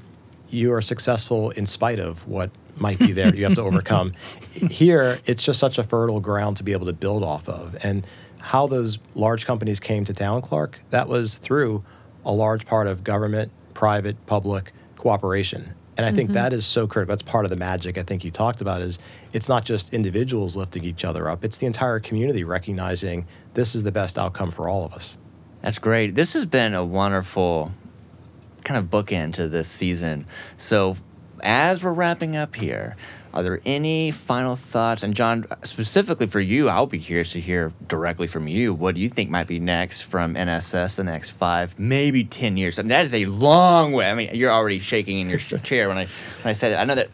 you 0.49 0.71
are 0.73 0.81
successful 0.81 1.49
in 1.51 1.65
spite 1.65 1.99
of 1.99 2.27
what 2.27 2.51
might 2.77 2.99
be 2.99 3.11
there 3.11 3.35
you 3.35 3.43
have 3.43 3.55
to 3.55 3.61
overcome. 3.69 4.13
Here, 4.51 5.19
it's 5.25 5.43
just 5.43 5.59
such 5.59 5.77
a 5.77 5.83
fertile 5.83 6.19
ground 6.19 6.57
to 6.57 6.63
be 6.63 6.73
able 6.73 6.85
to 6.85 6.93
build 6.93 7.23
off 7.23 7.49
of. 7.49 7.75
And 7.83 8.05
how 8.39 8.67
those 8.67 8.99
large 9.15 9.45
companies 9.45 9.79
came 9.79 10.05
to 10.05 10.13
town, 10.13 10.41
Clark, 10.41 10.79
that 10.89 11.07
was 11.07 11.37
through 11.37 11.83
a 12.25 12.31
large 12.31 12.65
part 12.65 12.87
of 12.87 13.03
government, 13.03 13.51
private, 13.73 14.23
public 14.25 14.73
cooperation. 14.97 15.73
And 15.95 16.05
I 16.05 16.11
think 16.11 16.29
mm-hmm. 16.29 16.35
that 16.35 16.53
is 16.53 16.65
so 16.65 16.87
critical. 16.87 17.11
That's 17.15 17.21
part 17.21 17.45
of 17.45 17.49
the 17.49 17.55
magic 17.55 17.97
I 17.97 18.03
think 18.03 18.23
you 18.23 18.31
talked 18.31 18.61
about 18.61 18.81
is 18.81 18.97
it's 19.31 19.47
not 19.47 19.63
just 19.63 19.93
individuals 19.93 20.55
lifting 20.55 20.83
each 20.83 21.05
other 21.05 21.29
up, 21.29 21.45
it's 21.45 21.59
the 21.59 21.67
entire 21.67 21.99
community 21.99 22.43
recognizing 22.43 23.27
this 23.53 23.75
is 23.75 23.83
the 23.83 23.91
best 23.91 24.17
outcome 24.17 24.51
for 24.51 24.67
all 24.67 24.85
of 24.85 24.93
us. 24.93 25.17
That's 25.61 25.77
great. 25.77 26.15
This 26.15 26.33
has 26.33 26.45
been 26.45 26.73
a 26.73 26.83
wonderful 26.83 27.71
kind 28.63 28.77
of 28.77 28.89
bookend 28.89 29.33
to 29.33 29.47
this 29.47 29.67
season. 29.67 30.25
So, 30.57 30.97
as 31.41 31.83
we're 31.83 31.93
wrapping 31.93 32.35
up 32.35 32.55
here, 32.55 32.95
are 33.33 33.41
there 33.43 33.59
any 33.65 34.11
final 34.11 34.55
thoughts? 34.55 35.01
And, 35.03 35.15
John, 35.15 35.45
specifically 35.63 36.27
for 36.27 36.39
you, 36.39 36.69
I'll 36.69 36.85
be 36.85 36.99
curious 36.99 37.31
to 37.33 37.39
hear 37.39 37.71
directly 37.87 38.27
from 38.27 38.47
you. 38.47 38.73
What 38.73 38.95
do 38.95 39.01
you 39.01 39.09
think 39.09 39.29
might 39.29 39.47
be 39.47 39.59
next 39.59 40.01
from 40.01 40.35
NSS 40.35 40.95
the 40.97 41.03
next 41.03 41.31
five, 41.31 41.77
maybe 41.79 42.23
10 42.23 42.57
years? 42.57 42.77
I 42.77 42.83
mean, 42.83 42.89
that 42.89 43.05
is 43.05 43.13
a 43.15 43.25
long 43.25 43.91
way. 43.91 44.09
I 44.09 44.13
mean, 44.13 44.29
you're 44.35 44.51
already 44.51 44.79
shaking 44.79 45.19
in 45.19 45.29
your 45.29 45.39
chair 45.63 45.89
when 45.89 45.97
I, 45.97 46.05
when 46.05 46.45
I 46.51 46.53
said 46.53 46.73
that. 46.73 46.79
I 46.81 46.83
know 46.85 46.95
that 46.95 47.09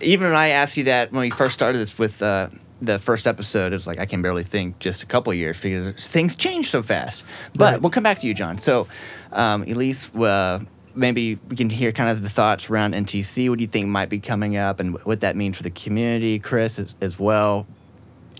even 0.00 0.26
when 0.28 0.36
I 0.36 0.48
asked 0.48 0.76
you 0.76 0.84
that 0.84 1.10
when 1.12 1.22
we 1.22 1.30
first 1.30 1.54
started 1.54 1.78
this 1.78 1.98
with, 1.98 2.20
uh, 2.22 2.48
the 2.82 2.98
first 2.98 3.26
episode, 3.26 3.72
it 3.72 3.76
was 3.76 3.86
like 3.86 3.98
I 3.98 4.04
can 4.04 4.20
barely 4.20 4.44
think 4.44 4.78
just 4.80 5.02
a 5.02 5.06
couple 5.06 5.32
years 5.32 5.58
because 5.58 5.94
things 6.06 6.36
change 6.36 6.68
so 6.68 6.82
fast. 6.82 7.24
But 7.54 7.72
Right. 7.72 7.80
we'll 7.80 7.90
come 7.90 8.02
back 8.02 8.18
to 8.20 8.26
you, 8.26 8.34
John. 8.34 8.58
So, 8.58 8.86
um, 9.32 9.62
Elise, 9.62 10.14
uh, 10.14 10.60
maybe 10.96 11.38
we 11.48 11.56
can 11.56 11.70
hear 11.70 11.92
kind 11.92 12.10
of 12.10 12.22
the 12.22 12.28
thoughts 12.28 12.70
around 12.70 12.94
NTC. 12.94 13.48
What 13.48 13.58
do 13.58 13.62
you 13.62 13.68
think 13.68 13.88
might 13.88 14.08
be 14.08 14.18
coming 14.18 14.56
up 14.56 14.80
and 14.80 14.98
what 15.04 15.20
that 15.20 15.36
means 15.36 15.56
for 15.56 15.62
the 15.62 15.70
community? 15.70 16.38
Chris, 16.38 16.78
as, 16.78 16.94
as 17.00 17.18
well. 17.18 17.66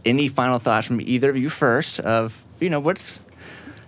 Any 0.05 0.29
final 0.29 0.59
thoughts 0.59 0.87
from 0.87 1.01
either 1.01 1.31
of 1.31 1.37
you 1.37 1.51
first 1.51 2.01
of, 2.01 2.45
you 2.61 2.71
know, 2.71 2.81
what's, 2.81 3.21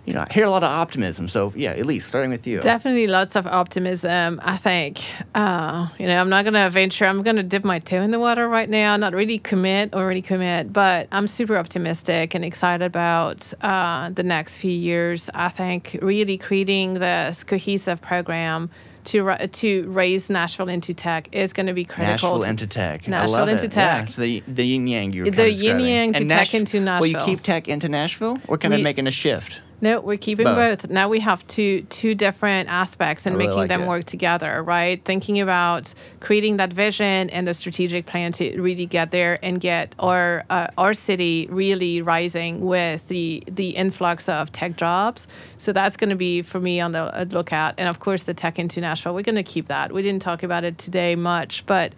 you 0.09 0.15
know, 0.15 0.25
I 0.27 0.33
hear 0.33 0.45
a 0.45 0.49
lot 0.49 0.63
of 0.63 0.71
optimism. 0.71 1.27
So, 1.27 1.53
yeah, 1.55 1.75
Elise, 1.75 2.03
starting 2.03 2.31
with 2.31 2.47
you. 2.47 2.59
Definitely 2.61 3.05
lots 3.05 3.35
of 3.35 3.45
optimism. 3.45 4.41
I 4.43 4.57
think, 4.57 5.03
uh, 5.35 5.87
you 5.99 6.07
know, 6.07 6.19
I'm 6.19 6.29
not 6.29 6.45
going 6.45 6.55
to 6.55 6.67
venture, 6.71 7.05
I'm 7.05 7.21
going 7.21 7.35
to 7.35 7.43
dip 7.43 7.63
my 7.63 7.77
toe 7.77 8.01
in 8.01 8.09
the 8.09 8.17
water 8.17 8.49
right 8.49 8.67
now, 8.67 8.97
not 8.97 9.13
really 9.13 9.37
commit 9.37 9.93
or 9.93 10.07
really 10.07 10.23
commit, 10.23 10.73
but 10.73 11.07
I'm 11.11 11.27
super 11.27 11.57
optimistic 11.57 12.33
and 12.33 12.43
excited 12.43 12.83
about 12.83 13.53
uh, 13.61 14.09
the 14.09 14.23
next 14.23 14.57
few 14.57 14.71
years. 14.71 15.29
I 15.35 15.49
think 15.49 15.99
really 16.01 16.39
creating 16.39 16.95
this 16.95 17.43
cohesive 17.43 18.01
program 18.01 18.71
to, 19.05 19.47
to 19.47 19.89
raise 19.91 20.31
Nashville 20.31 20.69
into 20.69 20.95
tech 20.95 21.29
is 21.31 21.53
going 21.53 21.67
to 21.67 21.73
be 21.73 21.85
critical. 21.85 22.39
Nashville 22.39 22.43
into 22.43 22.65
tech. 22.65 23.07
I 23.07 23.25
love 23.27 23.47
into 23.47 23.65
it. 23.65 23.75
Yeah, 23.75 24.01
tech. 24.05 24.11
so 24.11 24.21
the, 24.23 24.43
the 24.47 24.65
yin 24.65 24.87
yang 24.87 25.11
you 25.11 25.25
were 25.25 25.31
The 25.31 25.51
yin 25.51 25.79
yang 25.79 26.13
to 26.13 26.21
And 26.21 26.29
tech 26.29 26.53
into 26.55 26.79
Nashville. 26.79 27.01
Will 27.01 27.19
you 27.19 27.25
keep 27.25 27.43
tech 27.43 27.67
into 27.67 27.89
Nashville 27.89 28.39
or 28.47 28.57
kind 28.57 28.73
of 28.73 28.81
making 28.81 29.05
a 29.05 29.11
shift? 29.11 29.61
No, 29.81 30.01
we're 30.01 30.17
keeping 30.17 30.43
Both. 30.43 30.81
both. 30.81 30.89
Now 30.89 31.07
we 31.07 31.19
have 31.21 31.47
two 31.47 31.81
two 31.83 32.13
different 32.13 32.69
aspects 32.69 33.25
and 33.25 33.35
really 33.37 33.47
making 33.47 33.59
like 33.59 33.69
them 33.69 33.83
it. 33.83 33.87
work 33.87 34.03
together, 34.03 34.61
right? 34.61 35.03
Thinking 35.05 35.39
about 35.39 35.93
creating 36.19 36.57
that 36.57 36.73
vision 36.73 37.29
and 37.29 37.47
the 37.47 37.53
strategic 37.53 38.05
plan 38.05 38.33
to 38.33 38.59
really 38.61 38.85
get 38.85 39.11
there 39.11 39.39
and 39.41 39.61
get 39.61 39.95
our 39.99 40.43
uh, 40.49 40.67
our 40.77 40.93
city 40.93 41.47
really 41.49 42.01
rising 42.01 42.61
with 42.65 43.07
the 43.07 43.43
the 43.47 43.69
influx 43.69 44.27
of 44.27 44.51
tech 44.51 44.75
jobs. 44.75 45.27
So 45.57 45.71
that's 45.71 45.95
going 45.95 46.09
to 46.09 46.17
be 46.17 46.41
for 46.41 46.59
me 46.59 46.81
on 46.81 46.91
the 46.91 47.27
lookout. 47.31 47.75
And 47.77 47.87
of 47.87 47.99
course, 47.99 48.23
the 48.23 48.33
tech 48.33 48.59
into 48.59 48.81
Nashville, 48.81 49.13
we're 49.15 49.21
going 49.23 49.35
to 49.35 49.43
keep 49.43 49.67
that. 49.67 49.91
We 49.93 50.01
didn't 50.01 50.21
talk 50.21 50.43
about 50.43 50.63
it 50.65 50.77
today 50.77 51.15
much, 51.15 51.65
but 51.65 51.93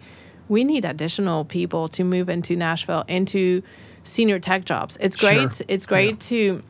we 0.48 0.62
need 0.62 0.84
additional 0.84 1.44
people 1.44 1.88
to 1.88 2.04
move 2.04 2.28
into 2.28 2.54
Nashville 2.54 3.04
into 3.08 3.62
senior 4.04 4.38
tech 4.38 4.64
jobs. 4.64 4.98
It's 5.00 5.18
Sure. 5.18 5.32
great. 5.32 5.62
It's 5.68 5.86
great 5.86 6.20
to 6.20 6.62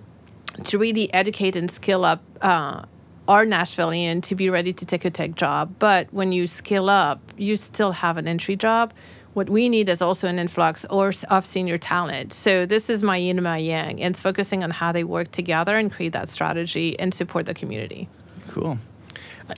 to 0.64 0.78
really 0.78 1.12
educate 1.14 1.56
and 1.56 1.70
skill 1.70 2.04
up 2.04 2.22
uh, 2.40 2.84
our 3.28 3.46
Nashvilleian 3.46 4.22
to 4.24 4.34
be 4.34 4.50
ready 4.50 4.72
to 4.72 4.86
take 4.86 5.04
a 5.04 5.10
tech 5.10 5.34
job. 5.34 5.74
But 5.78 6.12
when 6.12 6.32
you 6.32 6.46
skill 6.46 6.90
up, 6.90 7.20
you 7.36 7.56
still 7.56 7.92
have 7.92 8.16
an 8.16 8.26
entry 8.26 8.56
job. 8.56 8.92
What 9.34 9.48
we 9.48 9.68
need 9.68 9.88
is 9.88 10.02
also 10.02 10.28
an 10.28 10.38
influx 10.38 10.84
or 10.90 11.12
of 11.30 11.46
senior 11.46 11.78
talent. 11.78 12.32
So 12.34 12.66
this 12.66 12.90
is 12.90 13.02
my 13.02 13.16
yin 13.16 13.38
and 13.38 13.44
my 13.44 13.56
yang, 13.56 14.02
and 14.02 14.14
it's 14.14 14.20
focusing 14.20 14.62
on 14.62 14.70
how 14.70 14.92
they 14.92 15.04
work 15.04 15.30
together 15.30 15.76
and 15.76 15.90
create 15.90 16.12
that 16.12 16.28
strategy 16.28 16.98
and 16.98 17.14
support 17.14 17.46
the 17.46 17.54
community. 17.54 18.08
Cool. 18.48 18.78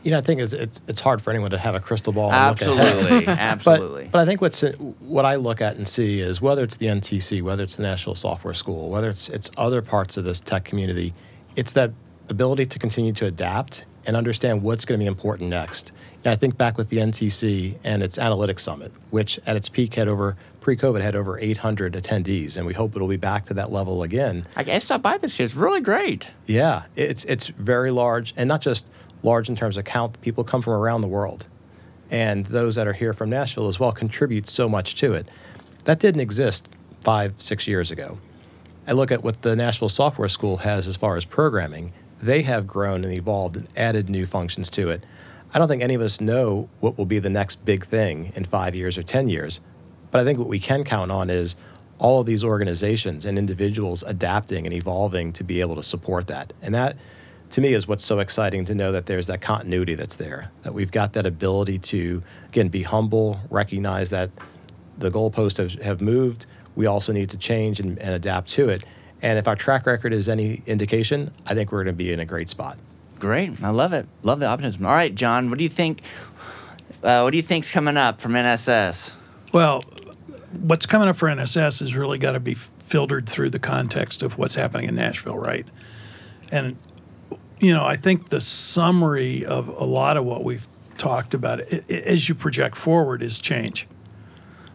You 0.02 0.10
know, 0.10 0.18
I 0.18 0.20
think 0.20 0.40
it's, 0.40 0.52
it's, 0.52 0.80
it's 0.88 1.00
hard 1.00 1.20
for 1.22 1.30
anyone 1.30 1.50
to 1.50 1.58
have 1.58 1.74
a 1.74 1.80
crystal 1.80 2.12
ball. 2.12 2.32
and 2.32 2.60
look 2.60 2.60
ahead. 2.78 2.78
Absolutely. 2.78 3.26
But, 3.26 3.38
Absolutely. 3.38 4.08
but 4.12 4.20
I 4.20 4.26
think 4.26 4.40
what's 4.40 4.62
what 5.00 5.24
I 5.24 5.36
look 5.36 5.60
at 5.60 5.76
and 5.76 5.86
see 5.86 6.20
is 6.20 6.40
whether 6.40 6.62
it's 6.64 6.76
the 6.76 6.86
NTC, 6.86 7.42
whether 7.42 7.62
it's 7.62 7.76
the 7.76 7.82
Nashville 7.82 8.14
Software 8.14 8.54
School, 8.54 8.90
whether 8.90 9.10
it's 9.10 9.28
it's 9.28 9.50
other 9.56 9.82
parts 9.82 10.16
of 10.16 10.24
this 10.24 10.40
tech 10.40 10.64
community, 10.64 11.14
it's 11.56 11.72
that 11.72 11.92
ability 12.28 12.66
to 12.66 12.78
continue 12.78 13.12
to 13.12 13.26
adapt 13.26 13.84
and 14.06 14.16
understand 14.16 14.62
what's 14.62 14.84
going 14.84 14.98
to 14.98 15.02
be 15.02 15.06
important 15.06 15.48
next. 15.50 15.92
And 16.24 16.32
I 16.32 16.36
think 16.36 16.56
back 16.56 16.76
with 16.76 16.88
the 16.90 16.98
NTC 16.98 17.76
and 17.84 18.02
its 18.02 18.18
analytics 18.18 18.60
summit, 18.60 18.92
which 19.10 19.38
at 19.46 19.56
its 19.56 19.68
peak 19.68 19.94
had 19.94 20.08
over 20.08 20.36
pre-COVID 20.60 21.02
had 21.02 21.14
over 21.14 21.38
800 21.38 21.92
attendees, 21.92 22.56
and 22.56 22.64
we 22.66 22.72
hope 22.72 22.96
it'll 22.96 23.08
be 23.08 23.18
back 23.18 23.44
to 23.46 23.54
that 23.54 23.70
level 23.70 24.02
again. 24.02 24.46
I, 24.56 24.62
I 24.62 24.78
stopped 24.78 25.02
by 25.02 25.18
this 25.18 25.38
year. 25.38 25.44
It's 25.44 25.54
really 25.54 25.80
great. 25.82 26.26
Yeah, 26.46 26.84
it's 26.96 27.24
it's 27.26 27.48
very 27.48 27.90
large, 27.90 28.32
and 28.36 28.48
not 28.48 28.62
just 28.62 28.88
large 29.24 29.48
in 29.48 29.56
terms 29.56 29.76
of 29.76 29.84
count. 29.84 30.20
People 30.20 30.44
come 30.44 30.62
from 30.62 30.74
around 30.74 31.00
the 31.00 31.08
world, 31.08 31.46
and 32.10 32.46
those 32.46 32.74
that 32.76 32.86
are 32.86 32.92
here 32.92 33.12
from 33.12 33.30
Nashville 33.30 33.68
as 33.68 33.80
well 33.80 33.92
contribute 33.92 34.46
so 34.46 34.68
much 34.68 34.94
to 34.96 35.14
it. 35.14 35.26
That 35.84 35.98
didn't 35.98 36.20
exist 36.20 36.68
five, 37.00 37.34
six 37.38 37.66
years 37.66 37.90
ago. 37.90 38.18
I 38.86 38.92
look 38.92 39.10
at 39.10 39.24
what 39.24 39.42
the 39.42 39.56
Nashville 39.56 39.88
Software 39.88 40.28
School 40.28 40.58
has 40.58 40.86
as 40.86 40.96
far 40.96 41.16
as 41.16 41.24
programming. 41.24 41.92
They 42.22 42.42
have 42.42 42.66
grown 42.66 43.04
and 43.04 43.12
evolved 43.12 43.56
and 43.56 43.68
added 43.76 44.08
new 44.08 44.26
functions 44.26 44.68
to 44.70 44.90
it. 44.90 45.04
I 45.52 45.58
don't 45.58 45.68
think 45.68 45.82
any 45.82 45.94
of 45.94 46.00
us 46.00 46.20
know 46.20 46.68
what 46.80 46.98
will 46.98 47.06
be 47.06 47.18
the 47.18 47.30
next 47.30 47.64
big 47.64 47.86
thing 47.86 48.32
in 48.34 48.44
five 48.44 48.74
years 48.74 48.98
or 48.98 49.02
10 49.02 49.28
years. 49.28 49.60
But 50.10 50.20
I 50.20 50.24
think 50.24 50.38
what 50.38 50.48
we 50.48 50.58
can 50.58 50.84
count 50.84 51.10
on 51.10 51.30
is 51.30 51.56
all 51.98 52.20
of 52.20 52.26
these 52.26 52.42
organizations 52.42 53.24
and 53.24 53.38
individuals 53.38 54.02
adapting 54.02 54.66
and 54.66 54.74
evolving 54.74 55.32
to 55.34 55.44
be 55.44 55.60
able 55.60 55.76
to 55.76 55.82
support 55.82 56.26
that. 56.26 56.52
And 56.60 56.74
that, 56.74 56.96
to 57.54 57.60
me, 57.60 57.72
is 57.72 57.86
what's 57.86 58.04
so 58.04 58.18
exciting 58.18 58.64
to 58.64 58.74
know 58.74 58.90
that 58.90 59.06
there's 59.06 59.28
that 59.28 59.40
continuity 59.40 59.94
that's 59.94 60.16
there, 60.16 60.50
that 60.62 60.74
we've 60.74 60.90
got 60.90 61.12
that 61.12 61.24
ability 61.24 61.78
to, 61.78 62.20
again, 62.48 62.66
be 62.66 62.82
humble, 62.82 63.38
recognize 63.48 64.10
that 64.10 64.32
the 64.98 65.08
goalposts 65.08 65.58
have, 65.58 65.80
have 65.80 66.00
moved. 66.00 66.46
We 66.74 66.86
also 66.86 67.12
need 67.12 67.30
to 67.30 67.36
change 67.36 67.78
and, 67.78 67.96
and 68.00 68.12
adapt 68.12 68.50
to 68.54 68.70
it. 68.70 68.82
And 69.22 69.38
if 69.38 69.46
our 69.46 69.54
track 69.54 69.86
record 69.86 70.12
is 70.12 70.28
any 70.28 70.64
indication, 70.66 71.30
I 71.46 71.54
think 71.54 71.70
we're 71.70 71.84
going 71.84 71.94
to 71.94 71.96
be 71.96 72.12
in 72.12 72.18
a 72.18 72.24
great 72.24 72.48
spot. 72.48 72.76
Great. 73.20 73.62
I 73.62 73.70
love 73.70 73.92
it. 73.92 74.08
Love 74.24 74.40
the 74.40 74.46
optimism. 74.46 74.84
All 74.84 74.92
right, 74.92 75.14
John, 75.14 75.48
what 75.48 75.58
do 75.58 75.62
you 75.62 75.70
think? 75.70 76.02
Uh, 77.04 77.20
what 77.20 77.30
do 77.30 77.36
you 77.36 77.42
think's 77.42 77.70
coming 77.70 77.96
up 77.96 78.20
from 78.20 78.32
NSS? 78.32 79.12
Well, 79.52 79.84
what's 80.50 80.86
coming 80.86 81.06
up 81.06 81.14
for 81.14 81.28
NSS 81.28 81.78
has 81.78 81.94
really 81.94 82.18
got 82.18 82.32
to 82.32 82.40
be 82.40 82.54
filtered 82.54 83.28
through 83.28 83.50
the 83.50 83.60
context 83.60 84.24
of 84.24 84.38
what's 84.38 84.56
happening 84.56 84.88
in 84.88 84.96
Nashville, 84.96 85.38
right? 85.38 85.66
And 86.50 86.76
you 87.64 87.72
know, 87.72 87.84
I 87.84 87.96
think 87.96 88.28
the 88.28 88.40
summary 88.40 89.44
of 89.44 89.68
a 89.68 89.84
lot 89.84 90.16
of 90.16 90.24
what 90.24 90.44
we've 90.44 90.66
talked 90.98 91.34
about 91.34 91.60
i- 91.72 91.80
i- 91.88 91.92
as 91.92 92.28
you 92.28 92.34
project 92.34 92.76
forward 92.76 93.22
is 93.22 93.38
change, 93.38 93.86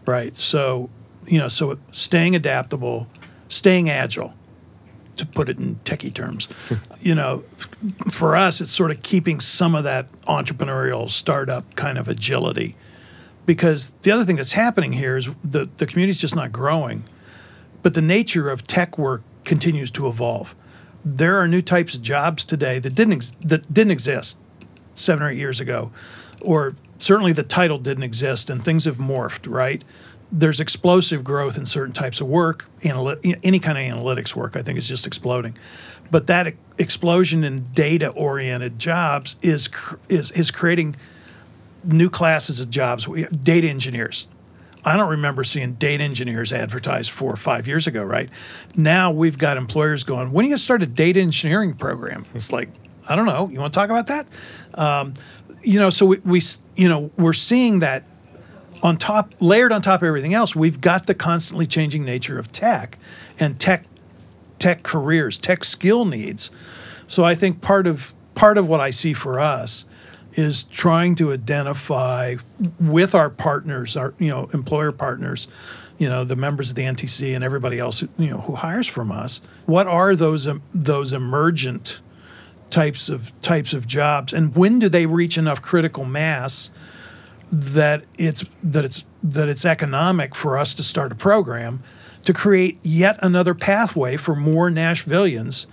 right? 0.05 0.37
So, 0.37 0.89
you 1.27 1.37
know, 1.39 1.47
so 1.47 1.77
staying 1.91 2.35
adaptable, 2.35 3.07
staying 3.47 3.89
agile, 3.89 4.33
to 5.17 5.25
put 5.25 5.49
it 5.49 5.57
in 5.59 5.75
techie 5.83 6.13
terms, 6.13 6.47
you 7.01 7.13
know, 7.13 7.43
for 8.09 8.35
us, 8.37 8.61
it's 8.61 8.71
sort 8.71 8.89
of 8.91 9.01
keeping 9.03 9.39
some 9.41 9.75
of 9.75 9.83
that 9.83 10.09
entrepreneurial 10.23 11.09
startup 11.09 11.75
kind 11.75 11.97
of 11.97 12.07
agility. 12.07 12.75
Because 13.45 13.91
the 14.03 14.11
other 14.11 14.23
thing 14.25 14.35
that's 14.37 14.53
happening 14.53 14.93
here 14.93 15.17
is 15.17 15.27
the, 15.43 15.67
the 15.77 15.85
community's 15.85 16.21
just 16.21 16.35
not 16.35 16.51
growing 16.51 17.03
but 17.81 17.93
the 17.93 18.01
nature 18.01 18.49
of 18.49 18.61
tech 18.67 18.97
work 18.97 19.23
continues 19.45 19.89
to 19.89 20.05
evolve 20.05 20.53
there 21.03 21.37
are 21.37 21.47
new 21.47 21.61
types 21.61 21.95
of 21.95 22.01
jobs 22.01 22.45
today 22.45 22.79
that 22.79 22.95
didn't 22.95 23.13
ex- 23.13 23.31
that 23.41 23.73
didn't 23.73 23.91
exist 23.91 24.37
seven 24.93 25.23
or 25.23 25.29
eight 25.29 25.37
years 25.37 25.59
ago 25.59 25.91
or 26.41 26.75
certainly 26.97 27.31
the 27.31 27.43
title 27.43 27.77
didn't 27.77 28.03
exist 28.03 28.49
and 28.49 28.63
things 28.63 28.85
have 28.85 28.97
morphed 28.97 29.49
right 29.49 29.83
there's 30.31 30.59
explosive 30.59 31.23
growth 31.23 31.57
in 31.57 31.65
certain 31.65 31.93
types 31.93 32.21
of 32.21 32.27
work 32.27 32.69
Analy- 32.81 33.39
any 33.43 33.59
kind 33.59 33.77
of 33.77 33.83
analytics 33.83 34.35
work 34.35 34.55
i 34.55 34.61
think 34.61 34.77
is 34.77 34.87
just 34.87 35.07
exploding 35.07 35.57
but 36.11 36.27
that 36.27 36.47
e- 36.47 36.53
explosion 36.77 37.43
in 37.43 37.65
data 37.73 38.09
oriented 38.09 38.77
jobs 38.79 39.35
is 39.41 39.67
cr- 39.67 39.95
is 40.09 40.31
is 40.31 40.51
creating 40.51 40.95
new 41.83 42.09
classes 42.09 42.59
of 42.59 42.69
jobs. 42.69 43.07
We 43.07 43.23
data 43.25 43.69
engineers. 43.69 44.27
I 44.85 44.95
don't 44.95 45.09
remember 45.09 45.43
seeing 45.43 45.73
data 45.73 46.03
engineers 46.03 46.53
advertised 46.53 47.11
four 47.11 47.33
or 47.33 47.37
five 47.37 47.67
years 47.67 47.85
ago, 47.85 48.03
right? 48.03 48.29
Now 48.75 49.11
we've 49.11 49.37
got 49.37 49.57
employers 49.57 50.03
going, 50.03 50.31
when 50.31 50.43
are 50.43 50.47
you 50.47 50.51
going 50.51 50.57
to 50.57 50.63
start 50.63 50.83
a 50.83 50.87
data 50.87 51.19
engineering 51.19 51.73
program? 51.73 52.25
It's 52.33 52.51
like, 52.51 52.69
I 53.07 53.15
don't 53.15 53.25
know. 53.25 53.49
You 53.49 53.59
want 53.59 53.73
to 53.73 53.77
talk 53.79 53.89
about 53.89 54.07
that? 54.07 54.27
Um, 54.75 55.15
you 55.61 55.79
know, 55.79 55.89
so 55.89 56.05
we, 56.05 56.17
we, 56.19 56.41
you 56.77 56.87
know, 56.87 57.11
we're 57.17 57.33
seeing 57.33 57.79
that 57.79 58.05
on 58.81 58.95
top, 58.95 59.33
layered 59.41 59.73
on 59.73 59.81
top 59.81 60.01
of 60.01 60.07
everything 60.07 60.33
else, 60.33 60.55
we've 60.55 60.79
got 60.79 61.07
the 61.07 61.13
constantly 61.13 61.67
changing 61.67 62.05
nature 62.05 62.39
of 62.39 62.51
tech 62.51 62.97
and 63.37 63.59
tech, 63.59 63.85
tech 64.57 64.83
careers, 64.83 65.37
tech 65.37 65.65
skill 65.65 66.05
needs. 66.05 66.49
So 67.07 67.23
I 67.23 67.35
think 67.35 67.61
part 67.61 67.87
of 67.87 68.13
part 68.35 68.57
of 68.57 68.69
what 68.69 68.79
I 68.79 68.91
see 68.91 69.13
for 69.13 69.37
us 69.37 69.83
is 70.33 70.63
trying 70.63 71.15
to 71.15 71.31
identify 71.31 72.35
with 72.79 73.15
our 73.15 73.29
partners, 73.29 73.95
our 73.97 74.13
you 74.19 74.29
know 74.29 74.49
employer 74.53 74.91
partners, 74.91 75.47
you 75.97 76.09
know 76.09 76.23
the 76.23 76.35
members 76.35 76.69
of 76.69 76.75
the 76.75 76.83
NTC 76.83 77.35
and 77.35 77.43
everybody 77.43 77.79
else 77.79 77.99
who, 77.99 78.09
you 78.17 78.29
know 78.29 78.41
who 78.41 78.55
hires 78.55 78.87
from 78.87 79.11
us. 79.11 79.41
What 79.65 79.87
are 79.87 80.15
those 80.15 80.47
um, 80.47 80.61
those 80.73 81.13
emergent 81.13 82.01
types 82.69 83.09
of 83.09 83.39
types 83.41 83.73
of 83.73 83.87
jobs, 83.87 84.33
and 84.33 84.55
when 84.55 84.79
do 84.79 84.89
they 84.89 85.05
reach 85.05 85.37
enough 85.37 85.61
critical 85.61 86.05
mass 86.05 86.71
that 87.51 88.05
it's 88.17 88.43
that 88.63 88.85
it's 88.85 89.03
that 89.23 89.49
it's 89.49 89.65
economic 89.65 90.35
for 90.35 90.57
us 90.57 90.73
to 90.75 90.83
start 90.83 91.11
a 91.11 91.15
program 91.15 91.83
to 92.23 92.33
create 92.33 92.79
yet 92.83 93.17
another 93.21 93.53
pathway 93.53 94.17
for 94.17 94.35
more 94.35 94.69
Nashvillians 94.69 95.65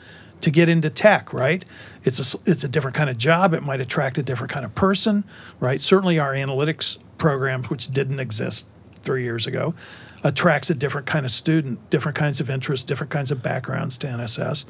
to 0.47 0.51
get 0.53 0.69
into 0.69 0.89
tech, 0.89 1.33
right? 1.33 1.65
It's 2.05 2.35
a, 2.35 2.39
it's 2.47 2.63
a 2.63 2.69
different 2.69 2.97
kind 2.97 3.11
of 3.11 3.19
job. 3.19 3.53
It 3.53 3.65
might 3.65 3.81
attract 3.81 4.17
a 4.17 4.23
different 4.23 4.53
kind 4.53 4.65
of 4.65 4.73
person, 4.77 5.25
right? 5.59 5.81
Certainly, 5.81 6.21
our 6.21 6.35
analytics 6.35 6.99
programs, 7.19 7.69
which 7.69 7.89
didn't 7.89 8.21
exist 8.21 8.69
three 9.03 9.25
years 9.25 9.49
ago, 9.49 9.75
attracts 10.23 10.71
a 10.71 10.75
different 10.77 11.05
kind 11.05 11.27
of 11.27 11.33
student, 11.33 11.91
different 11.91 12.17
kinds 12.17 12.39
of 12.39 12.49
interests, 12.49 12.87
different 12.87 13.11
kinds 13.11 13.33
of 13.33 13.43
backgrounds 13.43 13.99
to 13.99 14.07
NSS. 14.07 14.65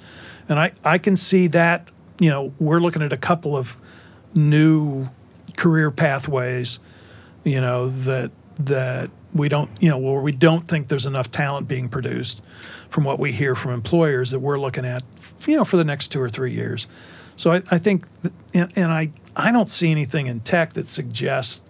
And 0.48 0.58
I, 0.58 0.72
I 0.82 0.96
can 0.96 1.14
see 1.14 1.46
that, 1.48 1.90
you 2.18 2.30
know, 2.30 2.54
we're 2.58 2.80
looking 2.80 3.02
at 3.02 3.12
a 3.12 3.18
couple 3.18 3.54
of 3.54 3.76
new 4.34 5.10
career 5.58 5.90
pathways, 5.90 6.78
you 7.44 7.60
know, 7.60 7.90
that 7.90 8.30
that 8.58 9.10
we 9.34 9.50
don't, 9.50 9.70
you 9.78 9.90
know, 9.90 9.98
where 9.98 10.22
we 10.22 10.32
don't 10.32 10.66
think 10.66 10.88
there's 10.88 11.04
enough 11.04 11.30
talent 11.30 11.68
being 11.68 11.90
produced 11.90 12.40
from 12.88 13.04
what 13.04 13.18
we 13.18 13.32
hear 13.32 13.54
from 13.54 13.72
employers 13.72 14.30
that 14.30 14.40
we're 14.40 14.58
looking 14.58 14.84
at, 14.84 15.02
you 15.46 15.56
know, 15.56 15.64
for 15.64 15.76
the 15.76 15.84
next 15.84 16.08
two 16.08 16.20
or 16.20 16.28
three 16.28 16.52
years. 16.52 16.86
So 17.36 17.52
I, 17.52 17.62
I 17.70 17.78
think, 17.78 18.06
and, 18.54 18.72
and 18.76 18.90
I, 18.90 19.10
I 19.34 19.52
don't 19.52 19.68
see 19.68 19.90
anything 19.90 20.26
in 20.26 20.40
tech 20.40 20.72
that 20.72 20.88
suggests 20.88 21.62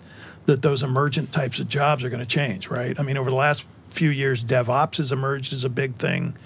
that 0.46 0.62
those 0.62 0.82
emergent 0.82 1.32
types 1.32 1.58
of 1.58 1.68
jobs 1.68 2.04
are 2.04 2.08
going 2.08 2.20
to 2.20 2.26
change, 2.26 2.68
right? 2.68 2.98
I 2.98 3.02
mean, 3.02 3.16
over 3.16 3.30
the 3.30 3.36
last 3.36 3.66
few 3.90 4.10
years, 4.10 4.44
DevOps 4.44 4.98
has 4.98 5.10
emerged 5.10 5.52
as 5.52 5.64
a 5.64 5.68
big 5.68 5.96
thing, 5.96 6.36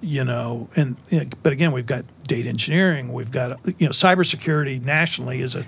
you 0.00 0.22
know, 0.22 0.68
and 0.76 0.96
but 1.42 1.52
again, 1.52 1.72
we've 1.72 1.86
got 1.86 2.04
data 2.26 2.48
engineering, 2.48 3.12
we've 3.12 3.30
got 3.30 3.58
you 3.80 3.86
know, 3.86 3.92
cybersecurity 3.92 4.82
nationally 4.82 5.40
is 5.40 5.54
a 5.54 5.66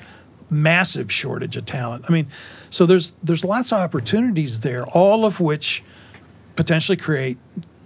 massive 0.50 1.10
shortage 1.10 1.56
of 1.56 1.64
talent. 1.64 2.04
I 2.08 2.12
mean, 2.12 2.28
so 2.68 2.84
there's 2.86 3.12
there's 3.22 3.44
lots 3.44 3.72
of 3.72 3.78
opportunities 3.78 4.60
there, 4.60 4.84
all 4.88 5.24
of 5.24 5.40
which 5.40 5.82
potentially 6.56 6.96
create 6.96 7.38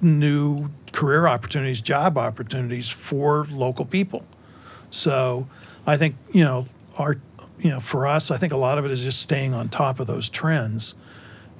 new 0.04 0.70
career 0.92 1.26
opportunities, 1.26 1.80
job 1.80 2.16
opportunities 2.16 2.88
for 2.88 3.46
local 3.50 3.84
people. 3.84 4.24
So 4.90 5.48
I 5.86 5.96
think 5.96 6.16
you 6.32 6.44
know 6.44 6.66
our 6.98 7.16
you 7.58 7.70
know 7.70 7.80
for 7.80 8.06
us, 8.06 8.30
I 8.30 8.36
think 8.36 8.52
a 8.52 8.56
lot 8.56 8.78
of 8.78 8.84
it 8.84 8.90
is 8.90 9.02
just 9.02 9.20
staying 9.20 9.54
on 9.54 9.68
top 9.68 9.98
of 9.98 10.06
those 10.06 10.28
trends 10.28 10.94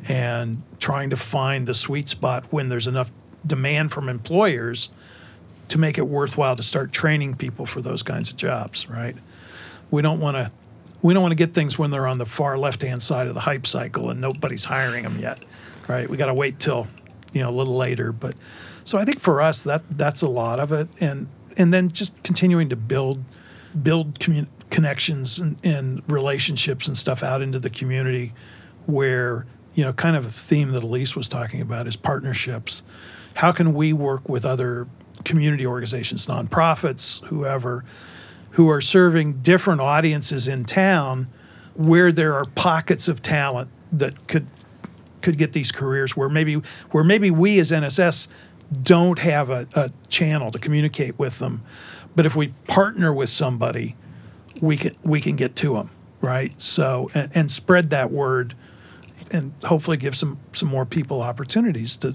and 0.07 0.63
trying 0.79 1.11
to 1.11 1.17
find 1.17 1.67
the 1.67 1.75
sweet 1.75 2.09
spot 2.09 2.45
when 2.51 2.69
there's 2.69 2.87
enough 2.87 3.11
demand 3.47 3.91
from 3.91 4.09
employers 4.09 4.91
to 5.69 5.79
make 5.79 5.97
it 5.97 6.07
worthwhile 6.07 6.57
to 6.57 6.63
start 6.63 6.93
training 6.93 7.35
people 7.35 7.65
for 7.65 7.81
those 7.81 8.03
kinds 8.03 8.31
of 8.31 8.37
jobs, 8.37 8.89
right? 8.89 9.17
We 9.91 10.03
don't 10.03 10.21
want 10.21 10.37
to 10.37 10.53
we 11.03 11.13
don't 11.13 11.23
want 11.23 11.33
to 11.33 11.37
get 11.37 11.53
things 11.53 11.79
when 11.79 11.91
they're 11.91 12.07
on 12.07 12.19
the 12.19 12.27
far 12.27 12.57
left 12.57 12.83
hand 12.83 13.03
side 13.03 13.29
of 13.29 13.35
the 13.35 13.41
hype 13.41 13.67
cycle 13.67 14.11
and 14.11 14.21
nobody's 14.21 14.65
hiring 14.65 15.03
them 15.03 15.19
yet, 15.19 15.45
right? 15.87 16.09
We 16.09 16.17
got 16.17 16.27
to 16.27 16.35
wait 16.35 16.59
till 16.59 16.87
you 17.35 17.43
know 17.43 17.51
a 17.51 17.53
little 17.53 17.77
later. 17.77 18.13
But 18.13 18.35
so 18.85 18.97
I 18.97 19.05
think 19.05 19.21
for 19.21 19.43
us 19.43 19.63
that 19.65 19.83
that's 19.91 20.23
a 20.23 20.29
lot 20.29 20.59
of 20.59 20.73
it, 20.73 20.89
and 21.01 21.29
and 21.59 21.75
then 21.75 21.91
just 21.91 22.11
continuing 22.23 22.71
to 22.71 22.77
build 22.77 23.23
build 23.83 24.19
commun- 24.21 24.49
connections 24.71 25.39
and, 25.39 25.59
and 25.63 26.03
relationships 26.11 26.89
and 26.89 26.97
stuff 26.97 27.23
out 27.23 27.43
into 27.43 27.59
the 27.59 27.71
community 27.71 28.33
where 28.87 29.47
you 29.75 29.85
know 29.85 29.93
kind 29.93 30.17
of 30.17 30.27
a 30.27 30.31
theme 30.31 30.73
that 30.73 30.83
Elise 30.83 31.15
was 31.15 31.29
talking 31.29 31.61
about 31.61 31.87
is 31.87 31.97
partnerships. 31.97 32.83
How 33.37 33.53
can 33.53 33.75
we 33.75 33.93
work 33.93 34.29
with 34.29 34.45
other 34.45 34.87
community 35.25 35.67
organizations, 35.67 36.27
nonprofits, 36.27 37.25
whoever, 37.27 37.85
who 38.51 38.69
are 38.71 38.81
serving 38.81 39.41
different 39.43 39.81
audiences 39.81 40.47
in 40.47 40.65
town 40.65 41.29
where 41.75 42.13
there 42.13 42.35
are 42.35 42.45
pockets 42.45 43.09
of 43.09 43.21
talent 43.21 43.69
that 43.93 44.29
could 44.29 44.47
could 45.25 45.39
get 45.39 45.53
these 45.53 45.73
careers 45.73 46.17
where 46.17 46.29
maybe 46.29 46.55
where 46.93 47.03
maybe 47.03 47.31
we 47.31 47.59
as 47.59 47.73
NSS 47.73 48.29
don't 48.83 49.19
have 49.19 49.51
a, 49.51 49.67
a 49.75 49.91
channel 50.09 50.51
to 50.53 50.59
communicate 50.59 51.19
with 51.19 51.39
them, 51.39 51.63
but 52.15 52.27
if 52.27 52.37
we 52.37 52.49
partner 52.69 53.13
with 53.13 53.31
somebody, 53.31 53.97
we 54.61 54.77
can 54.77 54.95
we 55.03 55.21
can 55.21 55.35
get 55.35 55.57
to 55.57 55.75
them, 55.75 55.91
right? 56.21 56.53
So 56.61 57.11
and, 57.15 57.31
and 57.35 57.51
spread 57.51 57.91
that 57.91 58.13
word, 58.13 58.55
and 59.31 59.55
hopefully 59.65 59.97
give 59.97 60.15
some 60.15 60.39
some 60.53 60.69
more 60.69 60.87
people 60.87 61.23
opportunities 61.23 61.97
to, 61.97 62.15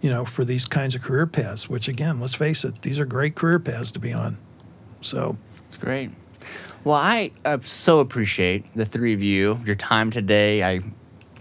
you 0.00 0.08
know, 0.08 0.24
for 0.24 0.44
these 0.44 0.64
kinds 0.64 0.94
of 0.94 1.02
career 1.02 1.26
paths. 1.26 1.68
Which 1.68 1.88
again, 1.88 2.20
let's 2.20 2.34
face 2.34 2.64
it, 2.64 2.82
these 2.82 3.00
are 3.00 3.04
great 3.04 3.34
career 3.34 3.58
paths 3.58 3.90
to 3.92 3.98
be 3.98 4.12
on. 4.12 4.38
So 5.00 5.36
It's 5.68 5.78
great. 5.78 6.10
Well, 6.84 6.96
I 6.96 7.32
uh, 7.44 7.58
so 7.62 7.98
appreciate 7.98 8.72
the 8.76 8.84
three 8.84 9.12
of 9.12 9.20
you, 9.20 9.60
your 9.64 9.74
time 9.74 10.12
today. 10.12 10.62
I 10.62 10.80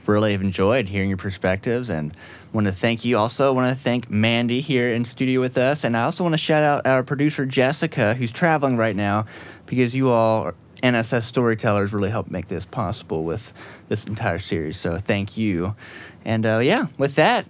really 0.07 0.31
have 0.31 0.41
enjoyed 0.41 0.89
hearing 0.89 1.09
your 1.09 1.17
perspectives 1.17 1.89
and 1.89 2.15
want 2.53 2.67
to 2.67 2.73
thank 2.73 3.05
you 3.05 3.17
also. 3.17 3.51
want 3.53 3.69
to 3.69 3.75
thank 3.75 4.09
Mandy 4.09 4.61
here 4.61 4.93
in 4.93 5.05
studio 5.05 5.41
with 5.41 5.57
us. 5.57 5.83
And 5.83 5.95
I 5.95 6.03
also 6.03 6.23
want 6.23 6.33
to 6.33 6.37
shout 6.37 6.63
out 6.63 6.85
our 6.87 7.03
producer, 7.03 7.45
Jessica, 7.45 8.13
who's 8.13 8.31
traveling 8.31 8.77
right 8.77 8.95
now 8.95 9.25
because 9.65 9.93
you 9.93 10.09
all, 10.09 10.51
NSS 10.83 11.23
storytellers, 11.23 11.93
really 11.93 12.09
helped 12.09 12.31
make 12.31 12.47
this 12.47 12.65
possible 12.65 13.23
with 13.23 13.53
this 13.89 14.05
entire 14.05 14.39
series. 14.39 14.77
So 14.77 14.97
thank 14.97 15.37
you. 15.37 15.75
And 16.23 16.45
uh, 16.45 16.59
yeah, 16.59 16.87
with 16.97 17.15
that, 17.15 17.45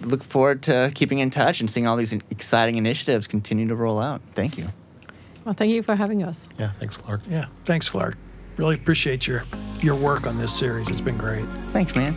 look 0.00 0.22
forward 0.22 0.62
to 0.62 0.90
keeping 0.94 1.18
in 1.18 1.30
touch 1.30 1.60
and 1.60 1.70
seeing 1.70 1.86
all 1.86 1.96
these 1.96 2.12
exciting 2.12 2.76
initiatives 2.76 3.26
continue 3.26 3.68
to 3.68 3.74
roll 3.74 4.00
out. 4.00 4.20
Thank 4.34 4.58
you. 4.58 4.68
Well, 5.44 5.54
thank 5.54 5.72
you 5.72 5.82
for 5.82 5.94
having 5.94 6.22
us. 6.22 6.48
Yeah, 6.58 6.72
thanks, 6.78 6.96
Clark. 6.96 7.22
yeah, 7.28 7.46
thanks, 7.64 7.88
Clark. 7.88 8.16
Really 8.60 8.74
appreciate 8.74 9.26
your 9.26 9.44
your 9.80 9.96
work 9.96 10.26
on 10.26 10.36
this 10.36 10.52
series. 10.52 10.90
It's 10.90 11.00
been 11.00 11.16
great. 11.16 11.44
Thanks, 11.72 11.96
man. 11.96 12.14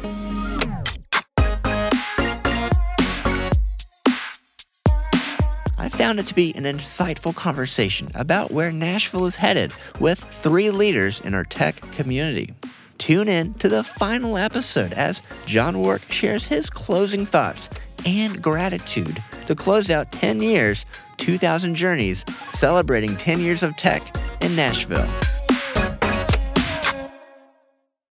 I 5.77 5.87
found 5.87 6.19
it 6.19 6.27
to 6.27 6.35
be 6.35 6.53
an 6.55 6.65
insightful 6.65 7.33
conversation 7.33 8.09
about 8.13 8.51
where 8.51 8.73
Nashville 8.73 9.25
is 9.25 9.37
headed 9.37 9.71
with 10.01 10.19
three 10.21 10.69
leaders 10.69 11.21
in 11.21 11.33
our 11.33 11.45
tech 11.45 11.77
community. 11.93 12.53
Tune 12.97 13.29
in 13.29 13.53
to 13.53 13.69
the 13.69 13.85
final 13.85 14.37
episode 14.37 14.91
as 14.91 15.21
John 15.45 15.79
Wark 15.79 16.01
shares 16.11 16.45
his 16.45 16.69
closing 16.69 17.25
thoughts 17.25 17.69
and 18.05 18.41
gratitude 18.41 19.23
to 19.47 19.55
close 19.55 19.89
out 19.89 20.11
10 20.11 20.41
years, 20.41 20.83
2,000 21.15 21.73
journeys, 21.73 22.25
celebrating 22.49 23.15
10 23.15 23.39
years 23.39 23.63
of 23.63 23.77
tech 23.77 24.03
in 24.41 24.57
Nashville. 24.57 25.07